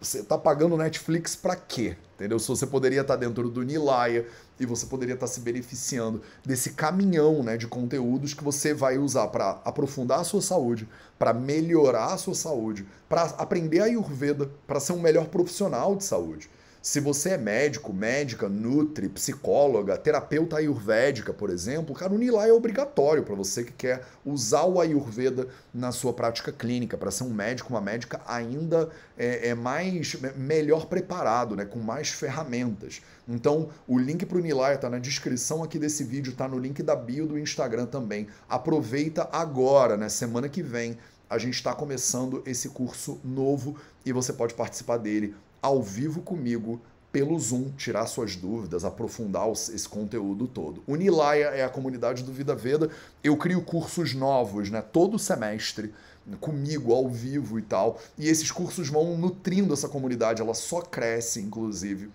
você 0.00 0.20
está 0.20 0.38
pagando 0.38 0.76
Netflix 0.76 1.34
para 1.34 1.56
quê? 1.56 1.96
Entendeu? 2.14 2.38
Se 2.38 2.48
você 2.48 2.66
poderia 2.66 3.00
estar 3.00 3.14
tá 3.14 3.20
dentro 3.20 3.48
do 3.48 3.62
Nilaya 3.62 4.26
e 4.58 4.66
você 4.66 4.86
poderia 4.86 5.14
estar 5.14 5.26
tá 5.26 5.32
se 5.32 5.40
beneficiando 5.40 6.20
desse 6.44 6.70
caminhão 6.70 7.42
né, 7.42 7.56
de 7.56 7.66
conteúdos 7.66 8.34
que 8.34 8.42
você 8.42 8.74
vai 8.74 8.98
usar 8.98 9.28
para 9.28 9.60
aprofundar 9.64 10.20
a 10.20 10.24
sua 10.24 10.42
saúde, 10.42 10.88
para 11.18 11.32
melhorar 11.32 12.12
a 12.12 12.18
sua 12.18 12.34
saúde, 12.34 12.86
para 13.08 13.22
aprender 13.22 13.80
a 13.80 13.84
Ayurveda, 13.84 14.50
para 14.66 14.80
ser 14.80 14.92
um 14.92 15.00
melhor 15.00 15.26
profissional 15.26 15.94
de 15.94 16.04
saúde. 16.04 16.50
Se 16.80 17.00
você 17.00 17.30
é 17.30 17.38
médico, 17.38 17.92
médica, 17.92 18.48
nutri, 18.48 19.08
psicóloga, 19.08 19.98
terapeuta 19.98 20.56
ayurvédica, 20.56 21.32
por 21.34 21.50
exemplo, 21.50 21.92
cara, 21.92 22.12
o 22.12 22.18
Nilay 22.18 22.50
é 22.50 22.52
obrigatório 22.52 23.24
para 23.24 23.34
você 23.34 23.64
que 23.64 23.72
quer 23.72 24.04
usar 24.24 24.62
o 24.62 24.80
Ayurveda 24.80 25.48
na 25.74 25.90
sua 25.90 26.12
prática 26.12 26.52
clínica, 26.52 26.96
para 26.96 27.10
ser 27.10 27.24
um 27.24 27.30
médico, 27.30 27.70
uma 27.70 27.80
médica 27.80 28.20
ainda 28.26 28.90
é, 29.16 29.48
é 29.48 29.54
mais 29.56 30.16
melhor 30.36 30.86
preparado, 30.86 31.56
né, 31.56 31.64
com 31.64 31.80
mais 31.80 32.10
ferramentas. 32.10 33.02
Então, 33.26 33.70
o 33.86 33.98
link 33.98 34.24
para 34.24 34.38
o 34.38 34.40
Nilay 34.40 34.76
está 34.76 34.88
na 34.88 35.00
descrição 35.00 35.64
aqui 35.64 35.80
desse 35.80 36.04
vídeo, 36.04 36.30
está 36.30 36.46
no 36.46 36.58
link 36.58 36.80
da 36.80 36.94
bio 36.94 37.26
do 37.26 37.36
Instagram 37.36 37.86
também. 37.86 38.28
Aproveita 38.48 39.28
agora, 39.32 39.96
né, 39.96 40.08
semana 40.08 40.48
que 40.48 40.62
vem 40.62 40.96
a 41.28 41.36
gente 41.36 41.54
está 41.54 41.74
começando 41.74 42.42
esse 42.46 42.70
curso 42.70 43.20
novo 43.22 43.76
e 44.04 44.12
você 44.12 44.32
pode 44.32 44.54
participar 44.54 44.96
dele 44.96 45.34
ao 45.60 45.82
vivo 45.82 46.20
comigo 46.22 46.80
pelo 47.10 47.38
Zoom, 47.38 47.70
tirar 47.76 48.06
suas 48.06 48.36
dúvidas, 48.36 48.84
aprofundar 48.84 49.50
esse 49.50 49.88
conteúdo 49.88 50.46
todo. 50.46 50.82
O 50.86 50.94
Nilaya 50.94 51.46
é 51.46 51.64
a 51.64 51.68
comunidade 51.68 52.22
do 52.22 52.32
Vida 52.32 52.54
Veda. 52.54 52.90
Eu 53.24 53.36
crio 53.36 53.62
cursos 53.62 54.14
novos, 54.14 54.70
né, 54.70 54.82
todo 54.82 55.18
semestre 55.18 55.92
comigo 56.40 56.92
ao 56.92 57.08
vivo 57.08 57.58
e 57.58 57.62
tal. 57.62 57.98
E 58.18 58.28
esses 58.28 58.50
cursos 58.50 58.88
vão 58.88 59.16
nutrindo 59.16 59.72
essa 59.72 59.88
comunidade, 59.88 60.42
ela 60.42 60.54
só 60.54 60.82
cresce, 60.82 61.40
inclusive 61.40 62.10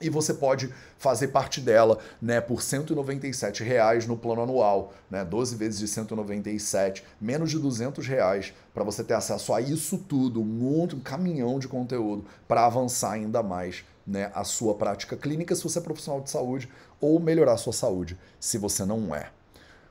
e 0.00 0.10
você 0.10 0.34
pode 0.34 0.72
fazer 0.98 1.28
parte 1.28 1.60
dela 1.60 1.98
né, 2.20 2.40
por 2.40 2.62
197 2.62 3.62
reais 3.62 4.06
no 4.06 4.16
plano 4.16 4.42
anual, 4.42 4.92
né, 5.10 5.24
12 5.24 5.56
vezes 5.56 5.78
de 5.78 5.88
197, 5.88 7.04
menos 7.20 7.50
de 7.50 7.58
200 7.58 8.06
reais 8.06 8.52
para 8.74 8.84
você 8.84 9.02
ter 9.02 9.14
acesso 9.14 9.52
a 9.54 9.60
isso 9.60 9.98
tudo, 9.98 10.40
um 10.40 10.44
monte, 10.44 10.94
um 10.94 11.00
caminhão 11.00 11.58
de 11.58 11.68
conteúdo 11.68 12.24
para 12.46 12.66
avançar 12.66 13.12
ainda 13.12 13.42
mais 13.42 13.84
né, 14.06 14.30
a 14.34 14.44
sua 14.44 14.74
prática 14.74 15.16
clínica 15.16 15.54
se 15.54 15.62
você 15.62 15.78
é 15.78 15.82
profissional 15.82 16.20
de 16.20 16.30
saúde 16.30 16.68
ou 17.00 17.18
melhorar 17.18 17.52
a 17.52 17.58
sua 17.58 17.72
saúde 17.72 18.18
se 18.38 18.58
você 18.58 18.84
não 18.84 19.14
é. 19.14 19.30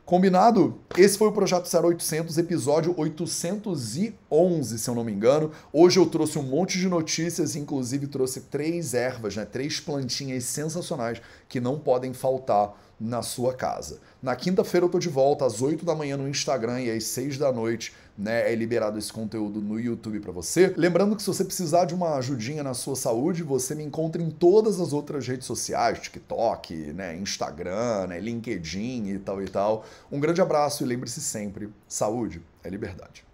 Combinado? 0.06 0.82
Esse 0.95 1.18
foi 1.18 1.30
o 1.30 1.32
Projeto 1.32 1.68
0800, 1.68 2.38
episódio 2.38 2.93
811, 2.95 4.78
se 4.78 4.88
eu 4.88 4.93
não 4.93 5.03
me 5.03 5.12
engano. 5.12 5.49
Hoje 5.74 5.97
eu 5.97 6.06
trouxe 6.06 6.38
um 6.38 6.43
monte 6.43 6.78
de 6.78 6.88
notícias, 6.88 7.56
inclusive 7.56 8.06
trouxe 8.06 8.41
três 8.41 8.93
ervas, 8.93 9.36
né? 9.36 9.45
três 9.45 9.80
plantinhas 9.80 10.43
sensacionais 10.43 11.20
que 11.49 11.60
não 11.60 11.80
podem 11.80 12.14
faltar 12.14 12.80
na 12.99 13.24
sua 13.24 13.56
casa. 13.56 13.99
Na 14.22 14.36
quinta-feira 14.36 14.86
eu 14.86 14.89
tô 14.89 14.99
de 14.99 15.10
volta 15.10 15.43
às 15.43 15.60
8 15.60 15.84
da 15.84 15.95
manhã 15.95 16.16
no 16.16 16.30
Instagram 16.30 16.82
e 16.82 16.91
às 16.91 17.06
6 17.06 17.39
da 17.39 17.51
noite, 17.51 17.91
né, 18.18 18.51
é 18.51 18.55
liberado 18.55 18.97
esse 18.97 19.11
conteúdo 19.11 19.61
no 19.61 19.80
YouTube 19.80 20.20
para 20.20 20.32
você. 20.32 20.74
Lembrando 20.78 21.16
que 21.16 21.22
se 21.22 21.28
você 21.28 21.43
precisar 21.43 21.86
de 21.86 21.93
uma 21.93 22.16
ajudinha 22.16 22.63
na 22.63 22.74
sua 22.74 22.95
saúde, 22.95 23.43
você 23.43 23.76
me 23.76 23.84
encontra 23.84 24.22
em 24.22 24.30
todas 24.30 24.80
as 24.80 24.93
outras 24.93 25.28
redes 25.28 25.45
sociais, 25.45 25.99
TikTok, 25.99 26.74
né, 26.93 27.16
Instagram, 27.18 28.07
né, 28.07 28.20
LinkedIn 28.20 29.09
e 29.09 29.20
tal 29.20 29.41
e 29.41 29.47
tal. 29.47 29.86
Um 30.11 30.20
grande 30.20 30.41
abraço 30.41 30.84
e 30.84 30.88
lembre-se 30.88 31.20
sempre, 31.20 31.70
saúde 31.88 32.41
é 32.63 32.70
liberdade. 32.70 33.24